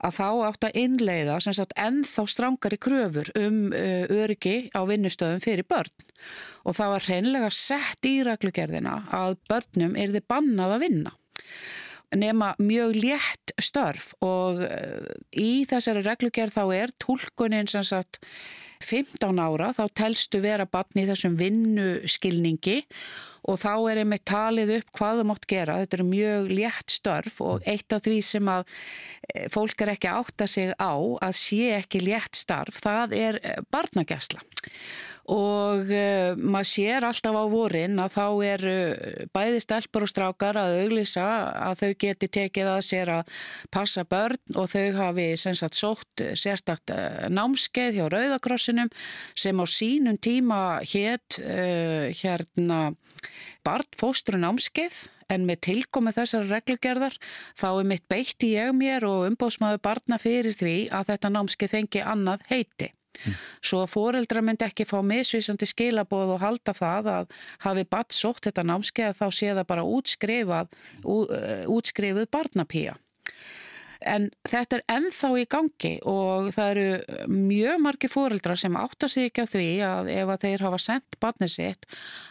að 0.00 0.16
þá 0.16 0.28
átt 0.46 0.66
að 0.68 0.78
innleiða 0.80 1.36
sem 1.44 1.56
sagt 1.56 1.74
ennþá 1.78 2.24
strángari 2.30 2.78
kröfur 2.80 3.32
um 3.38 3.58
uh, 3.74 4.06
öryggi 4.06 4.70
á 4.72 4.80
vinnustöðum 4.88 5.42
fyrir 5.44 5.66
börn. 5.68 5.92
Og 6.64 6.76
það 6.78 6.94
var 6.94 7.06
hreinlega 7.08 7.50
sett 7.54 8.08
í 8.08 8.20
reglugerðina 8.26 8.96
að 9.16 9.38
börnum 9.50 9.98
er 9.98 10.14
þið 10.14 10.26
bannað 10.30 10.76
að 10.76 10.84
vinna. 10.86 11.14
Nema 12.16 12.54
mjög 12.58 12.96
létt 12.98 13.52
störf 13.62 14.14
og 14.24 14.64
uh, 14.64 15.12
í 15.36 15.66
þessari 15.70 16.06
reglugerð 16.06 16.56
þá 16.56 16.64
er 16.78 16.96
tólkunin 17.02 17.70
sem 17.70 17.86
sagt 17.86 18.22
15 18.84 19.40
ára 19.40 19.72
þá 19.76 19.84
telstu 20.02 20.40
vera 20.44 20.66
batni 20.66 21.04
í 21.04 21.10
þessum 21.10 21.36
vinnuskilningi 21.40 22.80
og 23.48 23.60
þá 23.62 23.72
er 23.92 24.02
einmitt 24.02 24.26
talið 24.28 24.74
upp 24.78 24.90
hvað 24.98 25.20
það 25.20 25.28
mátt 25.30 25.46
gera. 25.50 25.78
Þetta 25.82 25.98
eru 25.98 26.08
mjög 26.10 26.50
létt 26.54 26.96
störf 26.96 27.40
og 27.44 27.68
eitt 27.70 27.96
af 27.96 28.04
því 28.06 28.18
sem 28.30 28.50
að 28.52 28.64
eh, 29.34 29.46
fólk 29.52 29.84
er 29.84 29.94
ekki 29.94 30.12
átta 30.12 30.48
sig 30.50 30.74
á 30.76 30.94
að 30.96 31.38
sé 31.40 31.62
ekki 31.78 32.02
létt 32.04 32.40
starf, 32.40 32.82
það 32.84 33.16
er 33.20 33.40
eh, 33.42 33.62
barnagesla 33.72 34.42
og 35.30 35.90
uh, 35.92 36.34
maður 36.34 36.68
sér 36.70 37.06
alltaf 37.06 37.36
á 37.38 37.44
vorin 37.50 38.00
að 38.02 38.14
þá 38.16 38.24
er 38.46 38.64
uh, 38.66 39.26
bæði 39.34 39.60
stelpur 39.62 40.06
og 40.06 40.10
strákar 40.10 40.58
að 40.58 40.78
auglýsa 40.84 41.26
að 41.68 41.82
þau 41.82 41.90
geti 42.04 42.30
tekið 42.38 42.70
að 42.72 42.80
sér 42.88 43.12
að 43.18 43.34
passa 43.70 44.04
börn 44.08 44.58
og 44.58 44.70
þau 44.72 44.86
hafi 44.98 45.28
sagt, 45.38 45.78
sótt 45.78 46.24
sérstakt 46.34 46.90
uh, 46.94 47.28
námskeið 47.30 48.00
hjá 48.00 48.06
Rauðakrossinum 48.10 48.90
sem 49.38 49.62
á 49.62 49.66
sínum 49.70 50.18
tíma 50.18 50.80
hétt 50.90 51.38
hérna 51.38 52.80
barnfóstrun 53.66 54.44
námskeið 54.44 55.02
en 55.30 55.46
með 55.48 55.60
tilkomið 55.66 56.20
þessar 56.20 56.48
reglugerðar 56.50 57.18
þá 57.58 57.68
er 57.70 57.90
mitt 57.92 58.06
beitti 58.10 58.54
ég 58.56 58.72
mér 58.76 59.06
og 59.08 59.26
umbóðsmaður 59.30 59.84
barna 59.84 60.18
fyrir 60.22 60.56
því 60.58 60.76
að 60.94 61.12
þetta 61.12 61.34
námskeið 61.36 61.74
fengi 61.76 62.02
annað 62.02 62.48
heiti. 62.50 62.90
Mm. 63.20 63.36
Svo 63.66 63.82
að 63.84 63.92
fóreldra 63.94 64.42
myndi 64.44 64.64
ekki 64.64 64.86
fá 64.88 64.98
misvísandi 65.04 65.68
skilaboð 65.68 66.36
og 66.36 66.42
halda 66.44 66.74
það 66.76 67.10
að 67.14 67.34
hafi 67.66 67.86
batt 67.90 68.16
sótt 68.16 68.46
þetta 68.46 68.64
námskeið 68.70 69.18
þá 69.18 69.26
sé 69.34 69.50
það 69.52 69.66
bara 69.72 69.86
útskrifað, 69.98 70.70
eh, 71.04 71.64
útskrifuð 71.68 72.30
barnapíja. 72.32 72.96
En 74.08 74.30
þetta 74.48 74.78
er 74.78 74.84
ennþá 74.96 75.30
í 75.40 75.46
gangi 75.50 75.92
og 76.08 76.50
það 76.56 76.70
eru 76.72 77.28
mjög 77.34 77.82
margi 77.84 78.08
fóreldra 78.10 78.56
sem 78.56 78.78
átta 78.80 79.10
sig 79.12 79.28
ekki 79.28 79.44
á 79.44 79.52
því 79.52 79.68
að 79.84 80.10
ef 80.14 80.32
að 80.34 80.46
þeir 80.46 80.66
hafa 80.66 80.80
sendt 80.86 81.20
barnið 81.20 81.52
sitt 81.56 81.86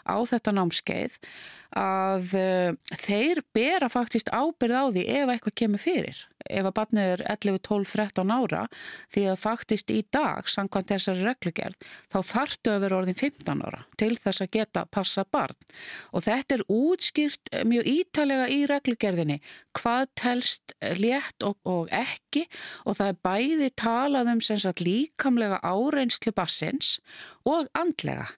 á 0.09 0.17
þetta 0.17 0.55
námskeið 0.57 1.19
að 1.77 2.33
uh, 2.39 2.71
þeir 2.97 3.43
bera 3.53 3.89
faktist 3.93 4.31
ábyrð 4.33 4.73
á 4.73 4.85
því 4.89 5.03
ef 5.19 5.33
eitthvað 5.35 5.57
kemur 5.61 5.83
fyrir 5.83 6.23
ef 6.47 6.69
að 6.69 6.75
barnið 6.77 7.11
er 7.13 7.23
11, 7.35 7.59
12, 7.67 7.93
13 7.93 8.33
ára 8.33 8.63
því 9.13 9.25
að 9.31 9.41
faktist 9.43 9.93
í 9.93 9.99
dag 10.13 10.47
samkvæmt 10.49 10.93
þessari 10.93 11.25
reglugjörð 11.27 11.89
þá 12.13 12.19
þartu 12.31 12.73
að 12.73 12.83
vera 12.85 12.99
orðin 13.01 13.19
15 13.19 13.65
ára 13.67 13.83
til 13.99 14.13
þess 14.17 14.45
að 14.45 14.51
geta 14.55 14.85
passa 14.91 15.25
barn. 15.29 15.57
Og 16.13 16.25
þetta 16.27 16.57
er 16.57 16.65
útskýrt 16.71 17.53
mjög 17.67 17.91
ítalega 17.93 18.49
í 18.53 18.59
reglugjörðinni 18.69 19.39
hvað 19.77 20.07
telst 20.19 20.75
létt 20.99 21.45
og, 21.45 21.59
og 21.67 21.91
ekki 21.93 22.45
og 22.85 22.99
það 22.99 23.13
er 23.13 23.21
bæði 23.29 23.71
talað 23.79 24.33
um 24.33 24.43
líkamlega 24.79 25.59
áreinslu 25.63 26.33
bassins 26.35 26.97
og 27.47 27.69
andlega 27.77 28.29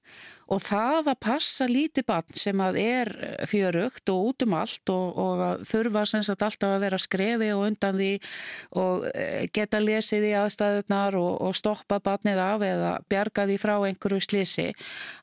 Og 0.52 0.60
það 0.66 1.12
að 1.14 1.20
passa 1.24 1.68
lítið 1.70 2.06
barn 2.10 2.36
sem 2.36 2.62
að 2.64 2.78
er 2.82 3.12
fjörugt 3.48 4.12
og 4.12 4.32
út 4.32 4.46
um 4.46 4.56
allt 4.60 4.92
og, 4.92 5.20
og 5.24 5.64
þurfa 5.70 6.04
sagt, 6.12 6.44
alltaf 6.44 6.76
að 6.76 6.84
vera 6.84 7.00
skrefi 7.00 7.52
og 7.56 7.64
undan 7.70 7.96
því 7.96 8.10
og 8.82 9.06
e, 9.14 9.48
geta 9.56 9.80
lesið 9.80 10.28
í 10.28 10.34
aðstæðunar 10.42 11.16
og, 11.20 11.32
og 11.48 11.56
stoppa 11.56 12.02
barnið 12.04 12.44
af 12.44 12.66
eða 12.68 12.92
bjarga 13.12 13.48
því 13.48 13.58
frá 13.64 13.76
einhverju 13.78 14.22
slisi, 14.28 14.68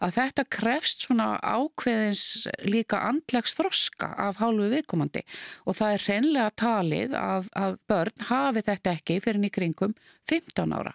að 0.01 0.17
þetta 0.17 0.47
krefst 0.59 1.05
svona 1.05 1.31
ákveðins 1.45 2.49
líka 2.65 3.03
andlegs 3.11 3.57
þroska 3.59 4.15
af 4.29 4.41
hálfu 4.41 4.71
viðkomandi. 4.73 5.27
Og 5.69 5.77
það 5.77 5.97
er 5.97 6.07
hreinlega 6.07 6.55
talið 6.65 7.19
að, 7.21 7.51
að 7.53 7.81
börn 7.91 8.31
hafi 8.31 8.65
þetta 8.65 8.97
ekki 8.97 9.21
fyrir 9.25 9.45
nýkringum 9.45 9.99
15 10.29 10.75
ára. 10.77 10.95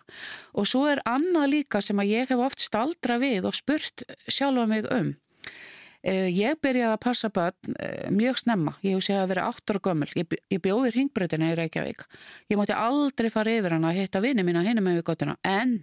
Og 0.54 0.68
svo 0.70 0.86
er 0.90 1.02
annað 1.10 1.50
líka 1.56 1.82
sem 1.84 2.00
að 2.02 2.12
ég 2.12 2.30
hef 2.32 2.44
oft 2.46 2.62
staldra 2.62 3.18
við 3.22 3.48
og 3.50 3.58
spurt 3.58 4.06
sjálfa 4.28 4.66
mig 4.70 4.88
um. 4.92 5.14
Eh, 6.04 6.28
ég 6.36 6.60
byrjaði 6.60 6.92
að 6.98 7.04
passa 7.06 7.30
börn 7.32 7.78
eh, 7.80 8.10
mjög 8.12 8.42
snemma, 8.42 8.76
ég 8.84 8.98
hef 8.98 9.06
segjað 9.06 9.24
að 9.24 9.32
vera 9.32 9.48
8 9.54 9.72
ára 9.72 9.82
gömul, 9.88 10.10
ég, 10.20 10.36
ég 10.52 10.60
bjóði 10.60 10.92
ringbröðina 10.98 11.54
í 11.54 11.56
Reykjavík. 11.62 12.04
Ég 12.52 12.60
mátti 12.60 12.76
aldrei 12.76 13.30
fara 13.32 13.54
yfir 13.56 13.78
hann 13.78 13.88
að 13.88 14.02
hitta 14.02 14.24
vini 14.24 14.44
mín 14.44 14.60
að 14.60 14.68
hinna 14.68 14.84
með 14.84 15.00
við 15.00 15.08
gottuna 15.08 15.38
en 15.48 15.78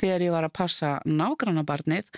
þegar 0.00 0.24
ég 0.24 0.32
var 0.32 0.48
að 0.48 0.56
passa 0.56 0.94
nágrannabarnið 1.04 2.08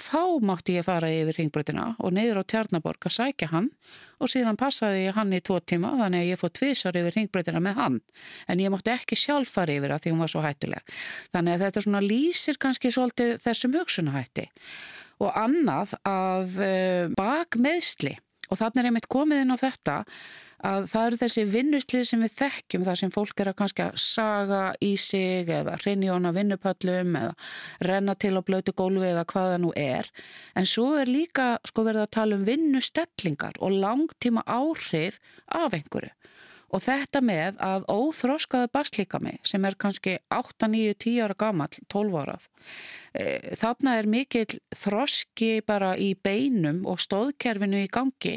þá 0.00 0.44
mátti 0.44 0.76
ég 0.76 0.86
fara 0.86 1.08
yfir 1.12 1.40
ringbröðina 1.40 1.86
og 1.98 2.14
neyður 2.14 2.42
á 2.44 2.50
Tjarnaborg 2.52 3.08
að 3.08 3.16
sækja 3.16 3.50
hann 3.50 3.72
og 4.20 4.30
síðan 4.32 4.60
passaði 4.60 5.06
ég 5.06 5.16
hann 5.16 5.32
í 5.32 5.40
tvo 5.44 5.58
tíma 5.60 5.92
þannig 5.98 6.24
að 6.24 6.30
ég 6.30 6.40
fótt 6.40 6.56
tvísar 6.60 7.00
yfir 7.00 7.16
ringbröðina 7.16 7.64
með 7.64 7.80
hann 7.80 8.00
en 8.46 8.62
ég 8.62 8.72
mátti 8.72 8.92
ekki 8.94 9.18
sjálf 9.18 9.52
fara 9.56 9.76
yfir 9.76 9.96
að 9.96 10.04
því 10.04 10.14
hún 10.14 10.24
var 10.24 10.32
svo 10.32 10.44
hættuleg. 10.44 10.96
Þannig 11.34 11.56
að 11.56 11.66
þetta 11.66 12.04
lýsir 12.04 12.60
kannski 12.60 12.92
svolítið 12.94 13.38
þessum 13.44 13.76
hugsunahætti 13.76 14.50
og 15.20 15.32
annað 15.36 15.96
að 16.08 16.60
eh, 16.64 17.08
bakmeðsli 17.16 18.16
og 18.50 18.58
þannig 18.58 18.82
er 18.82 18.90
einmitt 18.90 19.10
komið 19.10 19.44
inn 19.44 19.54
á 19.54 19.58
þetta 19.60 19.96
að 20.66 20.86
það 20.92 21.06
eru 21.06 21.18
þessi 21.20 21.44
vinnuslið 21.48 22.02
sem 22.08 22.24
við 22.24 22.32
þekkjum 22.36 22.84
þar 22.84 22.98
sem 23.00 23.12
fólk 23.14 23.40
er 23.40 23.50
að 23.50 23.56
kannski 23.60 23.84
að 23.86 24.00
saga 24.02 24.62
í 24.84 24.90
sig 25.00 25.48
eða 25.56 25.78
rinjóna 25.84 26.34
vinnupöllum 26.36 27.16
eða 27.20 27.32
renna 27.88 28.16
til 28.20 28.34
á 28.36 28.42
blötu 28.44 28.74
gólfi 28.76 29.08
eða 29.08 29.24
hvaða 29.30 29.60
nú 29.62 29.72
er. 29.78 30.10
En 30.52 30.68
svo 30.68 30.92
er 31.00 31.08
líka 31.08 31.54
sko 31.68 31.86
verið 31.88 32.04
að 32.04 32.14
tala 32.18 32.36
um 32.36 32.46
vinnustellingar 32.48 33.60
og 33.60 33.78
langtíma 33.80 34.44
áhrif 34.44 35.20
af 35.48 35.76
einhverju 35.76 36.12
Og 36.70 36.82
þetta 36.84 37.20
með 37.24 37.58
að 37.66 37.86
óþróskaðu 37.90 38.68
baslíkami 38.70 39.32
sem 39.46 39.64
er 39.66 39.76
kannski 39.80 40.16
8, 40.30 40.68
9, 40.70 40.94
10 41.02 41.24
ára 41.24 41.36
gammal, 41.38 41.72
12 41.90 42.18
árað, 42.20 42.46
e, 43.10 43.24
þarna 43.58 43.96
er 43.98 44.08
mikill 44.10 44.60
þroski 44.78 45.64
bara 45.66 45.96
í 45.98 46.12
beinum 46.14 46.84
og 46.86 47.02
stóðkerfinu 47.02 47.82
í 47.86 47.90
gangi. 47.90 48.36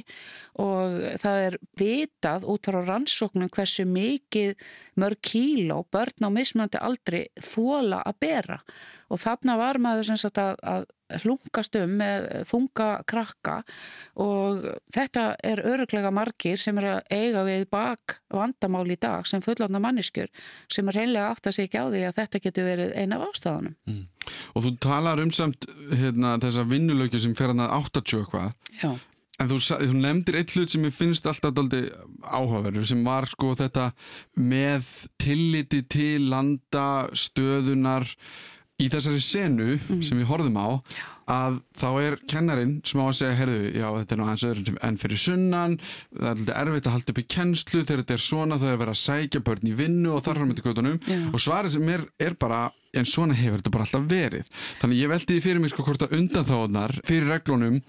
Og 0.62 0.98
það 1.22 1.46
er 1.46 1.60
vitað 1.78 2.50
út 2.50 2.70
frá 2.70 2.80
rannsóknum 2.82 3.54
hversu 3.54 3.86
mikið 3.86 4.58
mörg 4.98 5.22
kíló 5.22 5.84
börn 5.94 6.26
á 6.26 6.30
mismunandi 6.34 6.82
aldri 6.82 7.28
þóla 7.38 8.02
að 8.02 8.20
bera. 8.26 8.60
Og 9.14 9.22
þarna 9.22 9.60
var 9.62 9.78
maður 9.78 10.10
sem 10.10 10.22
sagt 10.26 10.42
að, 10.42 10.58
að 10.66 10.90
hlungast 11.24 11.78
um 11.80 11.96
með 12.00 12.28
þunga 12.50 12.90
krakka 13.10 13.60
og 14.20 14.66
þetta 14.96 15.26
er 15.44 15.62
öruglega 15.74 16.12
margir 16.14 16.62
sem 16.62 16.78
er 16.82 16.90
að 16.96 17.14
eiga 17.14 17.46
við 17.48 17.68
bak 17.74 18.18
vandamál 18.34 18.86
í 18.90 18.98
dag 19.00 19.28
sem 19.30 19.44
fullotna 19.44 19.82
manniskur 19.84 20.32
sem 20.72 20.90
er 20.90 21.00
reynlega 21.00 21.30
aft 21.32 21.48
að 21.48 21.60
segja 21.62 21.86
á 21.86 21.92
því 21.92 22.04
að 22.10 22.20
þetta 22.22 22.44
getur 22.48 22.70
verið 22.70 22.94
eina 22.98 23.20
af 23.20 23.32
ástafanum. 23.32 23.78
Mm. 23.90 24.04
Og 24.56 24.68
þú 24.68 24.76
talar 24.84 25.22
um 25.24 25.32
samt 25.36 25.68
hérna, 25.92 26.38
þessa 26.42 26.68
vinnulöki 26.70 27.22
sem 27.22 27.36
fer 27.38 27.52
hann 27.54 27.64
að 27.64 27.76
80 27.80 28.24
eitthvað. 28.24 28.54
Já. 28.82 28.94
En 29.42 29.50
þú, 29.50 29.58
þú 29.66 29.98
nefndir 29.98 30.38
eitt 30.40 30.54
hlut 30.54 30.72
sem 30.72 30.84
ég 30.86 30.94
finnst 30.94 31.26
alltaf 31.28 31.58
áhugaverður 31.58 32.86
sem 32.88 33.02
var 33.06 33.26
sko 33.28 33.56
þetta 33.58 33.90
með 34.38 34.92
tilliti 35.22 35.82
til 35.90 36.30
landa, 36.30 37.10
stöðunar 37.18 38.06
í 38.82 38.90
þessari 38.90 39.22
senu 39.22 39.76
mm. 39.78 40.02
sem 40.06 40.18
við 40.18 40.30
horfum 40.32 40.58
á 40.58 40.68
að 41.30 41.60
þá 41.80 41.88
er 42.02 42.16
kennarin 42.28 42.74
sem 42.88 43.00
á 43.00 43.06
að 43.06 43.18
segja, 43.20 43.36
herðu, 43.38 43.60
já 43.78 43.86
þetta 43.96 44.16
er 44.16 44.20
nú 44.20 44.26
aðeins 44.26 44.46
öðrum 44.50 44.80
enn 44.84 44.98
fyrir 45.00 45.22
sunnan, 45.24 45.76
það 46.12 46.26
er 46.26 46.32
alltaf 46.34 46.58
erfitt 46.64 46.90
að 46.90 46.96
halda 46.98 47.14
upp 47.14 47.22
í 47.22 47.26
kennslu 47.36 47.84
þegar 47.84 48.02
þetta 48.02 48.16
er 48.18 48.24
svona 48.26 48.58
það 48.60 48.70
er 48.70 48.76
að 48.76 48.82
vera 48.84 48.96
að 48.96 49.02
sækja 49.04 49.44
börn 49.48 49.70
í 49.70 49.76
vinnu 49.78 50.16
og 50.18 50.24
þarfum 50.26 50.52
þetta 50.52 50.66
göttunum 50.68 50.98
yeah. 51.08 51.28
og 51.30 51.44
svarið 51.46 51.76
sem 51.78 51.94
er, 51.94 52.06
er 52.28 52.36
bara 52.42 52.64
en 52.94 53.08
svona 53.10 53.38
hefur 53.38 53.62
þetta 53.62 53.74
bara 53.78 53.88
alltaf 53.88 54.10
verið 54.10 54.52
þannig 54.82 55.04
ég 55.04 55.14
veldi 55.14 55.30
því 55.32 55.46
fyrir 55.48 55.64
mig 55.64 55.74
sko 55.74 55.88
hvort 55.88 56.04
að 56.04 56.18
undanþáðnar 56.20 56.96
fyrir 57.08 57.32
reglunum 57.32 57.80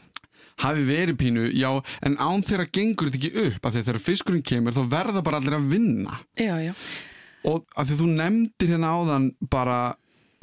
hafi 0.62 0.87
verið 0.87 1.18
pínu, 1.18 1.49
já, 1.59 1.73
en 2.07 2.14
án 2.23 2.44
þeirra 2.47 2.68
gengur 2.70 3.11
þetta 3.11 3.18
ekki 3.18 3.49
upp, 3.49 3.66
af 3.66 3.75
því 3.75 3.81
þegar 3.88 4.05
fiskurinn 4.05 4.47
kemur 4.47 4.77
þá 4.77 4.85
verða 4.92 5.25
bara 5.27 5.40
allir 5.42 5.59
að 5.59 5.66
vinna 5.73 6.20
já, 6.38 6.55
já. 6.62 6.70
og 7.51 7.66
af 7.75 7.88
því 7.88 7.99
þú 7.99 8.11
nefndir 8.20 8.70
hérna 8.77 8.92
áðan 8.94 9.31
bara 9.51 9.79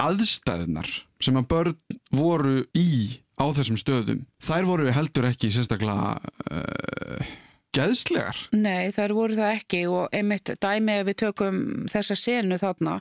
aðstæðunar 0.02 0.90
sem 1.22 1.38
að 1.38 1.48
börn 1.52 1.76
voru 2.14 2.56
í 2.76 3.20
á 3.40 3.44
þessum 3.56 3.78
stöðum, 3.80 4.26
þær 4.42 4.68
voru 4.68 4.92
heldur 4.94 5.26
ekki 5.30 5.50
sérstaklega 5.52 6.18
uh, 6.52 7.32
geðslegar. 7.72 8.36
Nei, 8.52 8.92
þær 8.92 9.14
voru 9.16 9.36
það 9.38 9.54
ekki 9.56 9.80
og 9.88 10.14
einmitt 10.14 10.52
dæmi 10.60 10.98
ef 11.00 11.08
við 11.08 11.18
tökum 11.24 11.60
þessa 11.92 12.16
senu 12.18 12.58
þarna 12.60 12.98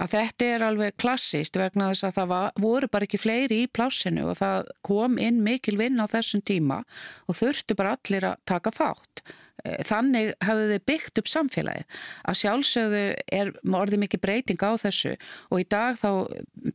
að 0.00 0.14
þetta 0.16 0.48
er 0.48 0.66
alveg 0.68 0.96
klassist 1.00 1.58
vegna 1.60 1.90
þess 1.92 2.08
að 2.08 2.16
það 2.18 2.30
var, 2.32 2.58
voru 2.64 2.90
bara 2.92 3.08
ekki 3.08 3.20
fleiri 3.20 3.62
í 3.64 3.70
plásinu 3.70 4.28
og 4.32 4.38
það 4.40 4.72
kom 4.86 5.18
inn 5.20 5.42
mikil 5.44 5.76
vinn 5.80 6.00
á 6.00 6.08
þessum 6.08 6.44
tíma 6.46 6.82
og 7.28 7.40
þurftu 7.40 7.76
bara 7.78 7.96
allir 7.98 8.30
að 8.32 8.40
taka 8.48 8.72
þátt. 8.74 9.24
Eh, 9.64 9.80
þannig 9.88 10.34
hafðu 10.44 10.64
þið 10.74 10.82
byggt 10.90 11.20
upp 11.20 11.28
samfélagið. 11.32 12.00
Að 12.28 12.38
sjálfsögðu 12.42 13.02
er 13.32 13.50
orðið 13.64 14.02
mikið 14.02 14.20
breyting 14.20 14.60
á 14.60 14.72
þessu 14.82 15.14
og 15.48 15.62
í 15.62 15.66
dag 15.72 15.96
þá 16.02 16.10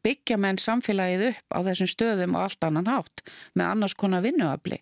byggja 0.06 0.40
menn 0.42 0.58
samfélagið 0.62 1.26
upp 1.30 1.54
á 1.54 1.60
þessum 1.70 1.92
stöðum 1.94 2.38
og 2.38 2.48
allt 2.48 2.66
annan 2.66 2.90
hátt 2.90 3.24
með 3.54 3.66
annars 3.68 3.98
konar 4.00 4.26
vinnuafli. 4.26 4.82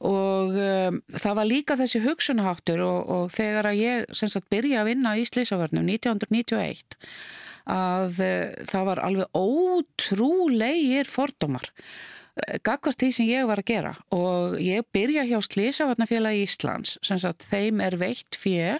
Og 0.00 0.56
um, 0.56 1.02
það 1.12 1.38
var 1.40 1.50
líka 1.50 1.78
þessi 1.80 2.00
hugsunaháttur 2.06 2.80
og, 2.84 3.12
og 3.12 3.36
þegar 3.36 3.68
að 3.74 3.80
ég 3.82 4.16
sagt, 4.16 4.48
byrja 4.52 4.80
að 4.80 4.92
vinna 4.94 5.14
í 5.18 5.24
Ísleisavörnum 5.26 5.84
1991 5.84 6.96
að 7.68 8.18
uh, 8.24 8.56
það 8.68 8.88
var 8.88 9.04
alveg 9.04 9.36
ótrúlegir 9.36 11.08
fordómar 11.12 11.68
gagvast 12.66 13.00
því 13.00 13.10
sem 13.14 13.28
ég 13.30 13.48
var 13.48 13.62
að 13.62 13.70
gera. 13.70 13.92
Og 14.14 14.56
ég 14.62 14.86
byrja 14.94 15.26
hjá 15.28 15.38
Slísavarnafélagi 15.44 16.44
Íslands. 16.46 16.96
Sem 17.06 17.20
sagt 17.22 17.46
þeim 17.50 17.82
er 17.84 17.98
veitt 18.00 18.38
fjö 18.38 18.78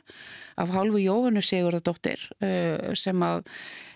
af 0.61 0.71
hálfu 0.75 1.03
Jóhannu 1.03 1.43
Sigurðardóttir 1.45 2.29
sem 2.99 3.27
að 3.27 3.45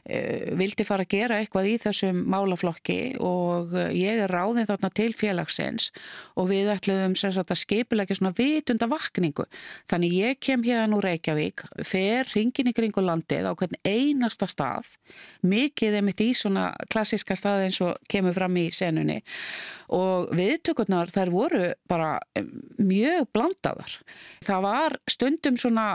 Eh, 0.09 0.55
vildi 0.57 0.87
fara 0.89 1.05
að 1.05 1.13
gera 1.13 1.37
eitthvað 1.43 1.67
í 1.69 1.75
þessum 1.83 2.23
málaflokki 2.33 3.19
og 3.21 3.75
eh, 3.77 3.91
ég 3.93 4.23
er 4.25 4.33
ráðin 4.33 4.65
þarna 4.65 4.89
til 4.97 5.11
félagsins 5.13 5.91
og 6.33 6.49
við 6.49 6.71
ætluðum 6.73 7.17
sagt, 7.19 7.53
að 7.53 7.61
skipilegja 7.61 8.17
svona 8.17 8.33
vitunda 8.39 8.89
vakningu. 8.89 9.45
Þannig 9.93 10.15
ég 10.17 10.41
kem 10.41 10.65
hérna 10.65 10.97
úr 10.97 11.05
Reykjavík, 11.11 11.67
fer 11.85 12.31
ringin 12.33 12.73
í 12.73 12.75
kringu 12.79 13.05
landið 13.05 13.51
á 13.51 13.53
hvern 13.53 13.77
einasta 13.85 14.49
stað, 14.49 14.89
mikið 15.45 15.99
er 16.01 16.09
mitt 16.09 16.25
í 16.25 16.31
svona 16.33 16.71
klassiska 16.89 17.37
stað 17.37 17.67
eins 17.67 17.83
og 17.85 18.01
kemur 18.09 18.37
fram 18.39 18.57
í 18.57 18.71
senunni 18.73 19.21
og 19.93 20.33
viðtökurnar 20.37 21.13
þær 21.13 21.35
voru 21.37 21.63
bara 21.89 22.15
mjög 22.81 23.29
blandaðar. 23.37 24.01
Það 24.45 24.65
var 24.65 24.99
stundum 25.09 25.61
svona 25.61 25.91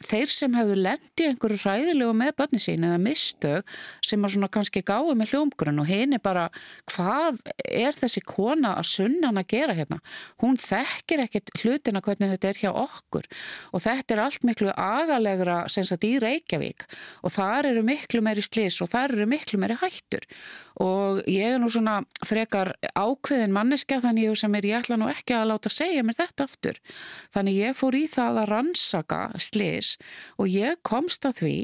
þeir 0.00 0.32
sem 0.32 0.54
hefðu 0.56 0.76
lendi 0.80 1.26
einhverju 1.28 1.58
ræðilegu 1.60 2.14
með 2.16 2.32
börni 2.38 2.60
sín 2.62 2.86
eða 2.88 3.00
mistu 3.02 3.50
þau 3.60 4.06
sem 4.10 4.24
að 4.24 4.34
svona 4.34 4.48
kannski 4.52 4.82
gáði 4.86 5.16
með 5.18 5.34
hljómgrunn 5.34 5.82
og 5.82 5.88
henni 5.90 6.20
bara 6.22 6.46
hvað 6.88 7.40
er 7.68 7.96
þessi 7.98 8.22
kona 8.24 8.74
að 8.80 8.88
sunnan 8.90 9.40
að 9.40 9.50
gera 9.52 9.76
hérna? 9.76 10.00
Hún 10.40 10.56
þekkir 10.60 11.24
ekkit 11.26 11.52
hlutina 11.60 12.02
hvernig 12.04 12.32
þetta 12.32 12.50
er 12.50 12.60
hjá 12.62 12.70
okkur. 12.70 13.28
Og 13.74 13.84
þetta 13.84 14.16
er 14.16 14.22
allt 14.24 14.46
miklu 14.46 14.72
agalegra 14.72 15.60
sem 15.72 15.86
sagt 15.88 16.06
í 16.08 16.14
Reykjavík. 16.22 16.86
Og 17.26 17.34
þar 17.36 17.70
eru 17.72 17.84
miklu 17.86 18.22
meiri 18.24 18.44
slís 18.44 18.80
og 18.80 18.92
þar 18.94 19.16
eru 19.18 19.28
miklu 19.30 19.60
meiri 19.60 19.76
hættur. 19.82 20.26
Og 20.80 21.20
ég 21.28 21.56
er 21.56 21.60
nú 21.60 21.68
svona 21.72 22.00
frekar 22.26 22.72
ákveðin 22.94 23.52
manneskja 23.52 24.00
þannig 24.04 24.38
sem 24.40 24.54
er 24.56 24.68
ég 24.68 24.80
ætla 24.80 24.96
nú 25.00 25.10
ekki 25.12 25.36
að 25.36 25.50
láta 25.52 25.72
segja 25.72 26.04
mér 26.06 26.16
þetta 26.22 26.48
aftur. 26.48 26.80
Þannig 27.34 27.60
ég 27.60 27.76
fór 27.76 27.98
í 27.98 28.06
það 28.10 28.42
að 28.44 28.50
rannsaka 28.54 29.22
slís 29.42 29.89
og 30.38 30.50
ég 30.50 30.78
komst 30.86 31.26
að 31.28 31.42
því 31.42 31.56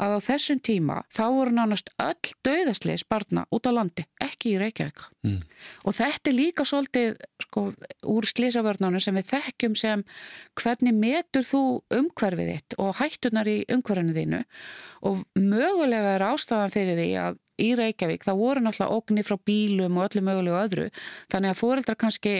að 0.00 0.14
á 0.16 0.18
þessum 0.24 0.60
tíma 0.64 0.96
þá 1.12 1.24
voru 1.34 1.52
nánast 1.54 1.90
öll 2.00 2.32
döðasleis 2.46 3.04
barna 3.04 3.44
út 3.52 3.68
á 3.68 3.72
landi, 3.74 4.06
ekki 4.22 4.54
í 4.54 4.60
Reykjavík. 4.60 5.02
Mm. 5.26 5.42
Og 5.84 5.96
þetta 5.98 6.30
er 6.30 6.36
líka 6.36 6.64
svolítið 6.68 7.20
sko, 7.44 7.66
úr 8.08 8.28
slísavörnunum 8.30 9.02
sem 9.02 9.18
við 9.20 9.28
þekkjum 9.34 9.76
sem 9.76 10.04
hvernig 10.60 10.96
metur 10.96 11.44
þú 11.46 11.62
umhverfið 12.00 12.52
þitt 12.54 12.78
og 12.80 12.96
hættunar 13.00 13.50
í 13.50 13.58
umhverfinu 13.68 14.16
þínu 14.16 14.42
og 15.10 15.22
mögulega 15.36 16.16
er 16.16 16.26
ástafan 16.30 16.72
fyrir 16.72 16.96
því 17.00 17.10
að 17.26 17.40
í 17.60 17.70
Reykjavík 17.76 18.24
þá 18.24 18.32
voru 18.38 18.64
náttúrulega 18.64 18.96
ógni 18.96 19.24
frá 19.26 19.36
bílum 19.44 20.00
og 20.00 20.08
öllu 20.08 20.24
mögulegu 20.24 20.60
öðru 20.62 20.88
þannig 21.32 21.52
að 21.52 21.60
fóreldrar 21.60 22.00
kannski 22.00 22.34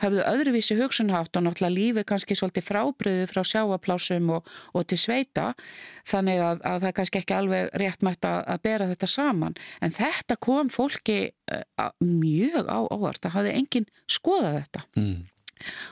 hafðu 0.00 0.24
öðruvísi 0.26 0.76
hugsunhátt 0.78 1.36
og 1.36 1.46
náttúrulega 1.46 1.74
lífi 1.74 2.04
kannski 2.08 2.36
svolítið 2.38 2.66
frábriðu 2.68 3.26
frá 3.30 3.42
sjáaplásum 3.46 4.30
og, 4.36 4.52
og 4.74 4.86
til 4.90 5.00
sveita 5.00 5.50
þannig 6.08 6.40
að, 6.44 6.62
að 6.64 6.78
það 6.78 6.88
er 6.90 6.96
kannski 7.00 7.22
ekki 7.22 7.36
alveg 7.36 7.74
réttmætt 7.82 8.28
að, 8.28 8.38
að 8.54 8.62
bera 8.68 8.88
þetta 8.92 9.10
saman 9.10 9.58
en 9.80 9.96
þetta 9.96 10.38
kom 10.40 10.72
fólki 10.72 11.18
uh, 11.52 11.90
mjög 12.04 12.70
á 12.70 12.78
óvart 12.88 13.22
það 13.24 13.36
hafði 13.38 13.58
enginn 13.60 13.92
skoðað 14.10 14.62
þetta 14.62 14.86
mm. 14.96 15.20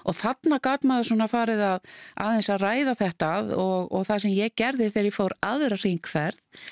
Og 0.09 0.17
þarna 0.17 0.57
gæt 0.65 0.85
maður 0.89 1.11
svona 1.11 1.27
farið 1.29 1.59
að 1.61 1.91
aðeins 2.25 2.47
að 2.55 2.63
ræða 2.63 2.95
þetta 3.03 3.33
og, 3.53 3.91
og 3.93 4.07
það 4.09 4.23
sem 4.25 4.33
ég 4.33 4.55
gerði 4.57 4.87
þegar 4.95 5.09
ég 5.11 5.17
fór 5.19 5.35
aðra 5.45 5.77
ringferð 5.83 6.63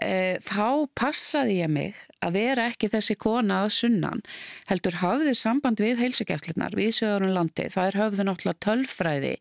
þá 0.00 0.88
passaði 0.96 1.60
ég 1.60 1.70
mig 1.72 1.98
að 2.24 2.36
vera 2.36 2.66
ekki 2.70 2.90
þessi 2.92 3.16
kona 3.20 3.62
að 3.64 3.74
sunnan 3.78 4.22
heldur 4.68 4.98
hafði 5.00 5.34
samband 5.38 5.80
við 5.80 6.00
heilsugjastlunar 6.00 6.76
við 6.76 6.92
sögurinn 6.98 7.34
landi, 7.36 7.68
það 7.72 7.88
er 7.88 7.98
höfðu 8.00 8.26
náttúrulega 8.28 8.64
tölfræði 8.66 9.34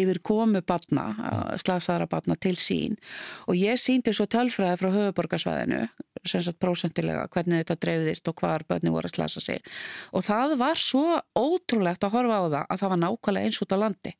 yfir 0.00 0.20
komu 0.26 0.62
batna, 0.66 1.06
slagsaðara 1.62 2.08
batna 2.10 2.38
til 2.38 2.56
sín. 2.58 2.98
Og 3.48 3.58
ég 3.58 3.78
síndi 3.80 4.14
svo 4.14 4.26
tölfræði 4.30 4.80
frá 4.80 4.90
höfuborgarsvæðinu 4.94 5.84
sem 6.24 6.42
sagt 6.42 6.60
prósentilega 6.62 7.28
hvernig 7.32 7.62
þetta 7.62 7.80
dreifðist 7.82 8.30
og 8.30 8.40
hvar 8.40 8.64
bönni 8.68 8.92
voru 8.94 9.10
að 9.10 9.18
slasa 9.18 9.42
sig. 9.44 9.60
Og 10.14 10.24
það 10.26 10.56
var 10.62 10.80
svo 10.80 11.20
ótrúlegt 11.36 12.06
að 12.06 12.16
horfa 12.16 12.40
á 12.40 12.44
það 12.44 12.60
að 12.64 12.82
það 12.82 12.92
var 12.94 13.02
nákvæmlega 13.04 13.50
eins 13.50 13.62
út 13.62 13.74
á 13.74 13.78
landi 13.82 14.14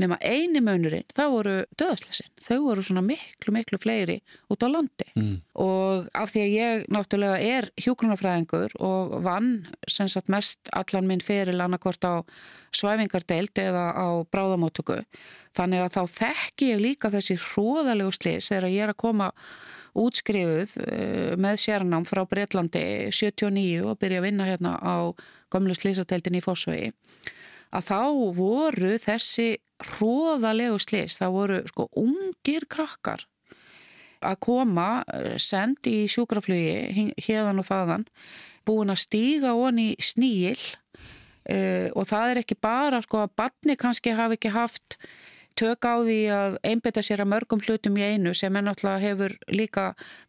nema 0.00 0.18
eini 0.20 0.60
munurinn, 0.60 1.06
það 1.16 1.30
voru 1.32 1.54
döðslesin, 1.80 2.28
þau 2.44 2.58
voru 2.66 2.84
svona 2.84 3.02
miklu, 3.04 3.54
miklu 3.56 3.78
fleiri 3.80 4.18
út 4.52 4.64
á 4.64 4.68
landi. 4.68 5.08
Mm. 5.16 5.38
og 5.56 6.10
af 6.12 6.34
því 6.34 6.42
að 6.42 6.54
ég 6.54 6.84
náttúrulega 6.92 7.38
er 7.40 7.70
hjókrunafræðingur 7.80 8.76
og 8.84 9.16
vann 9.24 9.66
sem 9.88 10.10
sagt 10.12 10.28
mest 10.32 10.68
allan 10.76 11.08
minn 11.08 11.24
fyrir 11.24 11.56
annarkort 11.56 12.04
á 12.04 12.20
svæfingardeild 12.76 13.56
eða 13.56 13.86
á 13.96 14.06
bráðamótöku 14.28 15.00
þannig 15.56 15.86
að 15.86 15.94
þá 15.96 16.02
þekki 16.18 16.70
ég 16.74 16.82
líka 16.82 17.12
þessi 17.14 17.38
hróðalegu 17.40 18.12
slis 18.12 18.50
þegar 18.52 18.68
ég 18.72 18.84
er 18.84 18.92
að 18.92 19.00
koma 19.00 19.30
útskrifuð 19.96 20.76
eh, 20.84 21.32
með 21.40 21.60
sérnám 21.62 22.04
frá 22.08 22.24
Breitlandi 22.28 23.08
79 23.16 23.86
og 23.86 23.98
byrja 24.00 24.20
að 24.20 24.28
vinna 24.28 24.48
hérna 24.48 24.76
á 24.76 24.96
gamlu 25.52 25.76
slisateildin 25.76 26.36
í 26.36 26.44
Fossvegi 26.44 26.92
að 27.74 27.88
þá 27.90 28.02
voru 28.36 28.92
þessi 29.02 29.48
hróðalegu 29.96 30.78
slis, 30.80 31.18
það 31.18 31.34
voru 31.34 31.62
sko 31.70 31.88
ungir 32.00 32.66
krakkar 32.70 33.26
að 34.24 34.38
koma 34.46 35.04
eh, 35.12 35.36
send 35.42 35.86
í 35.88 36.06
sjúkraflugi 36.10 37.12
hérðan 37.26 37.60
og 37.60 37.68
þaðan 37.68 38.06
búin 38.66 38.90
að 38.90 39.02
stíga 39.04 39.52
onni 39.54 39.92
sníl 40.02 40.58
uh, 40.58 41.88
og 41.94 42.08
það 42.10 42.32
er 42.32 42.40
ekki 42.40 42.56
bara 42.58 42.98
sko 43.04 43.20
að 43.22 43.36
barni 43.38 43.76
kannski 43.78 44.14
hafi 44.16 44.38
ekki 44.40 44.50
haft 44.56 44.96
tök 45.56 45.86
á 45.88 45.94
því 46.04 46.18
að 46.32 46.56
einbeta 46.66 47.02
sér 47.04 47.22
að 47.24 47.30
mörgum 47.32 47.62
hlutum 47.64 47.96
í 47.98 48.04
einu 48.04 48.32
sem 48.36 48.56
er 48.56 48.64
náttúrulega 48.66 49.02
hefur 49.02 49.34
líka 49.48 49.86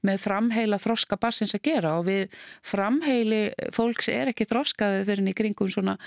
með 0.08 0.22
framheila 0.24 0.80
þroska 0.82 1.20
bassins 1.20 1.56
að 1.58 1.64
gera 1.68 1.94
og 2.00 2.08
við 2.08 2.38
framheili 2.66 3.42
fólks 3.76 4.10
er 4.14 4.32
ekki 4.32 4.48
þroskaði 4.50 5.06
fyrir 5.10 5.32
í 5.32 5.36
kringum 5.38 5.72
svona 5.72 5.98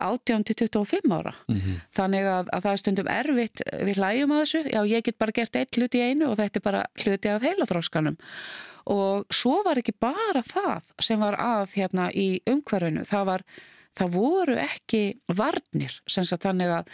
18-25 0.00 1.14
ára. 1.14 1.34
Mm 1.48 1.60
-hmm. 1.60 1.80
Þannig 1.98 2.30
að, 2.32 2.52
að 2.52 2.62
það 2.62 2.72
er 2.72 2.82
stundum 2.82 3.12
erfitt 3.12 3.62
við 3.82 4.00
hlæjum 4.02 4.32
að 4.32 4.42
þessu. 4.42 4.62
Já, 4.72 4.80
ég 4.86 5.04
get 5.04 5.18
bara 5.18 5.32
gert 5.32 5.56
eitt 5.56 5.76
hluti 5.76 5.98
í 5.98 6.10
einu 6.10 6.30
og 6.30 6.36
þetta 6.38 6.58
er 6.58 6.66
bara 6.70 6.84
hluti 7.04 7.28
af 7.28 7.42
heila 7.42 7.66
þroskanum. 7.66 8.16
Og 8.88 9.26
svo 9.30 9.62
var 9.64 9.78
ekki 9.78 9.92
bara 10.00 10.42
það 10.42 10.82
sem 11.00 11.20
var 11.20 11.34
að 11.34 11.74
hérna 11.74 12.10
í 12.14 12.40
umhverfinu. 12.46 13.04
Það 13.04 13.24
var 13.24 13.42
það 13.98 14.14
voru 14.14 14.58
ekki 14.62 15.02
varnir, 15.26 15.96
sem 16.10 16.26
sagt 16.28 16.46
þannig 16.46 16.70
að 16.70 16.92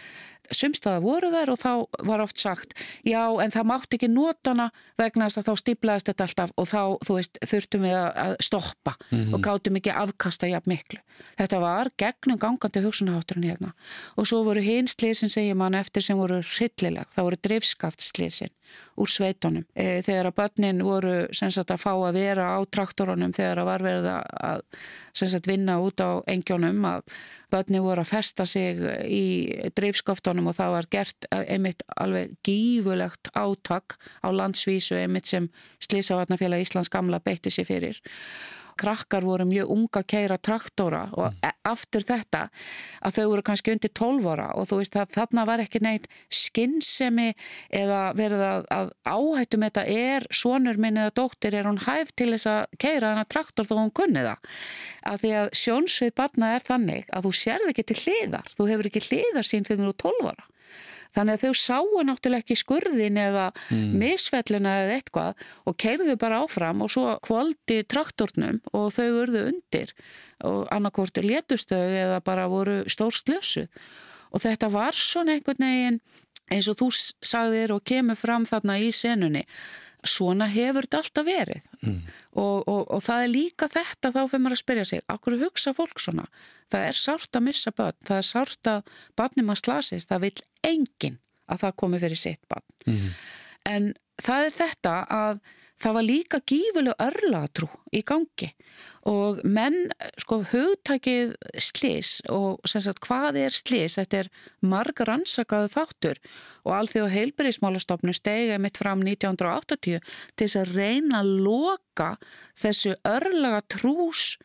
sumstaða 0.52 1.00
voru 1.04 1.30
þær 1.32 1.52
og 1.54 1.60
þá 1.60 1.72
var 2.08 2.22
oft 2.24 2.40
sagt 2.40 2.74
já 3.06 3.22
en 3.42 3.54
það 3.54 3.68
mátt 3.70 3.96
ekki 3.96 4.08
nótana 4.08 4.70
vegna 5.00 5.28
þess 5.28 5.40
að 5.40 5.48
þá 5.48 5.62
stiplaðist 5.62 6.10
þetta 6.10 6.26
alltaf 6.28 6.54
og 6.56 6.68
þá 6.68 6.82
þú 7.06 7.18
veist 7.18 7.38
þurftum 7.52 7.86
við 7.86 7.96
að 8.00 8.34
stoppa 8.40 8.96
mm 8.98 9.18
-hmm. 9.18 9.34
og 9.34 9.44
gáttum 9.44 9.76
ekki 9.76 9.90
afkasta 9.90 10.50
jafn 10.50 10.70
miklu. 10.70 11.00
Þetta 11.38 11.60
var 11.60 11.90
gegnum 11.98 12.38
gangandi 12.38 12.84
hugsunahátturinn 12.84 13.48
hérna 13.50 13.72
og 14.16 14.26
svo 14.26 14.44
voru 14.44 14.60
hinslísin 14.60 15.30
segjum 15.30 15.60
hann 15.60 15.74
eftir 15.74 16.02
sem 16.02 16.18
voru 16.18 16.42
hryllileg, 16.42 17.06
það 17.14 17.24
voru 17.24 17.36
drifskaftslísin 17.42 18.52
úr 19.00 19.10
sveitunum. 19.10 19.66
E, 19.74 20.02
þegar 20.06 20.30
að 20.30 20.36
börnin 20.40 20.82
voru 20.86 21.14
sagt, 21.34 21.70
að 21.70 21.82
fá 21.82 21.92
að 21.94 22.18
vera 22.18 22.50
á 22.54 22.58
traktorunum 22.70 23.34
þegar 23.36 23.62
að 23.62 23.70
var 23.70 23.86
verið 23.86 24.10
að 24.10 24.66
sagt, 25.14 25.48
vinna 25.50 25.78
út 25.82 26.02
á 26.02 26.22
engjónum 26.30 26.84
að 26.88 27.06
börni 27.54 27.82
voru 27.82 28.02
að 28.02 28.10
festa 28.10 28.46
sig 28.48 28.80
í 29.06 29.24
dreifskoftunum 29.76 30.50
og 30.50 30.58
það 30.58 30.74
var 30.74 30.90
gert 30.90 31.28
einmitt 31.30 31.84
alveg 32.00 32.34
gífulegt 32.46 33.30
átak 33.34 33.98
á 34.26 34.28
landsvísu 34.34 34.98
einmitt 34.98 35.30
sem 35.30 35.50
Slísavatnafélag 35.84 36.64
Íslands 36.64 36.90
gamla 36.90 37.22
beitti 37.22 37.52
sér 37.54 37.68
fyrir 37.68 38.00
krakkar 38.80 39.24
voru 39.26 39.46
mjög 39.48 39.70
unga 39.74 40.02
keira 40.08 40.38
traktora 40.38 41.04
og 41.12 41.30
mm. 41.32 41.56
aftur 41.70 42.04
þetta 42.06 42.42
að 43.04 43.18
þau 43.18 43.26
voru 43.32 43.44
kannski 43.46 43.74
undir 43.74 43.92
12 43.96 44.28
ára 44.34 44.48
og 44.58 44.68
þú 44.70 44.80
veist 44.80 44.98
að 45.00 45.12
þarna 45.16 45.46
var 45.48 45.64
ekki 45.64 45.82
neitt 45.84 46.08
skinnsemi 46.32 47.30
eða 47.74 48.00
verið 48.18 48.46
að, 48.48 48.66
að 48.78 48.92
áhættum 49.04 49.66
þetta 49.66 49.86
er 49.90 50.28
sonur 50.34 50.80
minn 50.80 51.00
eða 51.00 51.14
dóttir 51.20 51.58
er 51.58 51.68
hún 51.68 51.82
hæf 51.86 52.14
til 52.18 52.32
þess 52.34 52.50
að 52.50 52.78
keira 52.78 53.12
þennan 53.12 53.30
traktor 53.32 53.68
þó 53.68 53.76
hún 53.80 53.94
kunni 53.96 54.24
það 54.24 54.58
að 55.04 55.22
því 55.24 55.36
að 55.42 55.52
sjónsvið 55.60 56.16
barna 56.18 56.54
er 56.56 56.66
þannig 56.66 57.06
að 57.12 57.28
þú 57.28 57.36
sérð 57.42 57.70
ekki 57.72 57.86
til 57.90 58.00
hliðar 58.02 58.50
þú 58.56 58.68
hefur 58.72 58.90
ekki 58.90 59.06
hliðar 59.08 59.48
sín 59.48 59.66
þegar 59.68 59.84
þú 59.84 59.94
er 59.94 60.02
12 60.04 60.32
ára 60.34 60.50
Þannig 61.14 61.36
að 61.36 61.44
þau 61.44 61.58
sáu 61.60 62.02
náttúrulega 62.08 62.42
ekki 62.42 62.56
skurðin 62.58 63.20
eða 63.22 63.48
mm. 63.70 63.92
misfellina 64.00 64.72
eða 64.82 64.96
eitthvað 64.98 65.44
og 65.70 65.76
keirðu 65.78 66.16
bara 66.20 66.40
áfram 66.42 66.82
og 66.84 66.90
svo 66.94 67.14
kvaldi 67.24 67.82
traktornum 67.90 68.58
og 68.72 68.90
þau 68.96 69.06
urðu 69.22 69.44
undir 69.52 69.94
og 70.44 70.66
annarkorti 70.74 71.22
létustögu 71.24 72.00
eða 72.02 72.18
bara 72.24 72.48
voru 72.50 72.82
stór 72.90 73.14
slössu. 73.14 73.68
Og 74.34 74.42
þetta 74.42 74.68
var 74.74 74.98
svona 74.98 75.36
einhvern 75.36 75.62
veginn 75.62 76.02
eins 76.52 76.68
og 76.68 76.76
þú 76.80 76.90
sagðir 77.24 77.72
og 77.72 77.84
kemur 77.86 78.18
fram 78.18 78.44
þarna 78.48 78.80
í 78.82 78.90
senunni 78.92 79.44
svona 80.08 80.48
hefur 80.52 80.86
þetta 80.86 81.00
alltaf 81.02 81.26
verið 81.26 81.60
mm. 81.80 81.98
og, 82.40 82.68
og, 82.68 82.82
og 82.96 83.02
það 83.06 83.24
er 83.24 83.32
líka 83.32 83.68
þetta 83.72 84.12
þá 84.14 84.20
fyrir 84.22 84.44
maður 84.44 84.56
að 84.56 84.62
spyrja 84.62 84.86
sig, 84.90 85.02
okkur 85.14 85.38
hugsa 85.42 85.74
fólk 85.76 86.02
svona 86.02 86.26
það 86.72 86.86
er 86.90 87.00
sárt 87.00 87.38
að 87.38 87.46
missa 87.48 87.74
börn 87.74 87.98
það 88.08 88.20
er 88.20 88.28
sárt 88.28 88.70
að 88.70 88.94
barnum 89.18 89.52
að 89.54 89.60
slasist 89.62 90.10
það 90.12 90.26
vil 90.26 90.34
enginn 90.70 91.20
að 91.50 91.64
það 91.64 91.76
komi 91.82 92.00
fyrir 92.04 92.20
sitt 92.20 92.42
barn 92.50 92.66
mm. 92.88 93.12
en 93.70 93.92
það 94.22 94.48
er 94.48 94.56
þetta 94.60 94.96
að 95.18 95.44
það 95.84 95.96
var 95.98 96.06
líka 96.06 96.40
gífuleg 96.48 97.02
örlatrú 97.02 97.68
í 97.92 98.00
gangi. 98.06 98.50
Og 99.04 99.42
menn, 99.44 99.90
sko, 100.22 100.40
hugtakið 100.48 101.34
slis 101.60 102.16
og 102.32 102.64
sem 102.68 102.80
sagt 102.86 103.02
hvað 103.04 103.36
er 103.42 103.52
slis, 103.52 103.98
þetta 103.98 104.22
er 104.22 104.30
margar 104.64 105.12
ansakaðu 105.12 105.68
þáttur 105.74 106.20
og 106.64 106.72
alþjóð 106.78 107.12
heilbyrðismálastofnum 107.12 108.16
stegið 108.16 108.62
mitt 108.64 108.80
fram 108.80 109.04
1980 109.04 110.00
til 110.00 110.00
þess 110.40 110.60
að 110.62 110.72
reyna 110.78 111.20
að 111.20 111.34
loka 111.44 112.10
þessu 112.64 112.96
örlaga 113.04 113.60
trús 113.76 114.38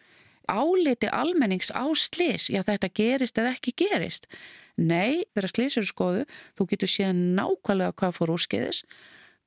áliti 0.49 1.07
almennings 1.13 1.69
á 1.71 1.85
slis, 1.95 2.49
já 2.49 2.63
þetta 2.65 2.89
gerist 2.91 3.37
eða 3.37 3.53
ekki 3.55 3.75
gerist. 3.79 4.27
Nei, 4.79 5.23
þegar 5.35 5.51
slis 5.53 5.77
eru 5.79 5.87
skoðu, 5.87 6.27
þú 6.57 6.67
getur 6.71 6.91
séð 6.91 7.15
nákvæmlega 7.37 7.95
hvað 7.99 8.15
fór 8.17 8.33
úrskeiðis, 8.35 8.83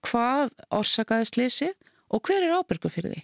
hvað 0.06 0.52
orsakaði 0.74 1.28
slisið 1.30 1.76
og 2.12 2.24
hver 2.26 2.46
er 2.46 2.56
ábyrgu 2.58 2.90
fyrir 2.92 3.14
því? 3.14 3.22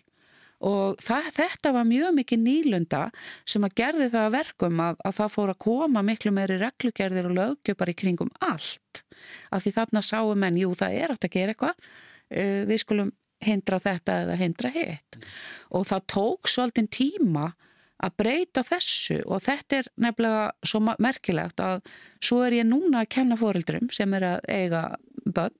Og 0.69 0.99
það, 1.03 1.29
þetta 1.37 1.73
var 1.77 1.87
mjög 1.87 2.17
mikið 2.17 2.41
nýlunda 2.43 3.03
sem 3.47 3.63
að 3.63 3.77
gerði 3.79 4.09
það 4.11 4.33
verkum 4.35 4.81
að, 4.83 4.97
að 5.07 5.15
það 5.21 5.35
fór 5.37 5.53
að 5.53 5.61
koma 5.63 6.03
miklu 6.03 6.33
meiri 6.35 6.57
reglugerðir 6.59 7.29
og 7.31 7.37
lögjöpar 7.37 7.93
í 7.93 7.95
kringum 7.99 8.33
allt. 8.43 9.05
Af 9.55 9.63
því 9.63 9.75
þarna 9.77 10.03
sáum 10.03 10.43
menn, 10.43 10.59
jú 10.59 10.73
það 10.79 10.99
er 10.99 11.15
að 11.15 11.31
gera 11.31 11.55
eitthvað. 11.55 11.87
Uh, 12.29 12.67
við 12.67 12.83
skulum 12.83 13.15
hindra 13.45 13.79
þetta 13.83 14.19
eða 14.25 14.37
hindra 14.41 14.73
hitt. 14.75 15.21
Og 15.71 15.87
það 15.87 16.07
tók 16.11 16.51
svolítið 16.51 16.91
tíma 16.97 17.47
að 18.03 18.19
breyta 18.19 18.63
þessu 18.67 19.21
og 19.27 19.43
þetta 19.47 19.81
er 19.81 19.89
nefnilega 19.99 20.43
svo 20.67 20.83
merkilegt 20.87 21.63
að 21.63 21.81
svo 22.23 22.45
er 22.47 22.61
ég 22.61 22.69
núna 22.69 23.03
að 23.03 23.11
kenna 23.15 23.39
fórildrum 23.39 23.89
sem 23.95 24.13
er 24.15 24.27
að 24.29 24.45
eiga 24.47 24.83
börn 25.27 25.57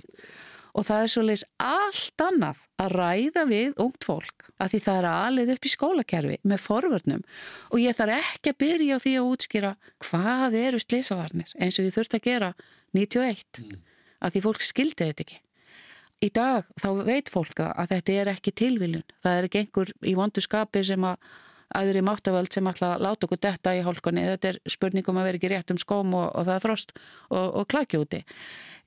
og 0.75 0.87
það 0.89 1.03
er 1.05 1.13
svolítið 1.13 1.45
allt 1.69 2.25
annað 2.25 2.63
að 2.79 2.95
ræða 2.95 3.45
við 3.49 3.83
ungt 3.85 4.07
fólk 4.07 4.49
að 4.59 4.73
því 4.73 4.81
það 4.87 5.01
er 5.01 5.09
aðlið 5.11 5.53
upp 5.55 5.69
í 5.69 5.73
skólakerfi 5.73 6.39
með 6.43 6.65
forvörnum 6.65 7.25
og 7.71 7.83
ég 7.83 7.99
þarf 7.99 8.17
ekki 8.19 8.53
að 8.53 8.61
byrja 8.65 8.99
á 8.99 9.03
því 9.05 9.17
að 9.19 9.33
útskýra 9.33 9.75
hvað 10.05 10.59
eru 10.63 10.83
slisavarnir 10.83 11.53
eins 11.59 11.79
og 11.79 11.89
ég 11.89 11.97
þurft 11.97 12.19
að 12.19 12.25
gera 12.29 12.55
91 12.97 13.45
mm. 13.65 13.83
að 14.25 14.35
því 14.35 14.45
fólk 14.47 14.65
skildi 14.65 15.11
þetta 15.11 15.27
ekki. 15.27 15.43
Í 16.19 16.29
dag 16.35 16.67
þá 16.83 16.89
veit 17.07 17.29
fólk 17.31 17.61
að 17.63 17.93
þetta 17.93 18.15
er 18.21 18.31
ekki 18.33 18.55
tilviljun, 18.59 19.05
það 19.23 19.37
er 19.37 19.47
ekki 19.47 19.61
einhver 19.63 19.93
í 20.03 20.15
vondu 20.19 20.43
skapi 20.43 20.83
sem 20.87 21.05
að 21.07 21.21
aðri 21.79 22.03
máttavöld 22.03 22.51
sem 22.53 22.67
ætla 22.67 22.95
að 22.95 23.05
láta 23.05 23.27
okkur 23.27 23.41
detta 23.45 23.75
í 23.77 23.83
hálkunni, 23.85 24.25
þetta 24.33 24.51
er 24.51 24.59
spurningum 24.73 25.19
að 25.21 25.29
vera 25.29 25.39
ekki 25.41 25.51
rétt 25.53 25.73
um 25.75 25.81
skóm 25.81 26.15
og, 26.17 26.31
og 26.33 26.47
það 26.49 26.55
er 26.55 26.65
frost 26.65 26.95
og, 27.29 27.45
og 27.61 27.69
klakjóti. 27.71 28.23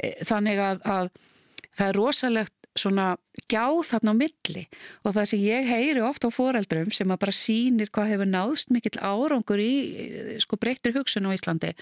E, 0.02 0.12
þannig 0.28 0.62
að, 0.66 0.82
að 0.90 1.12
það 1.78 1.88
er 1.88 2.00
rosalegt 2.00 2.58
svona 2.78 3.18
gjá 3.52 3.66
þarna 3.84 4.14
á 4.16 4.16
milli. 4.16 4.64
Og 5.04 5.16
það 5.16 5.26
sem 5.32 5.42
ég 5.44 5.68
heyri 5.68 6.04
ofta 6.06 6.30
á 6.32 6.36
foreldrum 6.36 6.92
sem 6.96 7.10
að 7.12 7.20
bara 7.24 7.36
sínir 7.36 7.92
hvað 7.92 8.12
hefur 8.14 8.30
náðst 8.30 8.72
mikill 8.72 8.96
árangur 9.02 9.60
í 9.60 9.74
sko 10.44 10.60
breyttir 10.62 10.96
hugsun 10.96 11.28
á 11.28 11.36
Íslandi 11.36 11.74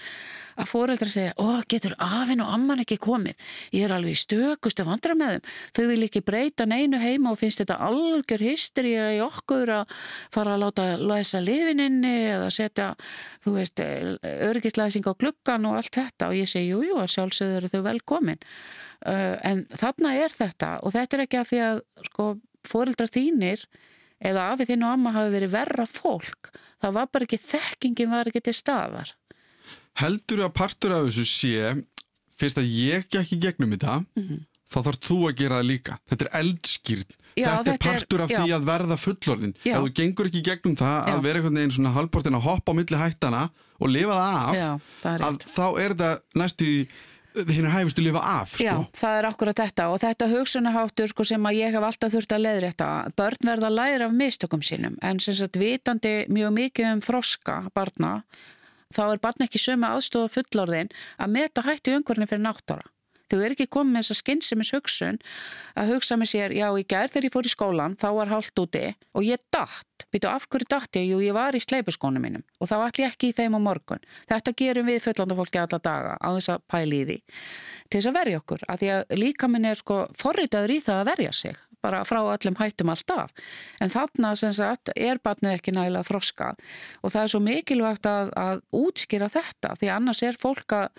að 0.60 0.70
foreldra 0.70 1.10
segja, 1.12 1.36
ó 1.38 1.62
getur 1.70 1.94
afinn 2.02 2.42
og 2.42 2.50
amman 2.56 2.82
ekki 2.82 2.98
komið, 3.00 3.38
ég 3.76 3.86
er 3.86 3.94
alveg 3.94 4.16
í 4.16 4.20
stökustu 4.20 4.84
vandra 4.86 5.14
með 5.16 5.36
þeim, 5.36 5.46
þau 5.76 5.84
vil 5.92 6.06
ekki 6.08 6.24
breyta 6.26 6.66
neinu 6.68 7.00
heima 7.00 7.32
og 7.32 7.40
finnst 7.40 7.62
þetta 7.62 7.78
algjör 7.86 8.44
hysteri 8.44 8.92
í 8.98 9.22
okkur 9.24 9.74
að 9.78 9.94
fara 10.34 10.56
að 10.56 10.64
láta 10.64 10.88
læsa 10.98 11.40
lifininni 11.44 12.14
eða 12.34 12.50
setja, 12.54 12.92
þú 13.46 13.56
veist 13.56 13.80
örgislæsing 13.80 15.06
á 15.06 15.14
gluggan 15.14 15.70
og 15.70 15.80
allt 15.80 15.94
þetta. 15.94 16.30
Og 16.30 16.40
ég 16.40 16.50
segi, 16.50 16.74
jújú, 16.74 16.98
jú, 16.98 17.08
sjálfsögur 17.08 17.70
þau 17.72 17.82
velkomin 17.86 18.40
en 19.06 19.62
þarna 19.80 20.14
er 20.20 20.34
þetta 20.34 20.72
og 20.84 20.92
þetta 20.96 21.16
er 21.16 21.24
ekki 21.24 21.40
af 21.40 21.48
því 21.50 21.62
að 21.66 21.80
sko, 22.10 22.26
fórildrar 22.68 23.12
þínir 23.12 23.64
eða 24.20 24.50
afið 24.52 24.74
þín 24.74 24.84
og 24.84 24.96
amma 24.96 25.14
hafi 25.14 25.32
verið 25.32 25.54
verra 25.54 25.86
fólk. 25.88 26.50
Það 26.80 26.96
var 26.96 27.08
bara 27.12 27.26
ekki, 27.26 27.40
þekkingin 27.40 28.12
var 28.12 28.28
ekki 28.28 28.44
til 28.44 28.56
staðar. 28.56 29.14
Heldur 30.00 30.44
að 30.46 30.54
partur 30.56 30.94
af 30.96 31.08
þessu 31.08 31.26
sé 31.28 31.72
fyrst 32.40 32.60
að 32.60 32.68
ég 32.72 33.08
ekki 33.20 33.40
gegnum 33.40 33.72
þetta 33.74 34.00
mm 34.00 34.22
-hmm. 34.26 34.44
þá 34.72 34.78
þarf 34.86 35.00
þú 35.08 35.18
að 35.28 35.36
gera 35.40 35.60
það 35.60 35.70
líka. 35.72 35.98
Þetta 36.08 36.24
er 36.26 36.36
eldskýrn 36.40 37.10
Já, 37.38 37.46
þetta, 37.46 37.56
þetta 37.56 37.72
er 37.72 37.84
partur 37.84 38.22
af 38.24 38.30
er, 38.30 38.40
því 38.40 38.54
að 38.54 38.64
verða 38.66 38.96
fullorðin. 38.96 39.54
Já. 39.64 39.74
ef 39.74 39.82
þú 39.84 39.92
gengur 40.00 40.30
ekki 40.30 40.42
gegnum 40.42 40.76
það 40.76 40.96
já. 40.98 41.12
að 41.12 41.22
vera 41.26 41.38
einhvern 41.38 41.58
veginn 41.60 41.74
svona 41.76 41.92
halvbortin 41.94 42.38
að 42.38 42.46
hoppa 42.48 42.72
á 42.72 42.78
milli 42.78 43.00
hættana 43.00 43.42
og 43.80 43.88
lifa 43.88 44.16
það 44.18 44.40
af 44.40 44.82
það 45.02 45.14
er 45.14 45.38
þá 45.54 45.66
er 45.84 45.94
það 46.00 46.16
næstu 46.40 46.66
í 46.66 46.80
hinn 47.34 47.68
hæfistu 47.70 48.02
að 48.02 48.06
lifa 48.08 48.22
af 48.26 48.54
sko. 48.54 48.64
Já, 48.64 48.74
það 49.00 49.18
er 49.18 49.28
akkurat 49.28 49.60
þetta 49.60 49.88
og 49.92 50.00
þetta 50.02 50.28
hugsunaháttur 50.32 51.12
sko, 51.12 51.26
sem 51.30 51.46
að 51.46 51.58
ég 51.60 51.74
hef 51.76 51.86
alltaf 51.86 52.14
þurft 52.14 52.34
að 52.34 52.44
leiðrætta 52.46 52.88
börn 53.18 53.50
verða 53.50 53.70
að 53.70 53.76
læra 53.78 54.08
af 54.08 54.16
mistökum 54.16 54.64
sínum 54.66 54.96
en 55.06 55.20
sem 55.22 55.36
sagt 55.38 55.60
vitandi 55.60 56.14
mjög 56.32 56.56
mikið 56.58 56.92
um 56.94 57.04
þroska 57.06 57.58
barna 57.74 58.14
þá 58.94 59.02
er 59.06 59.22
barn 59.22 59.46
ekki 59.46 59.62
sömu 59.62 59.90
aðstofa 59.90 60.40
fullorðin 60.40 60.90
að 61.18 61.36
meta 61.36 61.66
hætti 61.66 61.94
umhverfni 61.94 62.26
fyrir 62.30 62.46
náttúra 62.48 62.88
Þú 63.30 63.40
er 63.44 63.54
ekki 63.54 63.68
komið 63.70 63.94
með 63.94 64.04
þessa 64.04 64.18
skynnsemis 64.20 64.72
hugsun 64.74 65.20
að 65.78 65.94
hugsa 65.94 66.18
með 66.18 66.32
sér, 66.32 66.54
já 66.56 66.66
í 66.74 66.86
gerð 66.90 67.14
þegar 67.14 67.28
ég 67.28 67.34
fór 67.36 67.48
í 67.48 67.52
skólan, 67.54 67.96
þá 68.00 68.08
var 68.18 68.32
hálft 68.32 68.62
úti 68.62 68.84
og 69.14 69.26
ég 69.26 69.42
dætt. 69.54 70.06
Býtu 70.10 70.26
af 70.26 70.48
hverju 70.50 70.66
dætt 70.66 70.98
ég? 70.98 71.06
Jú, 71.12 71.20
ég 71.22 71.36
var 71.36 71.54
í 71.54 71.62
sleipuskónum 71.62 72.24
mínum 72.24 72.44
og 72.58 72.70
þá 72.70 72.76
ætl 72.88 73.04
ég 73.04 73.14
ekki 73.14 73.30
í 73.30 73.36
þeim 73.38 73.54
á 73.54 73.60
morgun. 73.62 74.02
Þetta 74.30 74.56
gerum 74.58 74.90
við 74.90 75.02
fullandafólki 75.06 75.62
alla 75.62 75.78
daga 75.78 76.16
á 76.18 76.28
þess 76.34 76.54
að 76.56 76.64
pæli 76.72 77.00
í 77.00 77.08
því 77.08 77.18
til 77.90 77.98
þess 78.00 78.10
að 78.10 78.18
verja 78.18 78.42
okkur. 78.42 78.64
Að 78.66 78.82
því 78.82 78.92
að 78.96 79.18
líka 79.20 79.50
minn 79.50 79.70
er 79.70 79.78
sko 79.78 80.04
forritaður 80.18 80.74
í 80.74 80.80
það 80.86 81.02
að 81.02 81.10
verja 81.12 81.34
sig 81.42 81.60
bara 81.80 82.02
frá 82.04 82.20
öllum 82.20 82.58
hættum 82.58 82.92
alltaf. 82.92 83.32
En 83.80 83.92
þarna 83.92 84.34
sem 84.38 84.52
sagt 84.56 84.92
er 84.96 85.20
barnið 85.24 85.56
ekki 85.56 85.74
nægilega 85.76 86.08
þroskað 86.10 86.60
og 87.00 87.14
það 87.14 87.22
er 87.22 87.32
svo 87.32 87.40
mikilvægt 87.44 88.10
að, 88.10 88.34
að 88.36 88.62
útskýra 88.82 89.30
þetta 89.32 89.74
því 89.80 89.92
annars 89.94 90.22
er 90.26 90.40
fólk 90.40 90.76
að 90.76 90.90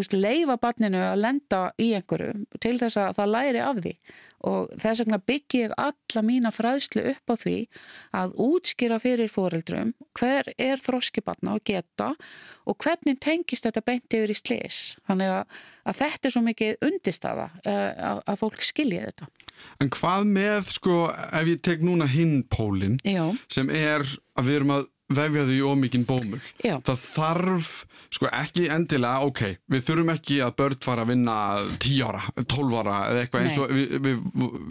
veist, 0.00 0.14
leifa 0.16 0.56
barninu 0.60 1.00
að 1.04 1.20
lenda 1.20 1.62
í 1.80 1.92
einhverju 1.96 2.60
til 2.62 2.76
þess 2.80 3.00
að 3.00 3.16
það 3.18 3.32
læri 3.34 3.64
af 3.64 3.80
því. 3.84 3.94
Og 4.42 4.72
þess 4.82 5.02
vegna 5.04 5.18
byggi 5.22 5.60
ég 5.60 5.74
alla 5.78 6.22
mína 6.26 6.50
fræðslu 6.50 7.04
upp 7.12 7.30
á 7.30 7.34
því 7.38 7.58
að 8.18 8.32
útskýra 8.42 8.98
fyrir 9.02 9.30
fóreldrum 9.30 9.92
hver 10.18 10.50
er 10.56 10.82
þróskibarna 10.82 11.54
að 11.54 11.62
geta 11.70 12.08
og 12.66 12.78
hvernig 12.82 13.20
tengist 13.22 13.68
þetta 13.68 13.84
beint 13.86 14.16
yfir 14.16 14.34
í 14.34 14.38
slis 14.38 14.80
þannig 15.06 15.30
að, 15.36 15.60
að 15.86 16.00
þetta 16.00 16.28
er 16.28 16.34
svo 16.34 16.42
mikið 16.48 16.88
undistafa 16.88 17.46
eh, 17.62 17.92
að, 18.10 18.24
að 18.26 18.42
fólk 18.42 18.66
skilja 18.66 19.06
þetta. 19.10 19.30
En 19.78 19.92
hvað 19.94 20.26
með, 20.32 20.72
sko, 20.74 20.96
ef 21.12 21.52
ég 21.52 21.62
tek 21.62 21.84
núna 21.86 22.08
hinn 22.10 22.40
pólinn 22.50 22.98
sem 23.52 23.70
er 23.70 24.02
að 24.34 24.48
við 24.48 24.58
erum 24.58 24.76
að 24.80 24.88
vefja 25.16 25.46
þau 25.48 25.54
í 25.54 25.62
ómikinn 25.66 26.06
bómul. 26.08 26.40
Já. 26.64 26.76
Það 26.86 27.02
þarf, 27.06 27.70
sko 28.12 28.28
ekki 28.30 28.68
endilega, 28.72 29.28
ok, 29.28 29.42
við 29.72 29.84
þurfum 29.88 30.12
ekki 30.14 30.38
að 30.44 30.54
börn 30.60 30.80
fara 30.84 31.04
að 31.06 31.12
vinna 31.12 31.36
10 31.82 32.06
ára, 32.08 32.22
12 32.42 32.78
ára 32.80 32.96
eða 33.10 33.24
eitthvað 33.24 33.46
eins 33.46 33.60
og 33.62 33.74
við, 33.76 33.94
við, 34.06 34.24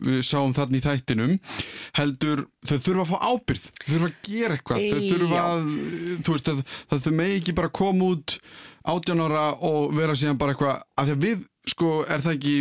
við, 0.08 0.20
sáum 0.28 0.56
þarna 0.58 0.80
í 0.82 0.86
þættinum, 0.88 1.38
heldur 2.00 2.44
þau 2.68 2.76
þurfa 2.78 3.06
að 3.06 3.14
fá 3.14 3.18
ábyrð, 3.32 3.70
þau 3.78 3.94
þurfa 3.94 4.12
að 4.12 4.20
gera 4.28 4.58
eitthvað, 4.58 4.84
þau 4.92 5.06
þurfa 5.08 5.46
að, 5.46 5.72
þú 6.26 6.36
veist, 6.36 6.52
að, 6.52 6.66
það 6.92 7.08
þau 7.08 7.16
megi 7.22 7.40
ekki 7.42 7.58
bara 7.62 7.76
koma 7.82 8.12
út 8.16 8.38
18 8.92 9.26
ára 9.28 9.48
og 9.62 9.92
vera 9.94 10.18
síðan 10.18 10.40
bara 10.42 10.56
eitthvað, 10.56 10.86
af 10.98 11.10
því 11.10 11.18
að 11.18 11.26
við 11.28 11.48
sko 11.70 12.02
er 12.10 12.24
það 12.24 12.36
ekki 12.38 12.54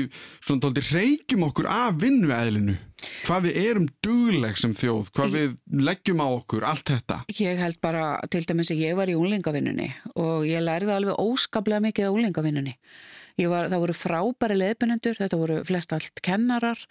svona 0.45 0.65
tólti 0.65 0.83
reykjum 0.91 1.45
okkur 1.49 1.69
af 1.73 2.01
vinnuæðilinu 2.03 2.77
hvað 3.25 3.47
við 3.47 3.61
erum 3.63 3.87
dugleg 4.05 4.59
sem 4.61 4.75
þjóð 4.77 5.13
hvað 5.17 5.37
við 5.37 5.55
leggjum 5.89 6.21
á 6.21 6.29
okkur, 6.29 6.67
allt 6.69 6.93
þetta. 6.93 7.23
Ég 7.41 7.63
held 7.63 7.79
bara, 7.81 8.19
til 8.33 8.45
dæmis 8.49 8.73
að 8.75 8.83
ég 8.85 8.99
var 8.99 9.09
í 9.09 9.17
úlingavinnunni 9.17 9.89
og 10.21 10.45
ég 10.49 10.65
lærði 10.65 10.93
alveg 10.97 11.23
óskaplega 11.23 11.85
mikið 11.87 12.11
á 12.13 12.15
úlingavinnunni 12.17 12.77
Var, 13.39 13.69
það 13.71 13.83
voru 13.85 13.97
frábæri 13.97 14.57
leðbunendur, 14.59 15.19
þetta 15.19 15.39
voru 15.41 15.61
flest 15.69 15.93
allt 15.97 16.23
kennarar 16.25 16.83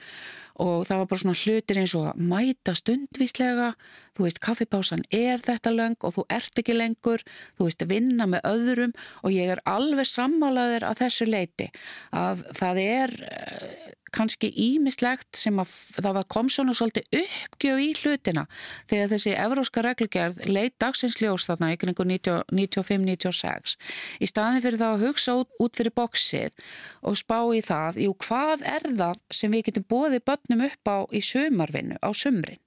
og 0.59 0.83
það 0.87 1.01
var 1.01 1.09
bara 1.11 1.21
svona 1.21 1.39
hlutir 1.39 1.79
eins 1.79 1.93
og 1.95 2.07
að 2.09 2.23
mæta 2.31 2.73
stundvíslega, 2.75 3.69
þú 4.17 4.25
veist 4.25 4.41
kaffipásan 4.43 5.05
er 5.15 5.43
þetta 5.45 5.71
löng 5.71 5.95
og 6.03 6.17
þú 6.17 6.25
ert 6.35 6.59
ekki 6.59 6.75
lengur, 6.75 7.23
þú 7.57 7.69
veist 7.69 7.85
vinna 7.87 8.27
með 8.27 8.49
öðrum 8.49 8.95
og 9.23 9.35
ég 9.35 9.53
er 9.55 9.63
alveg 9.69 10.09
sammálaður 10.09 10.89
að 10.89 11.05
þessu 11.05 11.29
leiti 11.29 11.69
að 12.11 12.43
það 12.59 12.81
er 12.83 13.15
eh, 13.29 13.95
kannski 14.15 14.49
ímislegt 14.51 15.37
sem 15.37 15.59
að 15.61 15.73
það 15.99 16.21
kom 16.33 16.49
svona 16.53 16.75
svolítið 16.77 17.21
uppgjöf 17.23 17.81
í 17.83 17.89
hlutina. 18.01 18.45
Þegar 18.91 19.11
þessi 19.13 19.35
evróska 19.35 19.83
reglugerð 19.85 20.45
leit 20.49 20.75
dagsinsljós 20.81 21.47
þarna 21.49 21.73
ykkur 21.75 21.93
95-96 21.93 23.75
í 24.19 24.29
staðin 24.29 24.63
fyrir 24.63 24.81
það 24.81 24.95
að 24.95 25.05
hugsa 25.07 25.37
út, 25.41 25.51
út 25.59 25.79
fyrir 25.79 25.95
bóksið 25.95 26.51
og 27.05 27.19
spá 27.19 27.39
í 27.55 27.61
það, 27.65 28.01
jú 28.05 28.15
hvað 28.25 28.65
er 28.67 28.89
það 28.89 29.21
sem 29.33 29.53
við 29.53 29.69
getum 29.69 29.89
bóðið 29.91 30.25
börnum 30.29 30.65
upp 30.69 30.91
á 30.91 30.97
í 31.11 31.21
sömarvinnu, 31.25 31.99
á 32.01 32.09
sömrin 32.15 32.61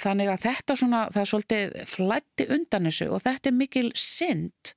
Þannig 0.00 0.30
að 0.32 0.44
þetta 0.44 0.76
svona, 0.78 1.00
það 1.14 1.20
er 1.22 1.30
svolítið 1.30 1.74
flætti 1.90 2.46
undan 2.54 2.88
þessu 2.88 3.08
og 3.14 3.22
þetta 3.24 3.50
er 3.50 3.56
mikil 3.58 3.84
synd 3.98 4.72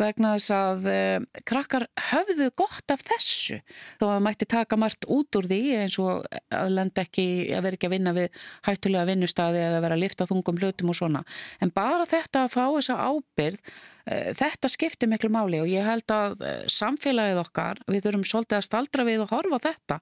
vegna 0.00 0.34
þess 0.36 0.54
að 0.56 0.88
uh, 0.92 1.26
krakkar 1.48 1.88
höfðu 2.10 2.50
gott 2.58 2.94
af 2.94 3.04
þessu 3.06 3.60
þó 3.98 4.06
að 4.06 4.14
það 4.14 4.24
mætti 4.28 4.50
taka 4.56 4.80
margt 4.80 5.08
út 5.08 5.40
úr 5.40 5.50
því 5.50 5.60
eins 5.80 5.98
og 6.02 6.26
að 6.50 6.72
lenda 6.76 7.06
ekki 7.06 7.26
að 7.56 7.66
vera 7.66 7.80
ekki 7.80 7.90
að 7.90 7.96
vinna 7.96 8.16
við 8.16 8.40
hættulega 8.68 9.10
vinnustadi 9.10 9.66
eða 9.66 9.82
vera 9.84 9.98
að 9.98 10.04
lifta 10.06 10.30
þungum 10.30 10.62
hlutum 10.62 10.92
og 10.92 11.00
svona. 11.00 11.26
En 11.60 11.74
bara 11.74 12.08
þetta 12.08 12.46
að 12.46 12.56
fá 12.56 12.64
þessa 12.76 12.98
ábyrð 13.10 13.60
Eh, 13.60 13.94
þetta 14.06 14.70
skiptir 14.70 15.10
miklu 15.10 15.30
máli 15.34 15.58
og 15.58 15.66
ég 15.70 15.82
held 15.86 16.12
að 16.14 16.42
eh, 16.46 16.60
samfélagið 16.70 17.40
okkar, 17.40 17.80
við 17.90 18.04
þurfum 18.04 18.26
svolítið 18.30 18.58
að 18.60 18.66
staldra 18.68 19.06
við 19.08 19.24
og 19.24 19.32
horfa 19.34 19.58
þetta. 19.64 19.98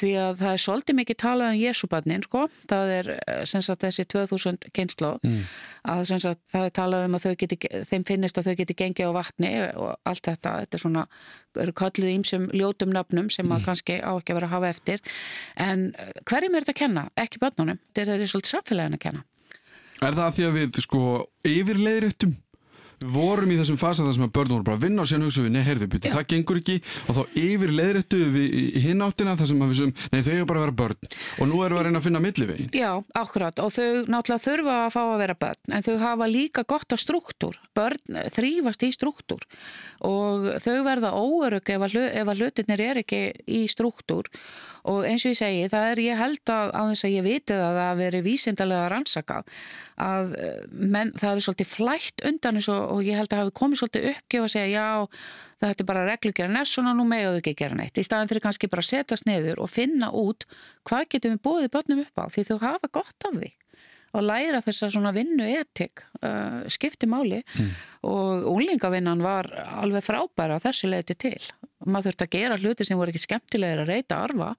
Því 0.00 0.10
að 0.22 0.40
það 0.40 0.54
er 0.56 0.62
svolítið 0.64 0.98
mikið 1.00 1.18
talað 1.22 1.52
um 1.52 1.60
Jésúbarnin 1.60 2.26
sko, 2.26 2.42
það 2.72 2.94
er 2.96 3.10
eh, 3.14 3.42
sagt, 3.46 3.84
þessi 3.84 4.06
2000 4.10 4.70
kynslu 4.74 5.12
mm. 5.20 5.38
að 5.94 6.02
sagt, 6.10 6.42
það 6.50 6.66
er 6.66 6.74
talað 6.80 7.06
um 7.06 7.18
að 7.20 7.28
geti, 7.44 7.60
þeim 7.92 8.06
finnist 8.08 8.40
að 8.40 8.50
þau 8.50 8.58
geti 8.62 8.78
gengið 8.82 9.14
á 9.14 9.18
vatni 9.20 9.52
og 9.76 9.94
allt 10.02 10.26
þetta, 10.26 10.56
þetta 10.64 10.78
er 10.78 10.84
svona 10.86 11.06
eru 11.56 11.76
kallið 11.76 12.12
ímsum 12.16 12.50
ljótum 12.52 12.90
nöfnum 12.92 13.30
sem 13.32 13.46
maður 13.46 13.62
mm. 13.62 13.68
kannski 13.70 14.00
á 14.02 14.10
ekki 14.10 14.34
að 14.34 14.40
vera 14.40 14.50
að 14.50 14.56
hafa 14.56 14.74
eftir. 14.74 15.06
En 15.54 15.88
hverjum 16.26 16.58
er 16.58 16.66
þetta 16.66 16.74
að 16.74 16.82
kenna? 16.82 17.08
Ekki 17.14 17.40
börnunum, 17.46 17.80
þetta 17.94 18.18
er 18.18 18.28
svolítið 18.28 18.56
samfélagin 18.56 18.98
að 18.98 19.04
kenna. 19.06 19.24
Er 20.04 20.12
það 20.12 20.26
að 20.26 20.34
því 20.36 20.44
að 20.44 20.56
við 20.58 20.78
sko 20.84 21.02
yfirleiðréttum 21.48 22.34
við 23.00 23.10
vorum 23.12 23.52
í 23.52 23.58
þessum 23.60 23.78
fasa 23.80 24.04
þar 24.06 24.16
sem 24.16 24.26
að 24.26 24.32
börn 24.36 24.52
voru 24.54 24.66
bara 24.66 24.78
að 24.78 24.84
vinna 24.86 25.02
og 25.02 25.10
síðan 25.10 25.26
hugsaðu 25.26 25.46
við, 25.46 25.54
nei, 25.54 25.64
heyrðu, 25.66 25.88
byrju, 25.92 26.12
það 26.14 26.26
gengur 26.32 26.60
ekki. 26.60 26.76
Og 27.06 27.18
þá 27.18 27.38
yfir 27.42 27.72
leðrættu 27.76 28.20
við 28.34 28.56
í 28.56 28.82
hináttina 28.86 29.36
þar 29.38 29.50
sem 29.50 29.64
að 29.64 29.72
við 29.72 29.80
sem, 29.80 29.94
nei, 30.12 30.20
þau 30.20 30.32
eru 30.34 30.48
bara 30.50 30.62
að 30.62 30.66
vera 30.66 30.76
börn. 30.80 31.10
Og 31.36 31.50
nú 31.50 31.62
erum 31.66 31.76
við 31.76 31.82
að 31.82 31.88
reyna 31.88 32.00
að 32.00 32.06
finna 32.08 32.22
millivegin. 32.24 32.70
Já, 32.76 32.90
ákvæmt 33.16 33.62
og 33.64 33.74
þau 33.76 33.88
náttúrulega 34.12 34.44
þurfa 34.46 34.76
að 34.84 34.94
fá 34.96 35.02
að 35.04 35.18
vera 35.24 35.38
börn 35.46 35.76
en 35.76 35.86
þau 35.86 35.96
hafa 36.04 36.30
líka 36.30 36.66
gott 36.68 36.94
á 36.94 36.96
struktúr. 37.00 37.58
Börn 37.76 38.22
þrýfast 38.36 38.86
í 38.86 38.92
struktúr. 38.94 39.44
Og 40.06 40.48
þau 40.64 40.78
verða 40.86 41.12
óörug 41.16 41.74
ef 41.76 41.84
að 41.86 42.40
hlutinir 42.40 42.86
er 42.90 43.02
ekki 43.04 43.28
í 43.44 43.66
struktúr. 43.72 44.30
Og 44.86 45.02
eins 45.02 45.24
og 45.26 45.32
ég 45.32 45.38
segi, 45.40 45.62
það 45.70 45.88
er 45.90 46.00
ég 46.04 46.20
held 46.20 46.52
að 46.52 46.68
á 46.70 46.82
þess 46.92 47.06
að 47.08 47.14
ég 47.16 47.24
viti 47.26 47.54
það 47.54 47.64
að 47.66 47.78
það 47.80 48.00
veri 48.00 48.20
vísindarlega 48.22 48.90
rannsakað 48.92 49.48
að 50.06 50.34
eh, 50.38 50.60
menn, 50.70 51.10
það 51.16 51.30
hefur 51.32 51.44
svolítið 51.46 51.70
flætt 51.72 52.24
undan 52.28 52.60
og, 52.60 52.85
og 52.92 53.02
ég 53.06 53.18
held 53.18 53.32
að 53.32 53.42
hefur 53.42 53.56
komið 53.60 53.82
svolítið 53.82 54.08
uppgjöf 54.12 54.46
að 54.46 54.54
segja 54.54 54.70
já, 54.72 55.20
það 55.60 55.72
hætti 55.72 55.88
bara 55.90 56.06
reglugjara 56.06 56.54
nessuna 56.54 56.94
nú 56.96 57.06
með 57.08 57.28
og 57.28 57.36
þau 57.36 57.42
ekki 57.42 57.56
gera 57.60 57.78
neitt. 57.78 58.00
Í 58.00 58.06
staðan 58.06 58.32
fyrir 58.32 58.46
kannski 58.46 58.72
bara 58.72 58.86
setjast 58.86 59.28
niður 59.28 59.62
og 59.64 59.72
finna 59.72 60.10
út 60.14 60.48
hvað 60.88 61.08
getum 61.14 61.36
við 61.36 61.44
búið 61.46 61.70
börnum 61.76 62.04
upp 62.06 62.22
á 62.22 62.24
því 62.32 62.48
þau 62.50 62.58
hafa 62.64 62.92
gott 63.00 63.28
af 63.30 63.38
því 63.40 63.52
og 64.16 64.24
læra 64.24 64.62
þess 64.64 64.86
að 64.86 64.94
svona 64.96 65.12
vinnu 65.16 65.46
etik 65.58 66.02
uh, 66.22 66.64
skipti 66.72 67.08
máli. 67.10 67.42
Mm. 67.56 67.74
og 68.06 68.44
úlingavinnan 68.52 69.22
var 69.24 69.48
alveg 69.82 70.04
frábæra 70.06 70.60
þessu 70.62 70.90
leiti 70.90 71.16
til. 71.18 71.40
Maður 71.84 72.12
þurfti 72.12 72.26
að 72.26 72.34
gera 72.36 72.58
hluti 72.60 72.86
sem 72.86 72.98
voru 72.98 73.12
ekki 73.12 73.24
skemmtilegir 73.24 73.82
að 73.82 73.90
reyta 73.92 74.20
arfa 74.22 74.52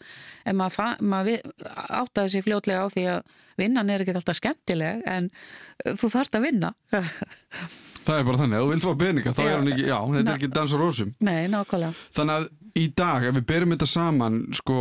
en 0.46 0.58
maður, 0.60 1.02
maður 1.02 1.48
áttaði 1.74 2.34
sér 2.34 2.46
fljótlega 2.46 2.86
á 2.86 2.94
því 2.94 3.06
að 3.16 3.36
vinnan 3.58 3.90
er 3.90 4.04
ekki 4.04 4.16
alltaf 4.16 4.40
skemmtileg 4.40 5.04
en 5.08 5.30
uh, 5.32 5.98
þú 5.98 6.12
þarfst 6.16 6.40
að 6.40 6.48
vinna. 6.50 6.74
Það 8.08 8.22
er 8.22 8.28
bara 8.28 8.40
þannig, 8.40 8.62
þú 8.62 8.68
vilt 8.72 8.86
fá 8.86 8.92
peninga 9.02 9.32
þá 9.36 9.40
já, 9.42 9.48
er 9.48 9.58
hann 9.58 9.70
ekki, 9.74 9.84
já, 9.84 9.98
þetta 10.14 10.32
er 10.32 10.38
ekki 10.38 10.50
dans 10.56 10.74
og 10.78 10.80
rósum. 10.80 11.10
Nei, 11.28 11.48
nákvæmlega. 11.52 12.06
Þannig 12.16 12.38
að 12.38 12.46
í 12.80 12.86
dag, 12.96 13.26
ef 13.28 13.36
við 13.36 13.48
berum 13.50 13.74
þetta 13.76 13.88
saman 13.92 14.38
sko, 14.56 14.78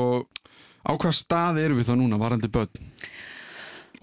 á 0.87 0.93
hvað 0.95 1.17
stað 1.19 1.59
eru 1.65 1.79
við 1.81 1.89
þá 1.89 1.97
núna 1.99 2.21
varandi 2.21 2.51
börn? 2.55 2.87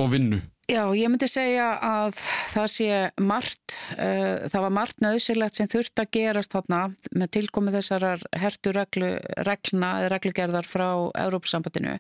Og 0.04 0.12
vinnu? 0.12 0.42
Já, 0.72 0.86
ég 0.96 1.10
myndi 1.12 1.28
segja 1.28 1.74
að 1.84 2.14
það 2.54 2.68
sé 2.72 3.00
margt, 3.20 3.76
uh, 3.98 4.46
það 4.48 4.64
var 4.64 4.74
margt 4.78 5.04
nöðsilegt 5.04 5.60
sem 5.60 5.68
þurft 5.68 6.00
að 6.00 6.14
gerast 6.16 6.56
þarna 6.56 6.80
með 7.12 7.34
tilkomið 7.36 7.78
þessar 7.82 8.24
hertu 8.40 8.72
reglu, 8.72 9.10
regluna 9.44 9.90
eða 10.00 10.14
reglugerðar 10.16 10.70
frá 10.70 10.88
Európsambandinu 11.26 11.98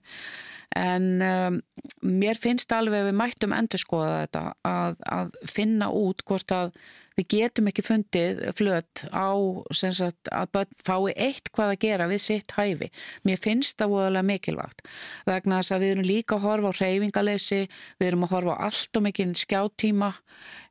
en 0.79 1.09
um, 1.21 1.59
mér 2.07 2.39
finnst 2.39 2.71
alveg 2.73 3.09
við 3.09 3.17
mættum 3.19 3.53
endur 3.55 3.81
skoða 3.81 4.23
þetta 4.23 4.43
að, 4.65 4.95
að 5.11 5.35
finna 5.51 5.91
út 5.93 6.23
hvort 6.23 6.55
að 6.55 6.71
við 7.17 7.27
getum 7.33 7.69
ekki 7.69 7.85
fundið 7.85 8.41
flött 8.57 9.03
á 9.13 9.31
sagt, 9.73 10.29
að 10.31 10.63
fái 10.85 11.13
eitt 11.13 11.51
hvað 11.53 11.73
að 11.73 11.81
gera 11.85 12.09
við 12.11 12.23
sitt 12.25 12.55
hæfi. 12.57 12.89
Mér 13.27 13.41
finnst 13.43 13.77
það 13.79 13.93
voðalega 13.95 14.29
mikilvægt. 14.29 14.85
Vegna 15.29 15.59
þess 15.61 15.75
að 15.75 15.85
við 15.85 15.93
erum 15.95 16.09
líka 16.09 16.37
að 16.37 16.47
horfa 16.47 16.73
á 16.73 16.79
reyfingaleysi, 16.81 17.61
við 17.99 18.09
erum 18.09 18.25
að 18.27 18.33
horfa 18.37 18.57
á 18.57 18.63
allt 18.69 18.99
og 18.99 19.05
mikinn 19.07 19.35
skjáttíma 19.37 20.13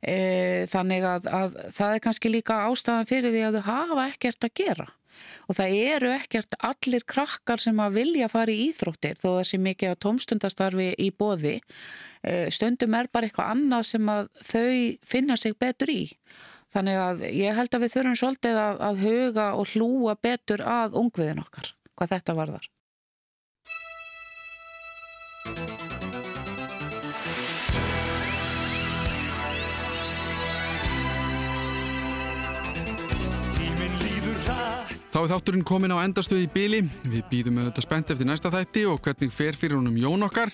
e, 0.01 0.17
þannig 0.73 1.07
að, 1.07 1.31
að 1.31 1.61
það 1.77 1.95
er 1.95 2.03
kannski 2.07 2.33
líka 2.33 2.59
ástæðan 2.67 3.09
fyrir 3.09 3.33
því 3.33 3.47
að 3.47 3.59
þau 3.59 3.65
hafa 3.69 4.09
ekkert 4.11 4.49
að 4.49 4.59
gera. 4.63 4.89
Og 5.47 5.57
það 5.57 5.75
eru 5.93 6.11
ekkert 6.13 6.57
allir 6.63 7.05
krakkar 7.07 7.61
sem 7.61 7.79
að 7.79 7.99
vilja 7.99 8.29
fara 8.31 8.53
í 8.53 8.69
íþróttir 8.69 9.19
þó 9.21 9.27
það 9.29 9.45
sé 9.49 9.59
mikið 9.61 9.93
að 9.93 10.01
tómstundastarfi 10.05 10.89
í 10.99 11.09
boði. 11.15 11.55
e, 11.59 12.12
stundum 12.55 12.95
er 12.95 13.09
bara 13.11 13.27
eitthvað 13.27 13.51
annað 13.51 13.87
sem 13.89 14.09
að 14.13 14.27
þau 14.47 14.73
finna 15.11 15.35
sig 15.39 15.57
betur 15.59 15.91
í 15.91 16.01
Þannig 16.73 16.97
að 16.97 17.19
ég 17.37 17.57
held 17.57 17.75
að 17.75 17.83
við 17.85 17.91
þurfum 17.93 18.15
svolítið 18.17 18.55
að, 18.57 18.79
að 18.87 19.01
huga 19.05 19.47
og 19.59 19.73
hlúa 19.75 20.15
betur 20.17 20.65
að 20.65 20.97
ungviðin 21.03 21.43
okkar, 21.43 21.69
hvað 21.93 22.15
þetta 22.15 22.37
varðar. 22.41 22.69
Þá 35.13 35.19
er 35.19 35.29
þátturinn 35.29 35.65
komin 35.69 35.91
á 35.93 36.01
endastuði 36.01 36.47
í 36.47 36.49
byli. 36.49 36.77
Við 37.05 37.25
býðum 37.29 37.59
auðvitað 37.59 37.85
spennt 37.85 38.09
eftir 38.09 38.25
næsta 38.25 38.49
þætti 38.49 38.81
og 38.89 38.95
hvernig 39.05 39.29
fer 39.29 39.53
fyrir 39.61 39.77
honum 39.77 39.99
jón 40.01 40.25
okkar. 40.25 40.49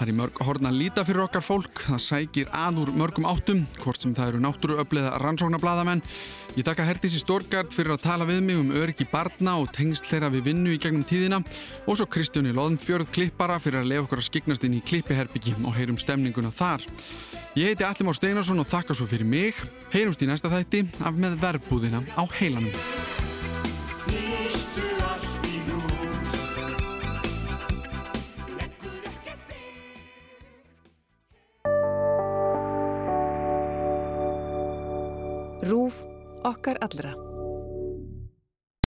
Það 0.00 0.10
er 0.10 0.16
mörg 0.18 0.40
horna 0.48 0.72
líta 0.74 1.04
fyrir 1.06 1.22
okkar 1.28 1.44
fólk. 1.46 1.84
Það 1.84 2.02
sækir 2.02 2.50
að 2.50 2.80
úr 2.82 2.90
mörgum 2.98 3.28
áttum, 3.30 3.60
hvort 3.84 4.02
sem 4.02 4.16
það 4.16 4.32
eru 4.32 4.42
náttúruöfliða 4.42 5.14
rannsóknarbladamenn. 5.22 6.02
Ég 6.58 6.66
taka 6.66 6.88
Herdísi 6.88 7.22
Storgard 7.22 7.70
fyrir 7.70 7.94
að 7.94 8.02
tala 8.08 8.26
við 8.26 8.42
mig 8.48 8.58
um 8.58 8.74
öryggi 8.82 9.06
barna 9.12 9.54
og 9.62 9.70
tengsl 9.78 10.10
þeirra 10.10 10.34
við 10.34 10.50
vinnu 10.50 10.74
í 10.74 10.82
gegnum 10.82 11.06
tíðina 11.06 11.38
og 11.86 11.94
svo 11.94 12.10
Kristjóni 12.10 12.50
Lóðnfjörð 12.58 13.14
klippara 13.14 13.62
fyrir 13.62 13.84
að 13.84 13.92
lefa 13.94 14.08
okkur 14.08 14.24
að 14.24 14.30
skiknast 14.32 14.66
inn 14.66 14.74
í 14.80 14.84
klippiherbyggi 14.90 15.54
og 15.62 15.78
heyrum 15.78 16.02
stemninguna 16.02 16.50
þar. 16.50 16.82
Ég 17.54 17.70
heiti 17.70 17.86
Allimár 17.86 18.18
Steinarsson 18.18 18.58
og 18.58 18.72
þakka 18.74 18.98
svo 18.98 19.06
fyrir 19.06 19.30
mig. 19.38 19.54
Heyrumst 19.94 20.26
í 20.26 20.30
næsta 20.34 20.50
þætti 20.50 20.88
af 20.98 21.14
með 21.14 21.38
verbúðina 21.46 22.02
á 22.18 22.26
heilanum. 22.40 23.29
Rúf 35.62 36.04
okkar 36.42 36.76
allra. 36.80 37.29